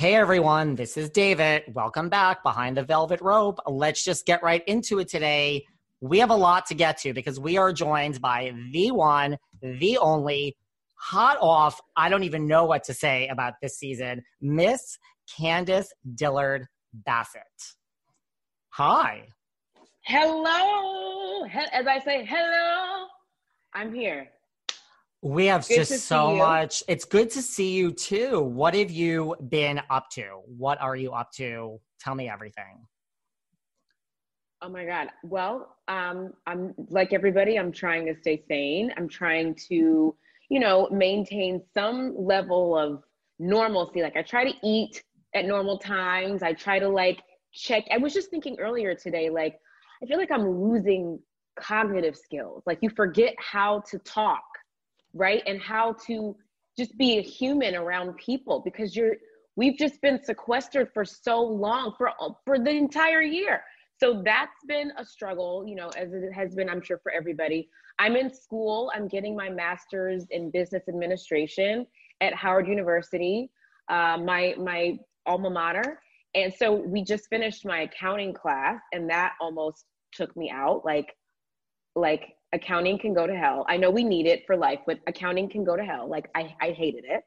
Hey 0.00 0.14
everyone, 0.14 0.76
this 0.76 0.96
is 0.96 1.10
David. 1.10 1.62
Welcome 1.74 2.08
back 2.08 2.42
behind 2.42 2.78
the 2.78 2.82
velvet 2.82 3.20
rope. 3.20 3.58
Let's 3.66 4.02
just 4.02 4.24
get 4.24 4.42
right 4.42 4.66
into 4.66 4.98
it 4.98 5.08
today. 5.08 5.66
We 6.00 6.20
have 6.20 6.30
a 6.30 6.34
lot 6.34 6.64
to 6.68 6.74
get 6.74 6.96
to 7.00 7.12
because 7.12 7.38
we 7.38 7.58
are 7.58 7.70
joined 7.70 8.18
by 8.18 8.54
the 8.72 8.92
one, 8.92 9.36
the 9.60 9.98
only, 9.98 10.56
hot 10.94 11.36
off. 11.42 11.78
I 11.98 12.08
don't 12.08 12.22
even 12.22 12.46
know 12.46 12.64
what 12.64 12.82
to 12.84 12.94
say 12.94 13.28
about 13.28 13.52
this 13.60 13.76
season, 13.76 14.22
Miss 14.40 14.96
Candiace 15.38 15.92
Dillard 16.14 16.66
Bassett. 16.94 17.42
Hi. 18.70 19.28
Hello. 20.06 21.44
As 21.74 21.86
I 21.86 22.00
say, 22.02 22.24
hello. 22.24 23.06
I'm 23.74 23.92
here. 23.92 24.30
We 25.22 25.46
have 25.46 25.68
good 25.68 25.74
just 25.74 26.06
so 26.06 26.34
much. 26.34 26.82
It's 26.88 27.04
good 27.04 27.30
to 27.30 27.42
see 27.42 27.72
you 27.72 27.92
too. 27.92 28.40
What 28.40 28.74
have 28.74 28.90
you 28.90 29.36
been 29.48 29.82
up 29.90 30.08
to? 30.12 30.40
What 30.46 30.80
are 30.80 30.96
you 30.96 31.12
up 31.12 31.30
to? 31.32 31.78
Tell 32.00 32.14
me 32.14 32.30
everything. 32.30 32.86
Oh 34.62 34.68
my 34.70 34.86
God. 34.86 35.08
Well, 35.22 35.76
um, 35.88 36.32
I'm 36.46 36.74
like 36.88 37.12
everybody, 37.12 37.58
I'm 37.58 37.72
trying 37.72 38.06
to 38.06 38.14
stay 38.20 38.42
sane. 38.48 38.92
I'm 38.96 39.08
trying 39.08 39.54
to, 39.68 40.14
you 40.48 40.60
know, 40.60 40.88
maintain 40.90 41.62
some 41.74 42.14
level 42.16 42.76
of 42.76 43.02
normalcy. 43.38 44.02
Like 44.02 44.16
I 44.16 44.22
try 44.22 44.50
to 44.50 44.56
eat 44.62 45.02
at 45.34 45.44
normal 45.44 45.78
times. 45.78 46.42
I 46.42 46.54
try 46.54 46.78
to 46.78 46.88
like 46.88 47.22
check. 47.52 47.84
I 47.92 47.98
was 47.98 48.14
just 48.14 48.30
thinking 48.30 48.58
earlier 48.58 48.94
today, 48.94 49.28
like, 49.28 49.58
I 50.02 50.06
feel 50.06 50.18
like 50.18 50.30
I'm 50.30 50.48
losing 50.48 51.18
cognitive 51.58 52.16
skills. 52.16 52.62
Like 52.66 52.78
you 52.80 52.88
forget 52.90 53.34
how 53.38 53.82
to 53.90 53.98
talk 53.98 54.42
right? 55.14 55.42
And 55.46 55.60
how 55.60 55.94
to 56.06 56.36
just 56.78 56.96
be 56.96 57.18
a 57.18 57.22
human 57.22 57.74
around 57.74 58.16
people 58.16 58.62
because 58.64 58.94
you're 58.96 59.16
we've 59.56 59.76
just 59.76 60.00
been 60.00 60.22
sequestered 60.22 60.88
for 60.94 61.04
so 61.04 61.42
long 61.42 61.94
for 61.98 62.10
for 62.44 62.58
the 62.58 62.70
entire 62.70 63.22
year. 63.22 63.62
So 63.98 64.22
that's 64.24 64.64
been 64.66 64.92
a 64.96 65.04
struggle, 65.04 65.64
you 65.66 65.74
know, 65.74 65.88
as 65.90 66.12
it 66.14 66.32
has 66.32 66.54
been 66.54 66.70
I'm 66.70 66.82
sure 66.82 66.98
for 67.02 67.12
everybody. 67.12 67.68
I'm 67.98 68.16
in 68.16 68.32
school. 68.32 68.90
I'm 68.94 69.08
getting 69.08 69.36
my 69.36 69.50
master's 69.50 70.26
in 70.30 70.50
business 70.50 70.84
administration 70.88 71.86
at 72.22 72.34
Howard 72.34 72.66
University, 72.66 73.50
uh, 73.88 74.16
my 74.16 74.54
my 74.58 74.98
alma 75.26 75.50
mater. 75.50 76.00
And 76.34 76.54
so 76.54 76.72
we 76.72 77.02
just 77.02 77.28
finished 77.28 77.66
my 77.66 77.82
accounting 77.82 78.32
class, 78.32 78.80
and 78.92 79.10
that 79.10 79.32
almost 79.40 79.84
took 80.12 80.34
me 80.36 80.50
out. 80.50 80.82
Like, 80.84 81.14
like 81.96 82.34
accounting 82.52 82.98
can 82.98 83.14
go 83.14 83.26
to 83.26 83.36
hell. 83.36 83.64
I 83.68 83.76
know 83.76 83.90
we 83.90 84.04
need 84.04 84.26
it 84.26 84.44
for 84.46 84.56
life, 84.56 84.80
but 84.86 84.98
accounting 85.06 85.48
can 85.48 85.64
go 85.64 85.76
to 85.76 85.84
hell. 85.84 86.08
Like 86.08 86.28
I, 86.34 86.54
I 86.60 86.70
hated 86.70 87.04
it. 87.06 87.22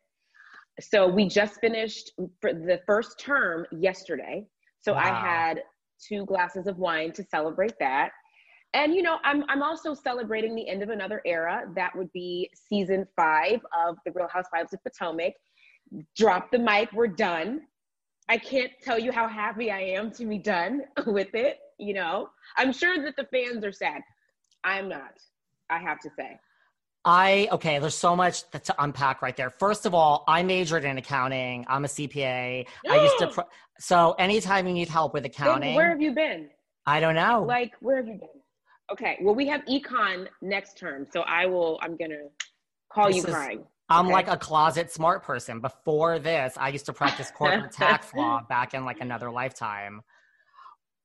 So 0.81 1.07
we 1.07 1.27
just 1.27 1.59
finished 1.59 2.11
for 2.41 2.53
the 2.53 2.81
first 2.85 3.19
term 3.19 3.66
yesterday. 3.71 4.45
So 4.79 4.94
wow. 4.94 5.00
I 5.00 5.09
had 5.09 5.63
two 6.06 6.25
glasses 6.25 6.67
of 6.67 6.78
wine 6.78 7.11
to 7.13 7.23
celebrate 7.23 7.73
that. 7.79 8.09
And 8.73 8.95
you 8.95 9.03
know, 9.03 9.17
I'm 9.23 9.44
I'm 9.50 9.61
also 9.61 9.94
celebrating 9.94 10.56
the 10.56 10.67
end 10.67 10.81
of 10.81 10.89
another 10.89 11.22
era. 11.25 11.66
That 11.75 11.95
would 11.95 12.11
be 12.11 12.50
season 12.69 13.07
five 13.16 13.61
of 13.78 13.97
The 14.05 14.11
Real 14.13 14.28
Housewives 14.28 14.73
of 14.73 14.79
Potomac. 14.84 15.34
Drop 16.17 16.51
the 16.51 16.57
mic, 16.57 16.91
we're 16.91 17.07
done. 17.07 17.61
I 18.29 18.38
can't 18.38 18.72
tell 18.81 18.97
you 18.97 19.11
how 19.11 19.28
happy 19.28 19.69
I 19.69 19.81
am 19.81 20.09
to 20.11 20.25
be 20.25 20.40
done 20.40 20.84
with 21.05 21.35
it. 21.35 21.59
You 21.78 21.94
know, 21.94 22.29
I'm 22.57 22.73
sure 22.73 22.97
that 23.03 23.16
the 23.16 23.28
fans 23.31 23.63
are 23.63 23.72
sad. 23.72 24.01
I'm 24.63 24.88
not. 24.90 25.18
I 25.69 25.79
have 25.79 26.00
to 26.01 26.09
say. 26.18 26.40
I 27.06 27.50
okay, 27.51 27.79
there's 27.79 27.96
so 27.96 28.16
much 28.16 28.50
to 28.51 28.75
unpack 28.79 29.22
right 29.22 29.35
there. 29.35 29.50
First 29.50 29.85
of 29.85 29.94
all, 29.94 30.24
I 30.28 30.41
majored 30.44 30.85
in 30.85 30.97
accounting. 30.97 31.66
I'm 31.68 31.84
a 31.84 31.88
CPA. 31.88 32.66
I 32.90 32.96
used 32.96 33.18
to 33.19 33.28
pro- 33.28 33.50
so 33.79 34.16
anytime 34.19 34.68
you 34.68 34.73
need 34.73 34.88
help 34.88 35.13
with 35.13 35.25
accounting. 35.25 35.75
Where 35.75 35.90
have 35.90 36.02
you 36.02 36.13
been? 36.13 36.50
I 36.85 37.00
don't 37.02 37.16
know. 37.16 37.44
Like 37.46 37.73
where 37.81 37.97
have 37.97 38.07
you 38.07 38.16
been? 38.16 38.29
Okay. 38.91 39.18
Well, 39.22 39.35
we 39.35 39.47
have 39.47 39.66
econ 39.66 40.28
next 40.41 40.78
term, 40.78 41.06
so 41.12 41.22
I 41.22 41.46
will 41.46 41.78
I'm 41.81 41.97
going 41.97 42.12
to 42.12 42.28
call 42.90 43.07
this 43.07 43.18
you 43.18 43.23
is, 43.23 43.29
crying. 43.29 43.63
I'm 43.90 44.06
okay? 44.06 44.13
like 44.13 44.28
a 44.29 44.38
closet 44.38 44.90
smart 44.91 45.23
person. 45.23 45.59
Before 45.59 46.19
this, 46.19 46.53
I 46.57 46.69
used 46.69 46.85
to 46.85 46.94
practice 46.94 47.31
corporate 47.35 47.73
tax 47.73 48.13
law 48.13 48.41
back 48.47 48.73
in 48.73 48.85
like 48.85 49.02
another 49.02 49.29
lifetime. 49.29 50.02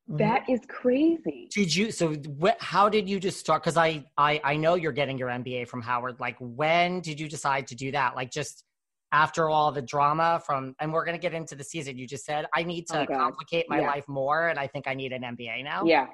Mm-hmm. 0.09 0.17
That 0.19 0.49
is 0.49 0.61
crazy. 0.69 1.49
Did 1.53 1.75
you? 1.75 1.91
So, 1.91 2.15
wh- 2.43 2.59
how 2.61 2.89
did 2.89 3.09
you 3.09 3.21
just 3.21 3.39
start? 3.39 3.63
Because 3.63 3.77
I, 3.77 4.05
I, 4.17 4.41
I 4.43 4.57
know 4.57 4.75
you're 4.75 4.93
getting 4.93 5.19
your 5.19 5.29
MBA 5.29 5.69
from 5.69 5.83
Howard. 5.83 6.19
Like, 6.19 6.37
when 6.41 7.01
did 7.01 7.21
you 7.21 7.29
decide 7.29 7.67
to 7.67 7.75
do 7.75 7.93
that? 7.93 8.17
Like, 8.17 8.31
just 8.31 8.65
after 9.13 9.51
all 9.51 9.71
the 9.71 9.83
drama 9.83 10.41
from, 10.45 10.75
and 10.81 10.93
we're 10.93 11.05
gonna 11.05 11.19
get 11.19 11.35
into 11.35 11.55
the 11.55 11.65
season. 11.65 11.99
You 11.99 12.07
just 12.07 12.25
said 12.25 12.47
I 12.55 12.63
need 12.63 12.87
to 12.89 13.03
oh 13.03 13.07
complicate 13.07 13.67
my 13.69 13.81
yeah. 13.81 13.87
life 13.87 14.09
more, 14.09 14.49
and 14.49 14.59
I 14.59 14.67
think 14.67 14.87
I 14.87 14.95
need 14.95 15.13
an 15.13 15.23
MBA 15.23 15.63
now. 15.63 15.85
Yeah. 15.85 16.07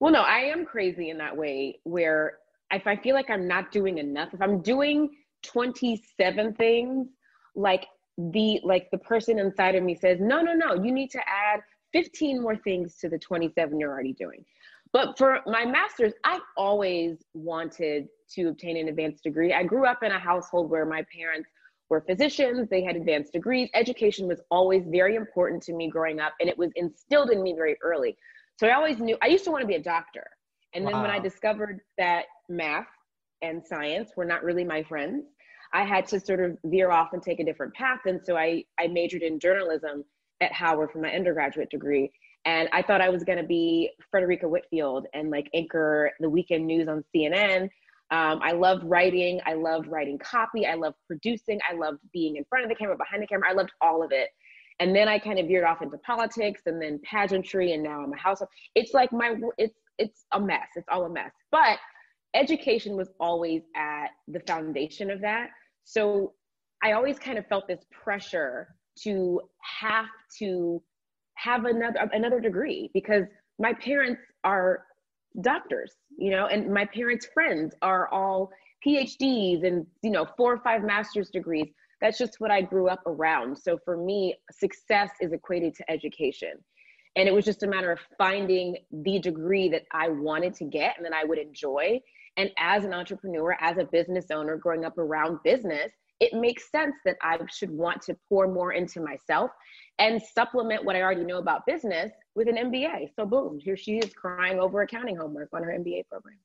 Well, 0.00 0.12
no, 0.12 0.22
I 0.22 0.38
am 0.38 0.64
crazy 0.64 1.10
in 1.10 1.18
that 1.18 1.36
way. 1.36 1.80
Where 1.84 2.38
if 2.72 2.86
I 2.86 2.96
feel 2.96 3.14
like 3.14 3.28
I'm 3.28 3.46
not 3.46 3.70
doing 3.70 3.98
enough, 3.98 4.32
if 4.32 4.40
I'm 4.40 4.62
doing 4.62 5.10
27 5.42 6.54
things, 6.54 7.08
like 7.54 7.86
the 8.16 8.60
like 8.64 8.90
the 8.92 8.98
person 8.98 9.38
inside 9.38 9.74
of 9.74 9.82
me 9.82 9.94
says, 9.94 10.18
no, 10.20 10.40
no, 10.40 10.54
no, 10.54 10.82
you 10.82 10.90
need 10.90 11.10
to 11.10 11.20
add 11.20 11.60
15 11.94 12.42
more 12.42 12.56
things 12.56 12.96
to 12.96 13.08
the 13.08 13.18
27 13.18 13.80
you're 13.80 13.90
already 13.90 14.12
doing. 14.12 14.44
But 14.92 15.16
for 15.16 15.40
my 15.46 15.64
master's, 15.64 16.12
I've 16.24 16.42
always 16.56 17.18
wanted 17.32 18.08
to 18.34 18.48
obtain 18.48 18.76
an 18.76 18.88
advanced 18.88 19.24
degree. 19.24 19.54
I 19.54 19.62
grew 19.62 19.86
up 19.86 20.02
in 20.02 20.12
a 20.12 20.18
household 20.18 20.70
where 20.70 20.84
my 20.84 21.04
parents 21.16 21.48
were 21.88 22.00
physicians, 22.00 22.68
they 22.68 22.82
had 22.82 22.96
advanced 22.96 23.32
degrees. 23.32 23.70
Education 23.74 24.26
was 24.26 24.40
always 24.50 24.84
very 24.86 25.16
important 25.16 25.62
to 25.64 25.72
me 25.72 25.88
growing 25.88 26.20
up, 26.20 26.32
and 26.40 26.48
it 26.48 26.56
was 26.56 26.70
instilled 26.76 27.30
in 27.30 27.42
me 27.42 27.54
very 27.54 27.76
early. 27.82 28.16
So 28.58 28.66
I 28.66 28.74
always 28.74 28.98
knew 28.98 29.16
I 29.22 29.26
used 29.26 29.44
to 29.44 29.50
want 29.50 29.62
to 29.62 29.66
be 29.66 29.74
a 29.74 29.82
doctor. 29.82 30.26
And 30.74 30.86
then 30.86 30.94
wow. 30.94 31.02
when 31.02 31.10
I 31.10 31.18
discovered 31.18 31.80
that 31.98 32.24
math 32.48 32.86
and 33.42 33.64
science 33.64 34.10
were 34.16 34.24
not 34.24 34.42
really 34.42 34.64
my 34.64 34.82
friends, 34.82 35.24
I 35.72 35.84
had 35.84 36.06
to 36.08 36.20
sort 36.20 36.40
of 36.40 36.56
veer 36.64 36.90
off 36.90 37.12
and 37.12 37.22
take 37.22 37.40
a 37.40 37.44
different 37.44 37.74
path. 37.74 38.00
And 38.06 38.20
so 38.24 38.36
I, 38.36 38.64
I 38.78 38.86
majored 38.88 39.22
in 39.22 39.38
journalism 39.38 40.04
at 40.40 40.52
Howard 40.52 40.90
for 40.92 40.98
my 40.98 41.10
undergraduate 41.10 41.70
degree. 41.70 42.10
And 42.44 42.68
I 42.72 42.82
thought 42.82 43.00
I 43.00 43.08
was 43.08 43.24
going 43.24 43.38
to 43.38 43.44
be 43.44 43.90
Fredricka 44.14 44.48
Whitfield 44.48 45.06
and 45.14 45.30
like 45.30 45.48
anchor 45.54 46.12
the 46.20 46.28
weekend 46.28 46.66
news 46.66 46.88
on 46.88 47.02
CNN. 47.14 47.70
Um, 48.10 48.40
I 48.42 48.52
loved 48.52 48.84
writing. 48.84 49.40
I 49.46 49.54
loved 49.54 49.86
writing 49.88 50.18
copy. 50.18 50.66
I 50.66 50.74
loved 50.74 50.96
producing. 51.06 51.58
I 51.68 51.74
loved 51.74 52.00
being 52.12 52.36
in 52.36 52.44
front 52.44 52.64
of 52.64 52.68
the 52.68 52.74
camera, 52.74 52.96
behind 52.96 53.22
the 53.22 53.26
camera. 53.26 53.48
I 53.48 53.54
loved 53.54 53.72
all 53.80 54.02
of 54.02 54.12
it. 54.12 54.28
And 54.80 54.94
then 54.94 55.08
I 55.08 55.18
kind 55.18 55.38
of 55.38 55.46
veered 55.46 55.64
off 55.64 55.82
into 55.82 55.98
politics 55.98 56.62
and 56.66 56.82
then 56.82 57.00
pageantry, 57.04 57.72
and 57.72 57.82
now 57.82 58.02
I'm 58.02 58.12
a 58.12 58.16
household. 58.16 58.50
It's 58.74 58.92
like 58.92 59.12
my 59.12 59.36
it's 59.56 59.78
it's 59.98 60.26
a 60.32 60.40
mess. 60.40 60.68
It's 60.74 60.88
all 60.90 61.04
a 61.04 61.08
mess. 61.08 61.30
But 61.52 61.78
education 62.34 62.96
was 62.96 63.08
always 63.20 63.62
at 63.76 64.08
the 64.26 64.40
foundation 64.40 65.10
of 65.10 65.20
that. 65.20 65.50
So 65.84 66.32
I 66.82 66.92
always 66.92 67.18
kind 67.18 67.38
of 67.38 67.46
felt 67.46 67.68
this 67.68 67.84
pressure 67.90 68.74
to 69.02 69.40
have 69.80 70.06
to 70.38 70.82
have 71.34 71.64
another 71.64 72.08
another 72.12 72.40
degree 72.40 72.90
because 72.94 73.24
my 73.58 73.72
parents 73.74 74.20
are 74.44 74.84
doctors, 75.40 75.92
you 76.16 76.30
know, 76.30 76.46
and 76.46 76.72
my 76.72 76.84
parents' 76.86 77.26
friends 77.32 77.74
are 77.82 78.08
all 78.08 78.50
PhDs 78.86 79.66
and 79.66 79.86
you 80.02 80.10
know 80.10 80.26
four 80.36 80.52
or 80.52 80.58
five 80.58 80.82
master's 80.82 81.30
degrees. 81.30 81.68
That's 82.00 82.18
just 82.18 82.36
what 82.38 82.50
I 82.50 82.60
grew 82.60 82.88
up 82.88 83.00
around. 83.06 83.56
So 83.56 83.78
for 83.84 83.96
me, 83.96 84.36
success 84.50 85.10
is 85.20 85.32
equated 85.32 85.74
to 85.76 85.90
education. 85.90 86.52
And 87.16 87.28
it 87.28 87.32
was 87.32 87.44
just 87.44 87.62
a 87.62 87.66
matter 87.66 87.92
of 87.92 88.00
finding 88.18 88.76
the 88.90 89.20
degree 89.20 89.68
that 89.68 89.84
I 89.92 90.08
wanted 90.08 90.54
to 90.56 90.64
get 90.64 90.96
and 90.96 91.06
that 91.06 91.12
I 91.12 91.24
would 91.24 91.38
enjoy. 91.38 92.00
And 92.36 92.50
as 92.58 92.84
an 92.84 92.92
entrepreneur, 92.92 93.56
as 93.60 93.78
a 93.78 93.84
business 93.84 94.26
owner, 94.32 94.56
growing 94.56 94.84
up 94.84 94.98
around 94.98 95.38
business, 95.44 95.92
it 96.20 96.32
makes 96.32 96.70
sense 96.70 96.94
that 97.04 97.16
I 97.22 97.38
should 97.52 97.70
want 97.70 98.02
to 98.02 98.16
pour 98.28 98.46
more 98.46 98.72
into 98.72 99.00
myself 99.00 99.50
and 99.98 100.20
supplement 100.22 100.84
what 100.84 100.96
I 100.96 101.02
already 101.02 101.24
know 101.24 101.38
about 101.38 101.66
business 101.66 102.10
with 102.34 102.48
an 102.48 102.56
MBA. 102.56 103.10
So, 103.14 103.26
boom, 103.26 103.58
here 103.58 103.76
she 103.76 103.98
is 103.98 104.12
crying 104.12 104.58
over 104.58 104.82
accounting 104.82 105.16
homework 105.16 105.48
on 105.52 105.62
her 105.62 105.70
MBA 105.70 106.08
program. 106.08 106.38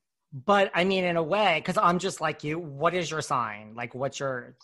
But 0.45 0.71
I 0.75 0.83
mean, 0.83 1.03
in 1.03 1.17
a 1.17 1.23
way, 1.23 1.59
because 1.59 1.77
I'm 1.77 1.97
just 1.97 2.21
like 2.21 2.43
you, 2.43 2.59
what 2.59 2.93
is 2.93 3.09
your 3.09 3.21
sign? 3.21 3.73
Like, 3.75 3.95
what's 3.95 4.19
your. 4.19 4.55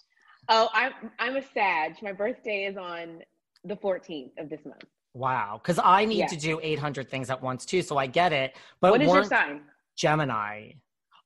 Oh, 0.50 0.69
I'm 0.74 0.92
I'm 1.18 1.38
a 1.38 1.42
Sag. 1.54 1.96
My 2.04 2.12
birthday 2.12 2.66
is 2.66 2.78
on 2.78 3.22
the 3.63 3.75
14th 3.75 4.31
of 4.38 4.50
this 4.50 4.63
month. 4.63 4.84
Wow, 5.16 5.60
because 5.63 5.80
I 5.84 6.06
need 6.06 6.19
Yeah. 6.19 6.28
to 6.28 6.36
do 6.36 6.60
800 6.62 7.10
things 7.10 7.30
at 7.30 7.42
once 7.42 7.66
too, 7.66 7.81
so 7.81 7.98
I 7.98 8.06
get 8.06 8.31
it. 8.34 8.56
But 8.81 8.92
what 8.92 9.02
is 9.02 9.12
your 9.12 9.24
sign? 9.24 9.62
Gemini. 9.96 10.74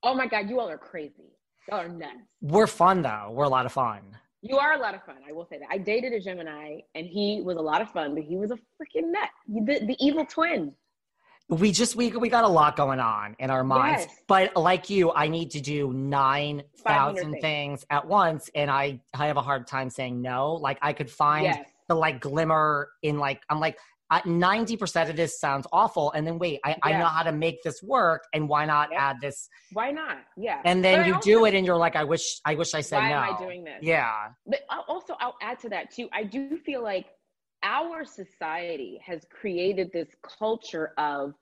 Oh 0.03 0.13
my 0.13 0.27
God, 0.27 0.49
you 0.49 0.59
all 0.59 0.69
are 0.69 0.77
crazy. 0.77 1.33
Y'all 1.69 1.81
are 1.81 1.89
nuts. 1.89 2.13
We're 2.41 2.67
fun 2.67 3.01
though. 3.01 3.29
We're 3.31 3.45
a 3.45 3.49
lot 3.49 3.65
of 3.65 3.71
fun. 3.71 3.99
You 4.41 4.57
are 4.57 4.73
a 4.73 4.79
lot 4.79 4.95
of 4.95 5.03
fun. 5.03 5.17
I 5.27 5.33
will 5.33 5.45
say 5.45 5.59
that. 5.59 5.67
I 5.69 5.77
dated 5.77 6.13
a 6.13 6.19
Gemini, 6.19 6.79
and 6.95 7.05
he 7.05 7.41
was 7.43 7.57
a 7.57 7.61
lot 7.61 7.81
of 7.81 7.91
fun, 7.91 8.15
but 8.15 8.23
he 8.23 8.37
was 8.37 8.51
a 8.51 8.55
freaking 8.55 9.11
nut. 9.11 9.29
The, 9.47 9.85
the 9.85 9.97
evil 9.99 10.25
twin. 10.25 10.73
We 11.49 11.71
just 11.71 11.95
we 11.95 12.11
we 12.11 12.29
got 12.29 12.43
a 12.43 12.47
lot 12.47 12.75
going 12.75 12.99
on 12.99 13.35
in 13.39 13.49
our 13.49 13.63
minds. 13.63 14.05
Yes. 14.07 14.15
But 14.27 14.55
like 14.55 14.89
you, 14.89 15.11
I 15.11 15.27
need 15.27 15.49
to 15.51 15.59
do 15.59 15.91
nine 15.93 16.63
500 16.83 17.15
thousand 17.15 17.31
things. 17.33 17.41
things 17.41 17.85
at 17.89 18.07
once, 18.07 18.49
and 18.55 18.69
I 18.71 19.01
I 19.15 19.27
have 19.27 19.37
a 19.37 19.41
hard 19.41 19.67
time 19.67 19.89
saying 19.89 20.21
no. 20.21 20.53
Like 20.53 20.77
I 20.81 20.93
could 20.93 21.09
find 21.09 21.45
Yes. 21.45 21.67
the 21.87 21.95
like 21.95 22.21
glimmer 22.21 22.89
in 23.01 23.17
like 23.17 23.41
I'm 23.49 23.59
like 23.59 23.77
ninety 24.25 24.75
percent 24.75 25.09
of 25.09 25.15
this 25.15 25.39
sounds 25.39 25.67
awful, 25.71 26.11
and 26.13 26.25
then 26.25 26.39
wait, 26.39 26.59
I, 26.65 26.75
I 26.83 26.91
know 26.93 27.05
how 27.05 27.23
to 27.23 27.31
make 27.31 27.61
this 27.63 27.81
work, 27.83 28.23
and 28.33 28.49
why 28.49 28.65
not 28.65 28.89
Yep. 28.91 28.99
add 28.99 29.15
this? 29.21 29.47
Why 29.73 29.91
not? 29.91 30.17
Yeah. 30.37 30.61
And 30.65 30.83
then 30.83 30.99
But 31.01 31.07
you 31.07 31.13
also- 31.15 31.25
do 31.29 31.45
it, 31.45 31.53
and 31.53 31.65
you're 31.65 31.77
like, 31.77 31.95
I 31.95 32.03
wish 32.03 32.39
I 32.45 32.55
wish 32.55 32.73
I 32.73 32.81
said 32.81 32.97
Why 32.99 33.09
no. 33.09 33.15
am 33.17 33.35
I 33.35 33.39
doing 33.39 33.63
this? 33.63 33.79
Yeah, 33.81 34.29
But 34.47 34.61
I'll- 34.69 34.85
also, 34.87 35.15
I'll 35.19 35.35
add 35.41 35.59
to 35.59 35.69
that 35.69 35.91
too. 35.91 36.09
I 36.11 36.23
do 36.23 36.57
feel 36.57 36.81
like 36.81 37.07
our 37.63 38.05
society 38.05 38.99
has 39.05 39.25
created 39.31 39.91
this 39.93 40.09
culture 40.39 40.93
of 40.97 41.33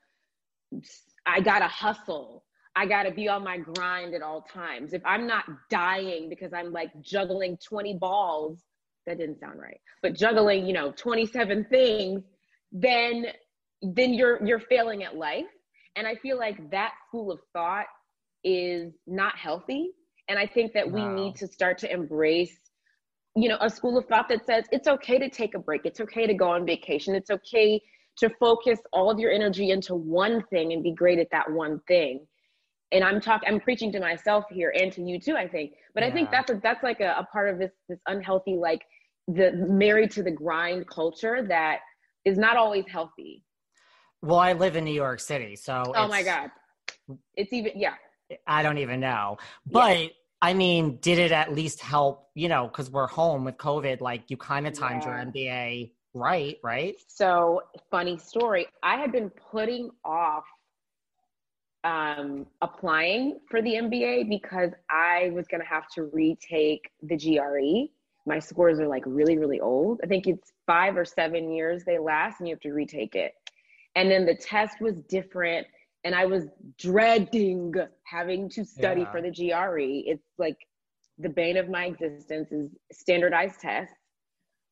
I 1.25 1.39
gotta 1.39 1.67
hustle. 1.67 2.43
I 2.75 2.85
gotta 2.85 3.11
be 3.11 3.27
on 3.27 3.43
my 3.43 3.57
grind 3.57 4.13
at 4.13 4.21
all 4.21 4.41
times. 4.41 4.93
If 4.93 5.01
I'm 5.05 5.25
not 5.25 5.45
dying 5.69 6.29
because 6.29 6.53
I'm 6.53 6.71
like 6.71 6.91
juggling 7.01 7.57
20 7.65 7.95
balls, 7.95 8.59
that 9.05 9.17
didn't 9.17 9.39
sound 9.39 9.59
right, 9.59 9.79
but 10.01 10.13
juggling, 10.15 10.65
you 10.67 10.73
know, 10.73 10.91
27 10.91 11.65
things, 11.69 12.23
then 12.71 13.27
then 13.81 14.13
you're 14.13 14.45
you're 14.45 14.59
failing 14.59 15.03
at 15.03 15.15
life. 15.15 15.45
And 15.95 16.07
I 16.07 16.15
feel 16.15 16.37
like 16.37 16.69
that 16.71 16.93
school 17.07 17.31
of 17.31 17.39
thought 17.53 17.87
is 18.43 18.93
not 19.07 19.35
healthy. 19.35 19.91
And 20.29 20.37
I 20.37 20.45
think 20.45 20.73
that 20.73 20.91
we 20.91 21.03
need 21.05 21.35
to 21.37 21.47
start 21.47 21.77
to 21.79 21.91
embrace 21.91 22.59
you 23.37 23.47
know, 23.49 23.57
a 23.61 23.69
school 23.69 23.97
of 23.97 24.05
thought 24.07 24.27
that 24.29 24.45
says 24.47 24.65
it's 24.71 24.87
okay 24.87 25.19
to 25.19 25.29
take 25.29 25.53
a 25.53 25.59
break. 25.59 25.81
It's 25.85 26.01
okay 26.01 26.25
to 26.25 26.33
go 26.33 26.49
on 26.49 26.65
vacation. 26.65 27.13
It's 27.13 27.29
okay 27.29 27.79
to 28.17 28.31
focus 28.39 28.79
all 28.91 29.11
of 29.11 29.19
your 29.19 29.31
energy 29.31 29.69
into 29.69 29.93
one 29.93 30.43
thing 30.49 30.73
and 30.73 30.81
be 30.81 30.91
great 30.91 31.19
at 31.19 31.27
that 31.31 31.51
one 31.51 31.79
thing. 31.87 32.25
And 32.91 33.03
I'm 33.03 33.21
talking, 33.21 33.47
I'm 33.47 33.59
preaching 33.59 33.91
to 33.91 33.99
myself 33.99 34.45
here 34.49 34.73
and 34.75 34.91
to 34.93 35.03
you 35.03 35.19
too, 35.19 35.35
I 35.35 35.47
think. 35.47 35.73
But 35.93 36.03
I 36.03 36.09
think 36.09 36.31
that's 36.31 36.49
a, 36.49 36.59
that's 36.63 36.81
like 36.81 36.99
a, 36.99 37.15
a 37.19 37.27
part 37.31 37.49
of 37.49 37.59
this 37.59 37.71
this 37.87 37.99
unhealthy, 38.07 38.55
like 38.55 38.81
the 39.27 39.51
married 39.51 40.09
to 40.11 40.23
the 40.23 40.31
grind 40.31 40.87
culture 40.87 41.45
that 41.47 41.79
is 42.27 42.37
not 42.37 42.57
always 42.57 42.85
healthy. 42.87 43.43
well, 44.21 44.39
I 44.39 44.53
live 44.53 44.75
in 44.75 44.83
New 44.83 44.93
York 44.93 45.19
City, 45.19 45.55
so 45.55 45.93
Oh 45.95 46.07
my 46.07 46.23
God, 46.23 46.51
it's 47.35 47.53
even 47.53 47.71
yeah. 47.75 47.95
I 48.45 48.61
don't 48.61 48.77
even 48.77 48.99
know. 48.99 49.37
But 49.65 50.11
I 50.41 50.53
mean, 50.53 50.97
did 50.97 51.17
it 51.17 51.31
at 51.31 51.53
least 51.53 51.79
help, 51.79 52.29
you 52.35 52.49
know, 52.49 52.67
because 52.67 52.91
we're 52.91 53.07
home 53.07 53.45
with 53.45 53.57
COVID, 53.57 54.01
like 54.01 54.29
you 54.29 54.37
kind 54.37 54.67
of 54.67 54.73
timed 54.73 55.03
your 55.05 55.13
MBA 55.13 55.91
right, 56.13 56.57
right? 56.63 56.95
So 57.07 57.61
funny 57.89 58.17
story. 58.17 58.67
I 58.83 58.97
had 58.97 59.11
been 59.11 59.29
putting 59.29 59.89
off 60.03 60.43
um, 61.83 62.45
applying 62.61 63.39
for 63.49 63.61
the 63.61 63.75
MBA 63.75 64.29
because 64.29 64.71
I 64.89 65.31
was 65.33 65.47
going 65.47 65.61
to 65.61 65.67
have 65.67 65.87
to 65.95 66.03
retake 66.03 66.89
the 67.01 67.15
GRE. 67.15 67.89
My 68.27 68.39
scores 68.39 68.79
are 68.79 68.87
like 68.87 69.03
really, 69.05 69.37
really 69.37 69.59
old. 69.61 70.01
I 70.03 70.07
think 70.07 70.27
it's 70.27 70.51
five 70.67 70.97
or 70.97 71.05
seven 71.05 71.49
years 71.51 71.83
they 71.85 71.97
last, 71.97 72.39
and 72.39 72.47
you 72.47 72.53
have 72.55 72.61
to 72.61 72.73
retake 72.73 73.15
it. 73.15 73.31
And 73.95 74.11
then 74.11 74.25
the 74.25 74.35
test 74.35 74.81
was 74.81 75.01
different, 75.03 75.65
and 76.03 76.13
I 76.13 76.25
was 76.25 76.45
dreading 76.77 77.73
having 78.03 78.49
to 78.49 78.65
study 78.65 79.01
Yeah. 79.01 79.11
for 79.11 79.21
the 79.21 79.31
GRE. 79.31 80.03
It's 80.11 80.27
like 80.37 80.57
the 81.17 81.29
bane 81.29 81.57
of 81.57 81.69
my 81.69 81.85
existence 81.85 82.51
is 82.51 82.75
standardized 82.91 83.59
tests. 83.61 83.95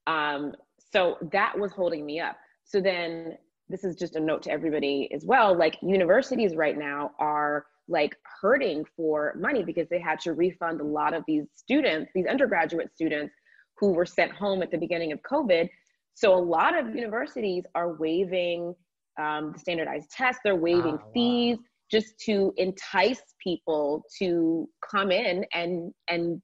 Um, 0.06 0.54
so 0.78 1.18
that 1.32 1.58
was 1.58 1.72
holding 1.72 2.06
me 2.06 2.20
up. 2.20 2.38
So 2.66 2.80
then 2.82 3.38
this 3.70 3.84
is 3.84 3.96
just 3.96 4.16
a 4.16 4.20
note 4.20 4.44
to 4.44 4.52
everybody 4.52 5.10
as 5.14 5.26
well. 5.26 5.58
Like 5.58 5.78
universities 5.82 6.56
right 6.56 6.78
now 6.78 7.12
are 7.20 7.66
like 7.88 8.16
hurting 8.42 8.86
for 8.96 9.34
money 9.40 9.64
because 9.64 9.88
they 9.90 10.00
had 10.00 10.20
to 10.20 10.34
refund 10.34 10.82
a 10.82 10.84
lot 10.84 11.14
of 11.14 11.24
these 11.26 11.46
students, 11.56 12.12
these 12.14 12.26
undergraduate 12.28 12.94
students 12.94 13.34
who 13.80 13.92
were 13.94 14.06
sent 14.06 14.32
home 14.32 14.62
at 14.62 14.72
the 14.72 14.78
beginning 14.78 15.12
of 15.12 15.20
COVID. 15.30 15.70
So 16.14 16.34
a 16.34 16.40
lot 16.40 16.78
of 16.78 16.96
universities 16.96 17.66
are 17.76 17.94
waiving 17.94 18.74
um, 19.20 19.52
the 19.54 19.60
standardized 19.60 20.10
tests, 20.12 20.42
they're 20.44 20.56
waiving 20.56 20.96
Oh, 20.96 21.06
wow. 21.06 21.12
fees 21.14 21.58
just 21.92 22.18
to 22.20 22.54
entice 22.58 23.22
people 23.44 24.04
to 24.20 24.68
come 24.92 25.12
in 25.12 25.46
and 25.54 25.94
and 26.10 26.42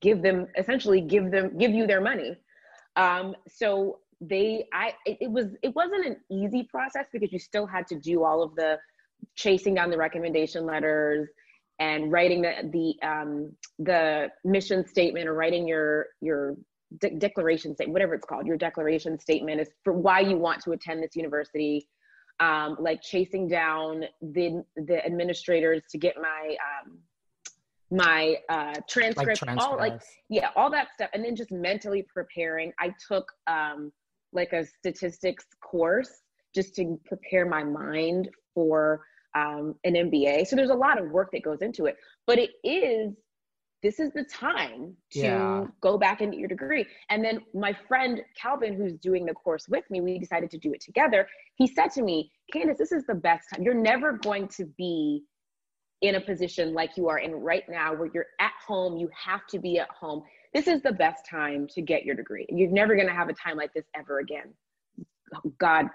give 0.00 0.22
them 0.22 0.46
essentially 0.56 1.00
give 1.00 1.30
them 1.30 1.56
give 1.58 1.72
you 1.72 1.86
their 1.86 2.00
money 2.00 2.36
um, 2.96 3.34
so 3.48 3.98
they 4.20 4.64
i 4.72 4.92
it, 5.04 5.18
it 5.20 5.30
was 5.30 5.46
it 5.62 5.74
wasn't 5.76 6.04
an 6.04 6.16
easy 6.30 6.64
process 6.64 7.06
because 7.12 7.32
you 7.32 7.38
still 7.38 7.66
had 7.66 7.86
to 7.86 7.98
do 8.00 8.24
all 8.24 8.42
of 8.42 8.54
the 8.56 8.76
chasing 9.36 9.74
down 9.74 9.90
the 9.90 9.96
recommendation 9.96 10.64
letters 10.64 11.28
and 11.78 12.10
writing 12.10 12.42
the 12.42 12.52
the 12.72 13.08
um, 13.08 13.52
the 13.78 14.28
mission 14.44 14.86
statement 14.86 15.28
or 15.28 15.34
writing 15.34 15.68
your 15.68 16.06
your 16.20 16.56
de- 17.00 17.10
declaration 17.10 17.74
statement 17.74 17.92
whatever 17.92 18.14
it's 18.14 18.26
called 18.26 18.46
your 18.46 18.56
declaration 18.56 19.18
statement 19.18 19.60
is 19.60 19.68
for 19.84 19.92
why 19.92 20.20
you 20.20 20.36
want 20.36 20.62
to 20.62 20.72
attend 20.72 21.02
this 21.02 21.14
university 21.14 21.86
um, 22.40 22.76
like 22.78 23.02
chasing 23.02 23.48
down 23.48 24.04
the 24.22 24.64
the 24.76 25.04
administrators 25.04 25.82
to 25.90 25.98
get 25.98 26.16
my 26.16 26.56
um, 26.86 26.98
my 27.90 28.36
uh, 28.48 28.74
Like 28.74 28.88
transcript, 28.88 29.42
all 29.58 29.76
like 29.76 30.00
yeah, 30.28 30.50
all 30.56 30.70
that 30.70 30.88
stuff, 30.94 31.10
and 31.14 31.24
then 31.24 31.34
just 31.34 31.50
mentally 31.50 32.06
preparing. 32.12 32.72
I 32.78 32.94
took 33.08 33.30
um, 33.46 33.92
like 34.32 34.52
a 34.52 34.66
statistics 34.66 35.46
course 35.60 36.22
just 36.54 36.74
to 36.76 36.98
prepare 37.06 37.46
my 37.46 37.64
mind 37.64 38.28
for 38.54 39.02
um, 39.34 39.74
an 39.84 39.94
MBA. 39.94 40.46
So 40.46 40.56
there's 40.56 40.70
a 40.70 40.74
lot 40.74 41.00
of 41.00 41.10
work 41.10 41.30
that 41.32 41.42
goes 41.42 41.62
into 41.62 41.86
it, 41.86 41.96
but 42.26 42.38
it 42.38 42.50
is 42.62 43.14
this 43.82 44.00
is 44.00 44.12
the 44.12 44.24
time 44.24 44.96
to 45.12 45.20
Yeah. 45.20 45.66
go 45.80 45.98
back 45.98 46.20
and 46.20 46.32
get 46.32 46.38
your 46.40 46.48
degree. 46.48 46.86
And 47.10 47.24
then 47.24 47.44
my 47.54 47.72
friend 47.72 48.24
Calvin, 48.34 48.74
who's 48.74 48.94
doing 48.94 49.24
the 49.24 49.34
course 49.34 49.68
with 49.68 49.88
me, 49.90 50.00
we 50.00 50.18
decided 50.18 50.50
to 50.50 50.58
do 50.58 50.72
it 50.72 50.80
together. 50.80 51.28
He 51.54 51.66
said 51.66 51.90
to 51.92 52.02
me, 52.02 52.32
Candace, 52.52 52.78
this 52.78 52.92
is 52.92 53.04
the 53.06 53.14
best 53.14 53.48
time. 53.50 53.62
You're 53.62 53.74
never 53.74 54.14
going 54.14 54.48
to 54.48 54.64
be 54.64 55.24
in 56.00 56.14
a 56.14 56.20
position 56.20 56.74
like 56.74 56.96
you 56.96 57.08
are 57.08 57.18
in 57.18 57.34
right 57.34 57.68
now 57.68 57.94
where 57.94 58.08
you're 58.12 58.26
at 58.40 58.52
home, 58.66 58.96
you 58.96 59.08
have 59.14 59.46
to 59.48 59.58
be 59.58 59.78
at 59.78 59.90
home. 59.90 60.22
This 60.54 60.66
is 60.66 60.80
the 60.82 60.92
best 60.92 61.26
time 61.28 61.66
to 61.68 61.82
get 61.82 62.04
your 62.04 62.14
degree. 62.14 62.46
You're 62.48 62.70
never 62.70 62.94
going 62.94 63.08
to 63.08 63.14
have 63.14 63.28
a 63.28 63.32
time 63.32 63.56
like 63.56 63.74
this 63.74 63.84
ever 63.96 64.20
again. 64.20 64.54
God 65.58 65.86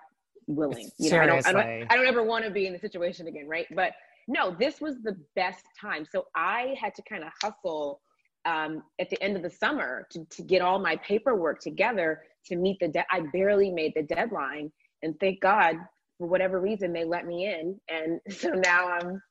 willing. 0.48 0.90
You 1.00 1.10
know, 1.10 1.20
I 1.20 1.26
don't, 1.26 1.48
I 1.48 1.52
don't. 1.54 1.66
I 1.90 1.96
don't 1.96 2.06
ever 2.06 2.24
want 2.24 2.46
to 2.46 2.52
be 2.52 2.68
in 2.68 2.74
the 2.74 2.80
situation 2.80 3.28
again, 3.28 3.48
right? 3.48 3.66
But 3.74 3.94
no, 4.28 4.56
this 4.58 4.80
was 4.80 4.96
the 5.04 5.18
best 5.36 5.66
time. 5.80 6.06
So 6.10 6.26
I 6.36 6.76
had 6.80 6.96
to 6.96 7.02
kind 7.04 7.24
of 7.24 7.32
hustle 7.42 8.02
um, 8.46 8.84
at 9.00 9.10
the 9.10 9.22
end 9.24 9.36
of 9.36 9.44
the 9.44 9.50
summer 9.50 10.08
to, 10.12 10.26
to 10.26 10.42
get 10.42 10.62
all 10.62 10.80
my 10.80 10.96
paperwork 10.98 11.60
together 11.62 12.22
to 12.46 12.56
meet 12.56 12.78
the 12.80 12.90
de- 12.90 13.06
I 13.12 13.22
barely 13.32 13.72
made 13.72 13.94
the 13.96 14.04
deadline. 14.04 14.72
And 15.02 15.18
thank 15.20 15.42
God, 15.42 15.76
for 16.18 16.28
whatever 16.28 16.60
reason, 16.60 16.94
they 16.94 17.06
let 17.06 17.26
me 17.26 17.48
in. 17.48 17.80
And 17.90 18.20
so 18.36 18.50
now 18.50 18.90
I'm 18.90 19.22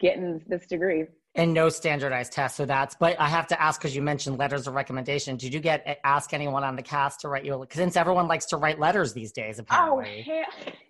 getting 0.00 0.40
this 0.46 0.66
degree. 0.66 1.04
and 1.34 1.52
no 1.52 1.68
standardized 1.68 2.32
test. 2.32 2.56
So 2.56 2.64
that's, 2.64 2.94
but 2.94 3.18
I 3.20 3.28
have 3.28 3.48
to 3.48 3.60
ask 3.60 3.80
because 3.80 3.94
you 3.94 4.02
mentioned 4.02 4.38
letters 4.38 4.66
of 4.68 4.74
recommendation. 4.74 5.36
Did 5.36 5.52
you 5.52 5.60
get 5.60 6.00
ask 6.04 6.32
anyone 6.32 6.62
on 6.62 6.76
the 6.76 6.82
cast 6.82 7.20
to 7.20 7.28
write 7.28 7.44
you? 7.44 7.58
Because 7.58 7.78
since 7.78 7.96
everyone 7.96 8.28
likes 8.28 8.46
to 8.46 8.56
write 8.56 8.78
letters 8.78 9.12
these 9.12 9.32
days, 9.32 9.58
apparently. 9.58 10.24
Oh, 10.28 10.44
hell. 10.64 10.72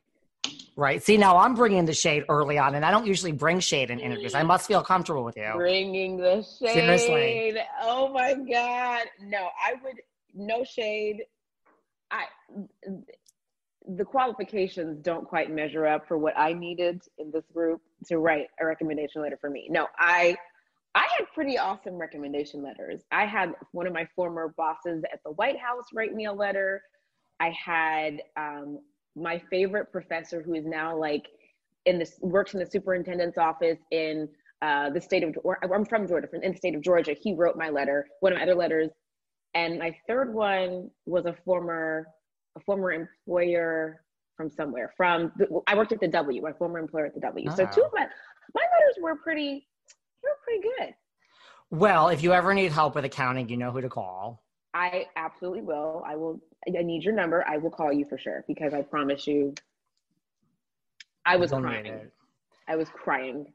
right? 0.78 1.02
See, 1.02 1.16
now 1.16 1.36
I'm 1.36 1.54
bringing 1.54 1.84
the 1.86 1.92
shade 1.92 2.24
early 2.28 2.56
on, 2.56 2.76
and 2.76 2.84
I 2.84 2.92
don't 2.92 3.04
usually 3.04 3.32
bring 3.32 3.58
shade 3.58 3.90
in 3.90 3.98
interviews. 3.98 4.32
I 4.34 4.44
must 4.44 4.68
feel 4.68 4.80
comfortable 4.80 5.24
with 5.24 5.36
you. 5.36 5.50
Bringing 5.56 6.16
the 6.16 6.36
shade. 6.36 6.72
Seriously. 6.72 7.58
Oh 7.82 8.12
my 8.12 8.34
God. 8.34 9.06
No, 9.20 9.48
I 9.60 9.74
would, 9.82 9.96
no 10.34 10.62
shade. 10.62 11.24
I, 12.12 12.26
the 13.88 14.04
qualifications 14.04 15.00
don't 15.02 15.26
quite 15.26 15.50
measure 15.50 15.84
up 15.84 16.06
for 16.06 16.16
what 16.16 16.38
I 16.38 16.52
needed 16.52 17.02
in 17.18 17.32
this 17.32 17.44
group 17.52 17.82
to 18.06 18.18
write 18.18 18.46
a 18.60 18.64
recommendation 18.64 19.20
letter 19.20 19.36
for 19.40 19.50
me. 19.50 19.66
No, 19.70 19.88
I, 19.98 20.36
I 20.94 21.08
had 21.18 21.26
pretty 21.34 21.58
awesome 21.58 21.94
recommendation 21.94 22.62
letters. 22.62 23.02
I 23.10 23.26
had 23.26 23.52
one 23.72 23.88
of 23.88 23.92
my 23.92 24.06
former 24.14 24.54
bosses 24.56 25.02
at 25.12 25.20
the 25.24 25.32
White 25.32 25.58
House 25.58 25.86
write 25.92 26.14
me 26.14 26.26
a 26.26 26.32
letter. 26.32 26.82
I 27.40 27.50
had 27.50 28.22
um, 28.36 28.78
my 29.20 29.42
favorite 29.50 29.90
professor 29.92 30.42
who 30.42 30.54
is 30.54 30.64
now 30.64 30.96
like 30.96 31.26
in 31.86 31.98
this 31.98 32.18
works 32.20 32.54
in 32.54 32.60
the 32.60 32.66
superintendent's 32.66 33.38
office 33.38 33.78
in 33.90 34.28
uh, 34.62 34.90
the 34.90 35.00
state 35.00 35.22
of 35.22 35.36
or 35.44 35.58
I'm 35.62 35.84
from 35.84 36.06
Georgia, 36.06 36.28
in 36.42 36.52
the 36.52 36.58
state 36.58 36.74
of 36.74 36.82
Georgia. 36.82 37.14
He 37.18 37.34
wrote 37.34 37.56
my 37.56 37.70
letter. 37.70 38.06
One 38.20 38.32
of 38.32 38.38
my 38.38 38.42
other 38.42 38.54
letters 38.54 38.90
and 39.54 39.78
my 39.78 39.96
third 40.06 40.32
one 40.32 40.90
was 41.06 41.26
a 41.26 41.34
former 41.44 42.06
a 42.56 42.60
former 42.60 42.92
employer 42.92 44.02
from 44.36 44.50
somewhere. 44.50 44.92
From 44.96 45.32
I 45.66 45.76
worked 45.76 45.92
at 45.92 46.00
the 46.00 46.08
W, 46.08 46.42
my 46.42 46.52
former 46.52 46.78
employer 46.78 47.06
at 47.06 47.14
the 47.14 47.20
W. 47.20 47.46
Oh. 47.50 47.54
So 47.54 47.66
two 47.66 47.82
of 47.82 47.92
my 47.94 48.06
my 48.54 48.62
letters 48.62 48.96
were 49.00 49.16
pretty 49.16 49.66
they 50.22 50.28
were 50.28 50.38
pretty 50.44 50.62
good. 50.62 50.94
Well, 51.70 52.08
if 52.08 52.22
you 52.22 52.32
ever 52.32 52.54
need 52.54 52.72
help 52.72 52.94
with 52.94 53.04
accounting, 53.04 53.48
you 53.48 53.56
know 53.56 53.70
who 53.70 53.80
to 53.80 53.88
call. 53.88 54.42
I 54.78 55.06
absolutely 55.16 55.62
will. 55.62 56.04
I 56.06 56.14
will. 56.14 56.40
I 56.68 56.82
need 56.82 57.02
your 57.02 57.12
number. 57.12 57.44
I 57.48 57.56
will 57.56 57.70
call 57.70 57.92
you 57.92 58.04
for 58.04 58.16
sure 58.16 58.44
because 58.46 58.72
I 58.72 58.82
promise 58.82 59.26
you. 59.26 59.52
I 61.26 61.36
was 61.36 61.50
crying. 61.50 62.08
I 62.68 62.76
was 62.76 62.88
crying. 62.88 63.52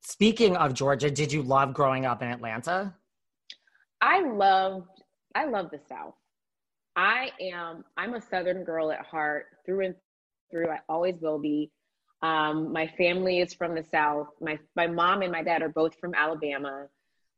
Speaking 0.00 0.56
of 0.56 0.74
Georgia, 0.74 1.10
did 1.12 1.32
you 1.32 1.42
love 1.42 1.74
growing 1.74 2.06
up 2.06 2.22
in 2.22 2.28
Atlanta? 2.28 2.92
I 4.00 4.28
loved. 4.28 4.88
I 5.36 5.44
love 5.44 5.70
the 5.70 5.78
South. 5.88 6.14
I 6.96 7.30
am. 7.40 7.84
I'm 7.96 8.14
a 8.14 8.20
Southern 8.20 8.64
girl 8.64 8.90
at 8.90 9.06
heart, 9.06 9.46
through 9.64 9.86
and 9.86 9.94
through. 10.50 10.70
I 10.70 10.80
always 10.88 11.20
will 11.20 11.38
be. 11.38 11.70
Um, 12.20 12.72
my 12.72 12.88
family 12.98 13.38
is 13.38 13.54
from 13.54 13.76
the 13.76 13.84
South. 13.84 14.26
My 14.40 14.58
my 14.74 14.88
mom 14.88 15.22
and 15.22 15.30
my 15.30 15.44
dad 15.44 15.62
are 15.62 15.68
both 15.68 15.94
from 16.00 16.14
Alabama. 16.14 16.88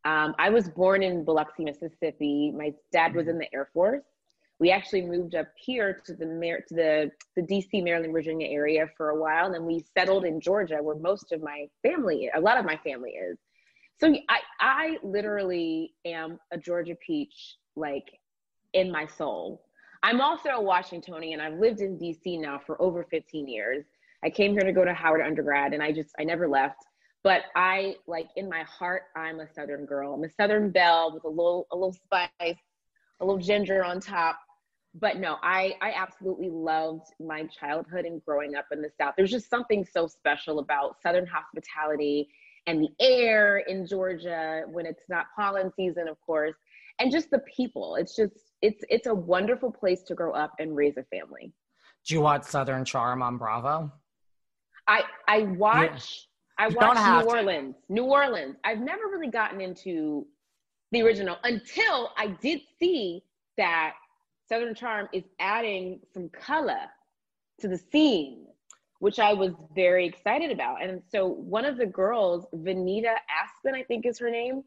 Um, 0.07 0.37
I 0.39 0.51
was 0.51 0.69
born 0.69 1.03
in 1.03 1.25
Biloxi, 1.25 1.65
Mississippi. 1.65 2.53
My 2.57 2.73
dad 2.93 3.13
was 3.13 3.27
in 3.27 3.39
the 3.39 3.53
Air 3.53 3.69
Force. 3.75 4.05
We 4.61 4.71
actually 4.71 5.03
moved 5.03 5.35
up 5.35 5.49
here 5.57 6.01
to 6.07 6.15
the 6.15 6.27
to 6.69 6.75
the 6.75 7.11
the 7.35 7.43
DC, 7.43 7.83
Maryland, 7.83 8.13
Virginia 8.13 8.47
area 8.47 8.87
for 8.97 9.11
a 9.11 9.21
while, 9.21 9.47
and 9.47 9.55
then 9.55 9.67
we 9.67 9.85
settled 9.99 10.25
in 10.25 10.41
Georgia, 10.41 10.79
where 10.81 10.95
most 10.95 11.33
of 11.33 11.43
my 11.43 11.67
family, 11.83 12.31
a 12.33 12.41
lot 12.41 12.57
of 12.57 12.65
my 12.65 12.77
family 12.85 13.11
is. 13.11 13.37
So 13.99 14.15
I 14.29 14.39
I 14.61 14.97
literally 15.03 15.93
am 16.05 16.39
a 16.53 16.57
Georgia 16.57 16.97
peach, 17.05 17.57
like 17.75 18.07
in 18.75 18.93
my 18.93 19.09
soul. 19.09 19.65
I'm 20.05 20.21
also 20.21 20.51
a 20.51 20.63
Washingtonian. 20.63 21.41
I've 21.41 21.59
lived 21.59 21.81
in 21.81 21.99
DC 21.99 22.41
now 22.41 22.61
for 22.65 22.81
over 22.81 23.05
15 23.11 23.49
years. 23.49 23.85
I 24.23 24.31
came 24.31 24.53
here 24.53 24.63
to 24.63 24.73
go 24.73 24.85
to 24.85 24.95
Howard 24.95 25.21
undergrad, 25.21 25.75
and 25.75 25.83
I 25.83 25.91
just 25.91 26.15
I 26.17 26.23
never 26.23 26.47
left 26.47 26.85
but 27.23 27.43
I 27.55 27.97
like 28.07 28.29
in 28.37 28.49
my 28.49 28.63
heart, 28.63 29.05
I'm 29.17 29.41
a 29.41 29.53
Southern 29.53 29.85
girl. 29.87 30.15
I'm 30.15 30.25
a 30.25 30.31
Southern 30.31 30.71
belle 30.71 31.13
with 31.13 31.25
a 31.25 31.29
little 31.29 31.67
a 31.73 31.77
little 31.77 31.93
spice, 31.93 32.31
a 32.41 33.25
little 33.25 33.41
ginger 33.41 33.85
on 33.85 34.01
top. 34.01 34.39
But 34.95 35.19
no, 35.19 35.37
I 35.43 35.75
I 35.83 35.93
absolutely 35.93 36.51
loved 36.51 37.07
my 37.21 37.45
childhood 37.45 38.05
and 38.05 38.25
growing 38.25 38.55
up 38.55 38.67
in 38.73 38.81
the 38.81 38.91
South. 38.99 39.15
There's 39.17 39.31
just 39.31 39.51
something 39.51 39.85
so 39.85 40.07
special 40.07 40.59
about 40.59 40.97
Southern 41.03 41.27
hospitality 41.27 42.29
and 42.67 42.81
the 42.81 42.89
air 43.01 43.59
in 43.59 43.87
Georgia 43.87 44.63
when 44.71 44.87
it's 44.87 45.05
not 45.09 45.27
pollen 45.37 45.73
season, 45.77 46.09
of 46.09 46.21
course, 46.21 46.55
and 46.99 47.13
just 47.13 47.31
the 47.31 47.41
people. 47.41 47.97
It's 47.97 48.17
just 48.17 48.53
it's 48.63 48.85
it's 48.89 49.07
a 49.07 49.15
wonderful 49.15 49.71
place 49.71 50.03
to 50.05 50.15
grow 50.15 50.33
up 50.33 50.53
and 50.59 50.77
raise 50.77 50.97
a 50.97 51.05
family. 51.05 51.53
Do 52.07 52.15
you 52.15 52.21
watch 52.21 52.45
Southern 52.45 52.85
Charm 52.85 53.23
on 53.23 53.37
Bravo? 53.37 53.93
I 54.87 55.03
I 55.29 55.43
watch 55.43 56.29
I 56.59 56.69
watched 56.69 57.27
New 57.27 57.31
Orleans. 57.33 57.75
To. 57.87 57.93
New 57.93 58.05
Orleans. 58.05 58.57
I've 58.65 58.81
never 58.81 59.05
really 59.11 59.29
gotten 59.29 59.61
into 59.61 60.27
the 60.93 61.03
original 61.03 61.37
until 61.45 62.11
I 62.17 62.29
did 62.41 62.61
see 62.79 63.23
that 63.57 63.95
Southern 64.49 64.75
Charm 64.75 65.09
is 65.13 65.25
adding 65.41 66.01
some 66.15 66.29
color 66.29 66.81
to 67.61 67.69
the 67.69 67.79
scene, 67.79 68.47
which 69.01 69.19
I 69.19 69.33
was 69.33 69.53
very 69.75 70.07
excited 70.07 70.51
about. 70.51 70.83
And 70.83 71.03
so 71.11 71.27
one 71.27 71.65
of 71.65 71.77
the 71.77 71.87
girls, 71.87 72.47
Venita 72.55 73.15
Aspen, 73.29 73.75
I 73.75 73.83
think 73.83 74.07
is 74.07 74.19
her 74.19 74.31
name, 74.31 74.63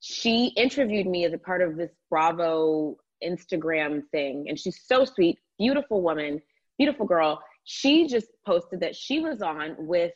she 0.00 0.48
interviewed 0.56 1.06
me 1.06 1.24
as 1.24 1.32
a 1.32 1.38
part 1.38 1.62
of 1.62 1.76
this 1.76 1.90
Bravo 2.10 2.96
Instagram 3.24 4.02
thing. 4.10 4.46
And 4.48 4.58
she's 4.58 4.80
so 4.84 5.04
sweet, 5.04 5.38
beautiful 5.58 6.02
woman, 6.02 6.42
beautiful 6.76 7.06
girl. 7.06 7.42
She 7.64 8.06
just 8.06 8.26
posted 8.44 8.80
that 8.80 8.94
she 8.94 9.20
was 9.20 9.40
on 9.40 9.74
with 9.78 10.12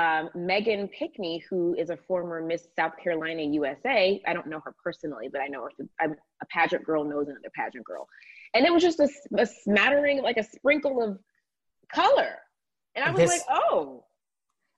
um, 0.00 0.30
Megan 0.34 0.88
Pickney, 0.88 1.44
who 1.50 1.74
is 1.74 1.90
a 1.90 1.96
former 1.96 2.40
Miss 2.40 2.68
South 2.74 2.92
Carolina 3.02 3.42
USA. 3.42 4.20
I 4.26 4.32
don't 4.32 4.46
know 4.46 4.60
her 4.64 4.74
personally, 4.82 5.28
but 5.30 5.42
I 5.42 5.46
know 5.46 5.64
her. 5.64 5.70
I'm 6.00 6.12
a 6.12 6.46
pageant 6.46 6.84
girl 6.84 7.04
knows 7.04 7.28
another 7.28 7.50
pageant 7.54 7.84
girl, 7.84 8.08
and 8.54 8.64
it 8.64 8.72
was 8.72 8.82
just 8.82 8.98
a, 9.00 9.08
a 9.36 9.46
smattering, 9.46 10.22
like 10.22 10.38
a 10.38 10.42
sprinkle 10.42 11.02
of 11.02 11.18
color, 11.92 12.38
and 12.94 13.04
I 13.04 13.10
was 13.10 13.20
this, 13.20 13.30
like, 13.30 13.42
oh. 13.50 14.04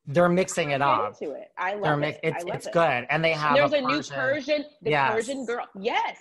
They're 0.06 0.28
mixing 0.28 0.72
it 0.72 0.82
up. 0.82 1.14
Into 1.20 1.34
it, 1.34 1.52
I 1.56 1.74
love 1.74 2.02
it. 2.02 2.18
It's, 2.24 2.44
love 2.44 2.56
it's 2.56 2.66
it. 2.66 2.72
good, 2.72 3.06
and 3.08 3.24
they 3.24 3.32
have. 3.32 3.54
There's 3.54 3.72
a, 3.72 3.76
a 3.76 3.80
new 3.82 4.02
Persian, 4.02 4.64
the 4.82 4.90
yes. 4.90 5.12
Persian 5.12 5.46
girl. 5.46 5.66
Yes, 5.78 6.16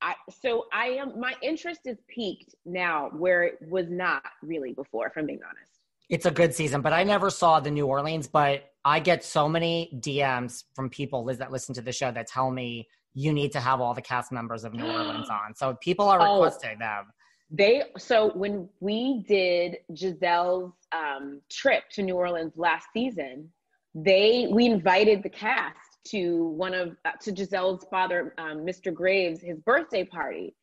I, 0.00 0.14
so 0.40 0.66
I 0.72 0.86
am. 0.90 1.18
My 1.18 1.34
interest 1.42 1.80
is 1.86 1.98
peaked 2.06 2.54
now, 2.64 3.10
where 3.10 3.42
it 3.42 3.58
was 3.68 3.90
not 3.90 4.22
really 4.42 4.72
before. 4.72 5.08
If 5.08 5.14
I'm 5.16 5.26
being 5.26 5.40
honest. 5.42 5.73
It's 6.08 6.26
a 6.26 6.30
good 6.30 6.54
season, 6.54 6.80
but 6.80 6.92
I 6.92 7.02
never 7.04 7.30
saw 7.30 7.60
the 7.60 7.70
New 7.70 7.86
Orleans. 7.86 8.26
But 8.26 8.64
I 8.84 9.00
get 9.00 9.24
so 9.24 9.48
many 9.48 9.98
DMs 10.00 10.64
from 10.74 10.90
people 10.90 11.24
that 11.24 11.50
listen 11.50 11.74
to 11.74 11.82
the 11.82 11.92
show 11.92 12.10
that 12.12 12.26
tell 12.26 12.50
me 12.50 12.88
you 13.14 13.32
need 13.32 13.52
to 13.52 13.60
have 13.60 13.80
all 13.80 13.94
the 13.94 14.02
cast 14.02 14.32
members 14.32 14.64
of 14.64 14.74
New 14.74 14.86
Orleans 14.86 15.28
on. 15.30 15.54
So 15.54 15.76
people 15.80 16.06
are 16.08 16.20
oh. 16.20 16.34
requesting 16.34 16.76
oh, 16.76 16.84
them. 16.84 17.04
They 17.50 17.82
so 17.98 18.32
when 18.34 18.68
we 18.80 19.24
did 19.28 19.76
Gizelle's 19.92 20.72
um, 20.92 21.40
trip 21.50 21.84
to 21.92 22.02
New 22.02 22.16
Orleans 22.16 22.52
last 22.56 22.86
season, 22.92 23.50
they 23.94 24.48
we 24.50 24.66
invited 24.66 25.22
the 25.22 25.28
cast 25.28 25.76
to 26.08 26.48
one 26.48 26.74
of 26.74 26.96
uh, 27.04 27.12
to 27.22 27.32
Gizelle's 27.32 27.86
father, 27.90 28.34
um, 28.38 28.58
Mr. 28.58 28.92
Graves, 28.92 29.40
his 29.40 29.58
birthday 29.60 30.04
party, 30.04 30.54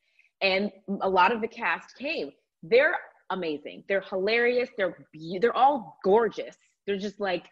and 0.41 0.71
a 1.01 1.09
lot 1.09 1.31
of 1.31 1.41
the 1.41 1.47
cast 1.47 1.95
came. 1.97 2.31
They're 2.63 2.97
amazing. 3.31 3.83
They're 3.87 4.01
hilarious. 4.01 4.69
They're 4.77 5.07
be- 5.11 5.39
they're 5.41 5.55
all 5.55 5.97
gorgeous. 6.03 6.55
They're 6.85 6.97
just 6.97 7.19
like 7.19 7.45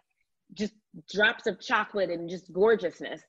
just 0.54 0.74
drops 1.12 1.48
of 1.48 1.60
chocolate 1.60 2.10
and 2.10 2.30
just 2.30 2.52
gorgeousness. 2.54 3.22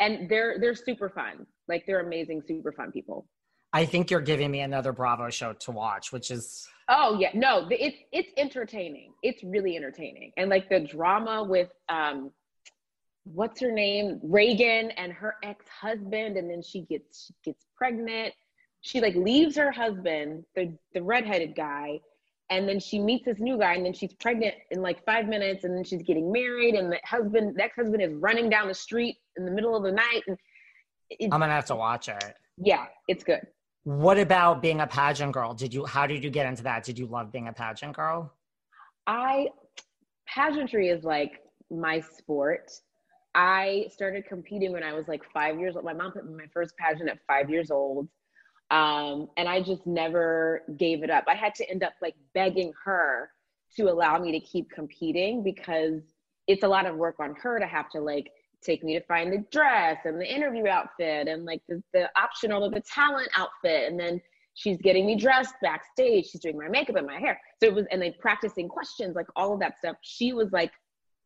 And 0.00 0.28
they're 0.28 0.58
they're 0.60 0.74
super 0.74 1.08
fun. 1.08 1.46
Like 1.68 1.84
they're 1.86 2.00
amazing, 2.00 2.42
super 2.46 2.72
fun 2.72 2.92
people. 2.92 3.26
I 3.72 3.86
think 3.86 4.10
you're 4.10 4.20
giving 4.20 4.50
me 4.50 4.60
another 4.60 4.92
Bravo 4.92 5.30
show 5.30 5.54
to 5.54 5.70
watch, 5.70 6.12
which 6.12 6.30
is 6.30 6.66
Oh 6.88 7.16
yeah, 7.18 7.30
no, 7.34 7.66
it's 7.70 7.98
it's 8.12 8.32
entertaining. 8.36 9.12
It's 9.22 9.42
really 9.44 9.76
entertaining, 9.76 10.32
and 10.36 10.50
like 10.50 10.68
the 10.68 10.80
drama 10.80 11.42
with 11.42 11.70
um, 11.88 12.32
what's 13.24 13.60
her 13.60 13.72
name, 13.72 14.20
Reagan, 14.22 14.90
and 14.92 15.12
her 15.12 15.36
ex 15.42 15.64
husband, 15.68 16.36
and 16.36 16.50
then 16.50 16.62
she 16.62 16.82
gets 16.82 17.26
she 17.26 17.34
gets 17.44 17.64
pregnant, 17.76 18.34
she 18.82 19.00
like 19.00 19.14
leaves 19.14 19.56
her 19.56 19.72
husband, 19.72 20.44
the 20.54 20.76
the 20.92 21.02
redheaded 21.02 21.54
guy, 21.56 22.00
and 22.50 22.68
then 22.68 22.78
she 22.78 22.98
meets 22.98 23.24
this 23.24 23.38
new 23.38 23.58
guy, 23.58 23.74
and 23.74 23.86
then 23.86 23.94
she's 23.94 24.12
pregnant 24.14 24.54
in 24.70 24.82
like 24.82 25.04
five 25.06 25.26
minutes, 25.26 25.64
and 25.64 25.74
then 25.76 25.84
she's 25.84 26.02
getting 26.02 26.30
married, 26.30 26.74
and 26.74 26.92
the 26.92 26.98
husband, 27.04 27.56
the 27.56 27.62
ex-husband, 27.62 28.02
is 28.02 28.12
running 28.14 28.50
down 28.50 28.68
the 28.68 28.74
street 28.74 29.16
in 29.36 29.44
the 29.44 29.50
middle 29.50 29.74
of 29.74 29.84
the 29.84 29.92
night. 29.92 30.22
And 30.26 30.36
I'm 31.32 31.40
gonna 31.40 31.52
have 31.52 31.64
to 31.66 31.76
watch 31.76 32.08
it. 32.08 32.34
Yeah, 32.58 32.86
it's 33.08 33.24
good. 33.24 33.40
What 33.84 34.18
about 34.18 34.60
being 34.60 34.80
a 34.80 34.86
pageant 34.86 35.32
girl? 35.32 35.54
Did 35.54 35.72
you? 35.72 35.86
How 35.86 36.06
did 36.06 36.22
you 36.22 36.30
get 36.30 36.46
into 36.46 36.62
that? 36.64 36.84
Did 36.84 36.98
you 36.98 37.06
love 37.06 37.32
being 37.32 37.48
a 37.48 37.52
pageant 37.52 37.96
girl? 37.96 38.32
I 39.06 39.48
pageantry 40.26 40.88
is 40.88 41.04
like 41.04 41.40
my 41.70 42.00
sport. 42.00 42.70
I 43.34 43.86
started 43.90 44.26
competing 44.26 44.72
when 44.72 44.82
I 44.82 44.92
was 44.92 45.08
like 45.08 45.22
five 45.32 45.58
years 45.58 45.76
old. 45.76 45.84
My 45.84 45.94
mom 45.94 46.12
put 46.12 46.26
me 46.26 46.32
in 46.32 46.36
my 46.36 46.46
first 46.52 46.76
pageant 46.76 47.08
at 47.08 47.18
five 47.26 47.48
years 47.48 47.70
old. 47.70 48.08
Um, 48.72 49.28
and 49.36 49.50
I 49.50 49.60
just 49.60 49.86
never 49.86 50.62
gave 50.78 51.02
it 51.02 51.10
up. 51.10 51.24
I 51.28 51.34
had 51.34 51.54
to 51.56 51.70
end 51.70 51.84
up 51.84 51.92
like 52.00 52.14
begging 52.32 52.72
her 52.84 53.30
to 53.76 53.90
allow 53.90 54.18
me 54.18 54.32
to 54.32 54.40
keep 54.40 54.70
competing 54.70 55.42
because 55.42 56.00
it's 56.48 56.62
a 56.62 56.68
lot 56.68 56.86
of 56.86 56.96
work 56.96 57.16
on 57.20 57.34
her 57.34 57.58
to 57.58 57.66
have 57.66 57.90
to 57.90 58.00
like 58.00 58.30
take 58.64 58.82
me 58.82 58.94
to 58.94 59.04
find 59.04 59.30
the 59.30 59.44
dress 59.50 59.98
and 60.06 60.18
the 60.18 60.34
interview 60.34 60.66
outfit 60.68 61.28
and 61.28 61.44
like 61.44 61.60
the, 61.68 61.82
the 61.92 62.08
optional 62.16 62.64
of 62.64 62.72
the 62.72 62.80
talent 62.80 63.28
outfit. 63.36 63.90
And 63.90 64.00
then 64.00 64.22
she's 64.54 64.78
getting 64.78 65.04
me 65.04 65.16
dressed 65.16 65.54
backstage. 65.60 66.28
She's 66.28 66.40
doing 66.40 66.56
my 66.56 66.68
makeup 66.68 66.96
and 66.96 67.06
my 67.06 67.18
hair. 67.18 67.38
So 67.62 67.68
it 67.68 67.74
was, 67.74 67.84
and 67.90 68.00
then 68.00 68.14
practicing 68.20 68.68
questions, 68.68 69.14
like 69.14 69.28
all 69.36 69.52
of 69.52 69.60
that 69.60 69.78
stuff. 69.78 69.96
She 70.00 70.32
was 70.32 70.50
like 70.50 70.72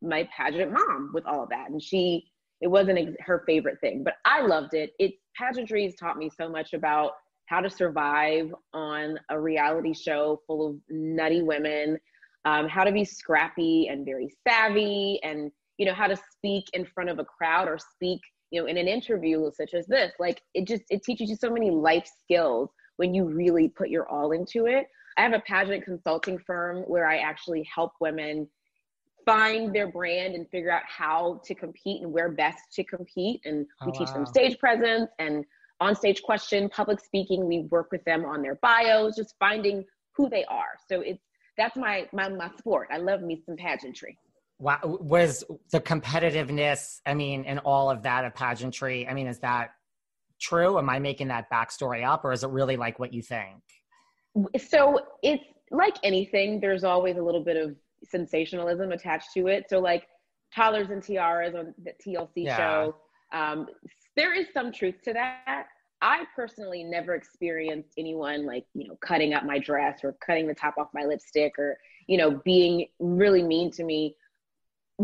my 0.01 0.27
pageant 0.35 0.73
mom 0.73 1.11
with 1.13 1.25
all 1.25 1.43
of 1.43 1.49
that. 1.49 1.69
And 1.69 1.81
she, 1.81 2.25
it 2.59 2.67
wasn't 2.67 3.17
her 3.21 3.43
favorite 3.45 3.79
thing, 3.79 4.03
but 4.03 4.15
I 4.25 4.41
loved 4.41 4.73
it. 4.73 4.91
It 4.99 5.13
pageantry 5.37 5.85
has 5.85 5.95
taught 5.95 6.17
me 6.17 6.29
so 6.35 6.49
much 6.49 6.73
about 6.73 7.11
how 7.47 7.61
to 7.61 7.69
survive 7.69 8.53
on 8.73 9.17
a 9.29 9.39
reality 9.39 9.93
show 9.93 10.41
full 10.45 10.67
of 10.67 10.75
nutty 10.89 11.41
women, 11.41 11.97
um, 12.45 12.67
how 12.67 12.83
to 12.83 12.91
be 12.91 13.03
scrappy 13.03 13.87
and 13.89 14.05
very 14.05 14.29
savvy, 14.47 15.19
and 15.23 15.51
you 15.77 15.85
know 15.85 15.93
how 15.93 16.07
to 16.07 16.17
speak 16.31 16.65
in 16.73 16.85
front 16.85 17.09
of 17.09 17.19
a 17.19 17.25
crowd 17.25 17.67
or 17.67 17.77
speak 17.77 18.19
you 18.51 18.61
know 18.61 18.67
in 18.67 18.77
an 18.77 18.87
interview 18.87 19.49
such 19.53 19.73
as 19.73 19.87
this. 19.87 20.11
Like 20.19 20.41
it 20.53 20.67
just 20.67 20.83
it 20.89 21.03
teaches 21.03 21.29
you 21.29 21.35
so 21.35 21.49
many 21.49 21.71
life 21.71 22.07
skills 22.23 22.69
when 22.97 23.13
you 23.13 23.25
really 23.25 23.69
put 23.69 23.89
your 23.89 24.07
all 24.07 24.31
into 24.31 24.65
it. 24.65 24.87
I 25.17 25.21
have 25.23 25.33
a 25.33 25.39
pageant 25.39 25.83
consulting 25.83 26.37
firm 26.37 26.83
where 26.83 27.07
I 27.07 27.17
actually 27.17 27.67
help 27.73 27.93
women 27.99 28.47
find 29.25 29.75
their 29.75 29.91
brand 29.91 30.35
and 30.35 30.47
figure 30.49 30.71
out 30.71 30.83
how 30.87 31.41
to 31.43 31.55
compete 31.55 32.01
and 32.01 32.11
where 32.11 32.29
best 32.29 32.63
to 32.73 32.83
compete. 32.83 33.41
And 33.45 33.65
we 33.85 33.91
oh, 33.93 33.99
teach 33.99 34.07
wow. 34.09 34.13
them 34.13 34.25
stage 34.25 34.57
presence 34.57 35.09
and 35.19 35.43
on 35.79 35.95
stage 35.95 36.21
question, 36.23 36.69
public 36.69 36.99
speaking. 36.99 37.45
We 37.47 37.67
work 37.69 37.91
with 37.91 38.03
them 38.05 38.25
on 38.25 38.41
their 38.41 38.55
bios, 38.61 39.15
just 39.15 39.35
finding 39.39 39.85
who 40.15 40.29
they 40.29 40.43
are. 40.45 40.75
So 40.89 41.01
it's 41.01 41.21
that's 41.57 41.75
my 41.75 42.07
my 42.13 42.29
my 42.29 42.49
sport. 42.57 42.89
I 42.91 42.97
love 42.97 43.21
me 43.21 43.41
some 43.45 43.55
pageantry. 43.55 44.17
Wow, 44.59 44.79
was 44.83 45.43
the 45.71 45.79
competitiveness? 45.79 46.99
I 47.05 47.13
mean, 47.13 47.45
and 47.45 47.59
all 47.59 47.91
of 47.91 48.03
that 48.03 48.25
of 48.25 48.33
pageantry. 48.33 49.07
I 49.07 49.13
mean, 49.13 49.27
is 49.27 49.39
that 49.39 49.69
true? 50.41 50.77
Am 50.79 50.89
I 50.89 50.99
making 50.99 51.27
that 51.27 51.49
backstory 51.51 52.07
up, 52.07 52.25
or 52.25 52.31
is 52.31 52.43
it 52.43 52.49
really 52.49 52.77
like 52.77 52.97
what 52.99 53.13
you 53.13 53.21
think? 53.21 53.61
So 54.69 54.99
it's 55.21 55.43
like 55.71 55.95
anything. 56.03 56.59
There's 56.59 56.83
always 56.83 57.17
a 57.17 57.21
little 57.21 57.43
bit 57.43 57.57
of 57.57 57.75
sensationalism 58.03 58.91
attached 58.91 59.29
to 59.33 59.47
it. 59.47 59.65
So 59.69 59.79
like 59.79 60.07
toddlers 60.55 60.89
and 60.89 61.03
tiaras 61.03 61.55
on 61.55 61.73
the 61.83 61.91
TLC 62.05 62.29
yeah. 62.35 62.57
show. 62.57 62.95
Um, 63.33 63.67
there 64.17 64.33
is 64.33 64.47
some 64.53 64.71
truth 64.71 64.95
to 65.03 65.13
that. 65.13 65.67
I 66.01 66.25
personally 66.35 66.83
never 66.83 67.15
experienced 67.15 67.93
anyone 67.97 68.45
like, 68.45 68.65
you 68.73 68.87
know, 68.87 68.97
cutting 69.01 69.33
up 69.33 69.45
my 69.45 69.57
dress 69.57 69.99
or 70.03 70.15
cutting 70.25 70.47
the 70.47 70.53
top 70.53 70.75
off 70.77 70.89
my 70.93 71.03
lipstick 71.05 71.53
or, 71.57 71.77
you 72.07 72.17
know, 72.17 72.41
being 72.43 72.87
really 72.99 73.41
mean 73.41 73.71
to 73.71 73.83
me. 73.83 74.15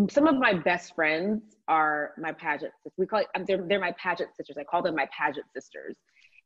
Some 0.10 0.28
of 0.28 0.38
my 0.38 0.54
best 0.54 0.96
friends 0.96 1.56
are 1.68 2.12
my 2.18 2.32
pageant. 2.32 2.74
Sisters. 2.84 2.94
We 2.98 3.06
call 3.06 3.20
it, 3.20 3.28
um, 3.36 3.46
they're, 3.48 3.64
they're 3.68 3.80
my 3.80 3.94
pageant 3.94 4.36
sisters. 4.36 4.58
I 4.60 4.64
call 4.64 4.82
them 4.82 4.96
my 4.96 5.08
pageant 5.18 5.46
sisters. 5.56 5.96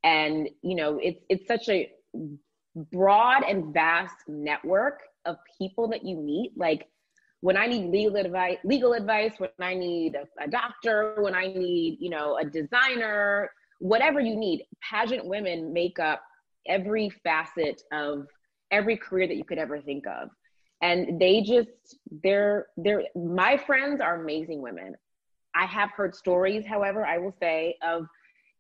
And, 0.04 0.50
you 0.62 0.76
know, 0.76 1.00
it's, 1.02 1.24
it's 1.30 1.48
such 1.48 1.68
a 1.70 1.90
broad 2.92 3.44
and 3.44 3.74
vast 3.74 4.16
network 4.28 5.02
of 5.26 5.38
people 5.58 5.88
that 5.90 6.06
you 6.06 6.18
meet. 6.18 6.52
Like 6.56 6.88
when 7.42 7.58
I 7.58 7.68
need 7.68 7.92
legal 7.92 8.16
advice, 8.16 8.58
legal 8.64 8.94
advice, 8.94 9.34
when 9.38 9.50
I 9.60 9.76
need 9.76 10.16
a, 10.16 10.44
a 10.44 10.48
doctor, 10.48 11.16
when 11.20 11.36
I 11.36 11.48
need, 11.48 11.98
you 12.00 12.10
know, 12.10 12.38
a 12.38 12.46
designer, 12.46 13.52
whatever 13.80 14.20
you 14.20 14.36
need, 14.36 14.66
pageant 14.82 15.26
women 15.26 15.72
make 15.72 16.00
up 16.00 16.22
every 16.68 17.10
facet 17.24 17.82
of 17.92 18.28
every 18.72 18.98
career 18.98 19.28
that 19.28 19.38
you 19.38 19.44
could 19.44 19.60
ever 19.60 19.80
think 19.80 20.06
of. 20.08 20.30
And 20.82 21.20
they 21.20 21.42
just, 21.42 21.98
they're, 22.24 22.68
they're, 22.76 23.04
my 23.16 23.58
friends 23.58 24.02
are 24.02 24.22
amazing 24.22 24.62
women. 24.62 24.96
I 25.56 25.66
have 25.66 25.92
heard 25.92 26.16
stories, 26.16 26.66
however, 26.68 27.06
I 27.06 27.18
will 27.18 27.36
say, 27.40 27.78
of, 27.82 28.06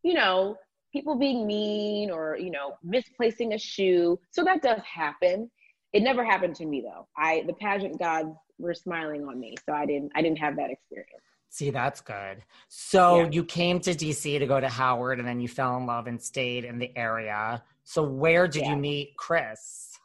you 0.03 0.13
know, 0.13 0.55
people 0.93 1.15
being 1.15 1.45
mean 1.45 2.09
or, 2.09 2.37
you 2.37 2.49
know, 2.49 2.77
misplacing 2.83 3.53
a 3.53 3.59
shoe. 3.59 4.19
So 4.31 4.43
that 4.45 4.61
does 4.61 4.81
happen. 4.81 5.51
It 5.93 6.01
never 6.01 6.23
happened 6.23 6.55
to 6.55 6.65
me 6.65 6.81
though. 6.81 7.07
I, 7.17 7.43
the 7.45 7.53
pageant 7.53 7.99
gods 7.99 8.35
were 8.59 8.73
smiling 8.73 9.25
on 9.27 9.39
me. 9.39 9.55
So 9.65 9.73
I 9.73 9.85
didn't, 9.85 10.11
I 10.15 10.21
didn't 10.21 10.39
have 10.39 10.55
that 10.57 10.69
experience. 10.71 11.21
See, 11.49 11.69
that's 11.69 12.01
good. 12.01 12.43
So 12.67 13.21
yeah. 13.21 13.29
you 13.31 13.43
came 13.43 13.79
to 13.81 13.91
DC 13.91 14.39
to 14.39 14.45
go 14.45 14.59
to 14.59 14.69
Howard 14.69 15.19
and 15.19 15.27
then 15.27 15.39
you 15.39 15.47
fell 15.47 15.77
in 15.77 15.85
love 15.85 16.07
and 16.07 16.21
stayed 16.21 16.65
in 16.65 16.77
the 16.77 16.95
area. 16.97 17.63
So 17.83 18.03
where 18.03 18.47
did 18.47 18.63
yeah. 18.63 18.71
you 18.71 18.77
meet 18.77 19.15
Chris? 19.17 19.97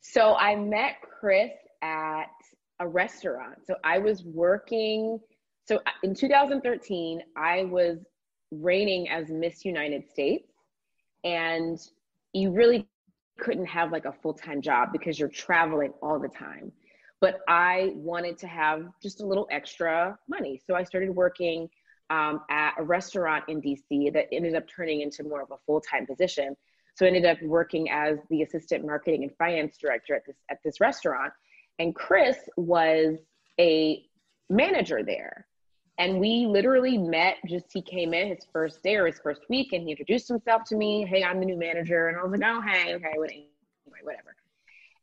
So 0.00 0.34
I 0.34 0.56
met 0.56 0.96
Chris 1.02 1.52
at 1.82 2.26
a 2.80 2.86
restaurant. 2.86 3.58
So 3.66 3.76
I 3.82 3.98
was 3.98 4.24
working. 4.24 5.18
So 5.66 5.80
in 6.02 6.14
2013, 6.14 7.22
I 7.36 7.64
was 7.64 7.98
reigning 8.50 9.08
as 9.08 9.30
Miss 9.30 9.64
United 9.64 10.08
States. 10.08 10.52
And 11.24 11.78
you 12.32 12.50
really 12.52 12.86
couldn't 13.38 13.66
have 13.66 13.90
like 13.90 14.04
a 14.04 14.12
full 14.12 14.34
time 14.34 14.60
job 14.60 14.90
because 14.92 15.18
you're 15.18 15.28
traveling 15.28 15.92
all 16.02 16.18
the 16.18 16.28
time 16.28 16.72
but 17.20 17.40
I 17.48 17.92
wanted 17.94 18.38
to 18.38 18.46
have 18.46 18.88
just 19.02 19.20
a 19.20 19.26
little 19.26 19.48
extra 19.50 20.18
money. 20.28 20.60
So 20.66 20.74
I 20.74 20.84
started 20.84 21.10
working 21.10 21.68
um, 22.10 22.40
at 22.48 22.74
a 22.78 22.82
restaurant 22.82 23.44
in 23.48 23.60
DC 23.60 24.12
that 24.12 24.26
ended 24.32 24.54
up 24.54 24.64
turning 24.68 25.02
into 25.02 25.24
more 25.24 25.42
of 25.42 25.50
a 25.50 25.56
full 25.66 25.80
time 25.80 26.06
position. 26.06 26.56
So 26.94 27.04
I 27.04 27.08
ended 27.08 27.26
up 27.26 27.40
working 27.42 27.90
as 27.90 28.18
the 28.30 28.42
assistant 28.42 28.84
marketing 28.84 29.22
and 29.22 29.32
finance 29.36 29.76
director 29.76 30.14
at 30.14 30.26
this 30.26 30.36
at 30.50 30.58
this 30.64 30.80
restaurant, 30.80 31.32
and 31.78 31.94
Chris 31.94 32.36
was 32.56 33.16
a 33.60 34.04
manager 34.50 35.02
there. 35.04 35.46
And 35.98 36.20
we 36.20 36.46
literally 36.46 36.96
met 36.96 37.36
just 37.46 37.66
he 37.72 37.82
came 37.82 38.14
in 38.14 38.28
his 38.28 38.46
first 38.52 38.82
day 38.82 38.96
or 38.96 39.06
his 39.06 39.18
first 39.18 39.42
week 39.48 39.72
and 39.72 39.82
he 39.82 39.90
introduced 39.90 40.28
himself 40.28 40.62
to 40.68 40.76
me. 40.76 41.04
Hey, 41.04 41.24
I'm 41.24 41.40
the 41.40 41.46
new 41.46 41.58
manager. 41.58 42.08
And 42.08 42.16
I 42.16 42.22
was 42.22 42.30
like, 42.30 42.48
oh, 42.48 42.60
hey, 42.60 42.94
okay, 42.94 43.14
whatever. 44.02 44.37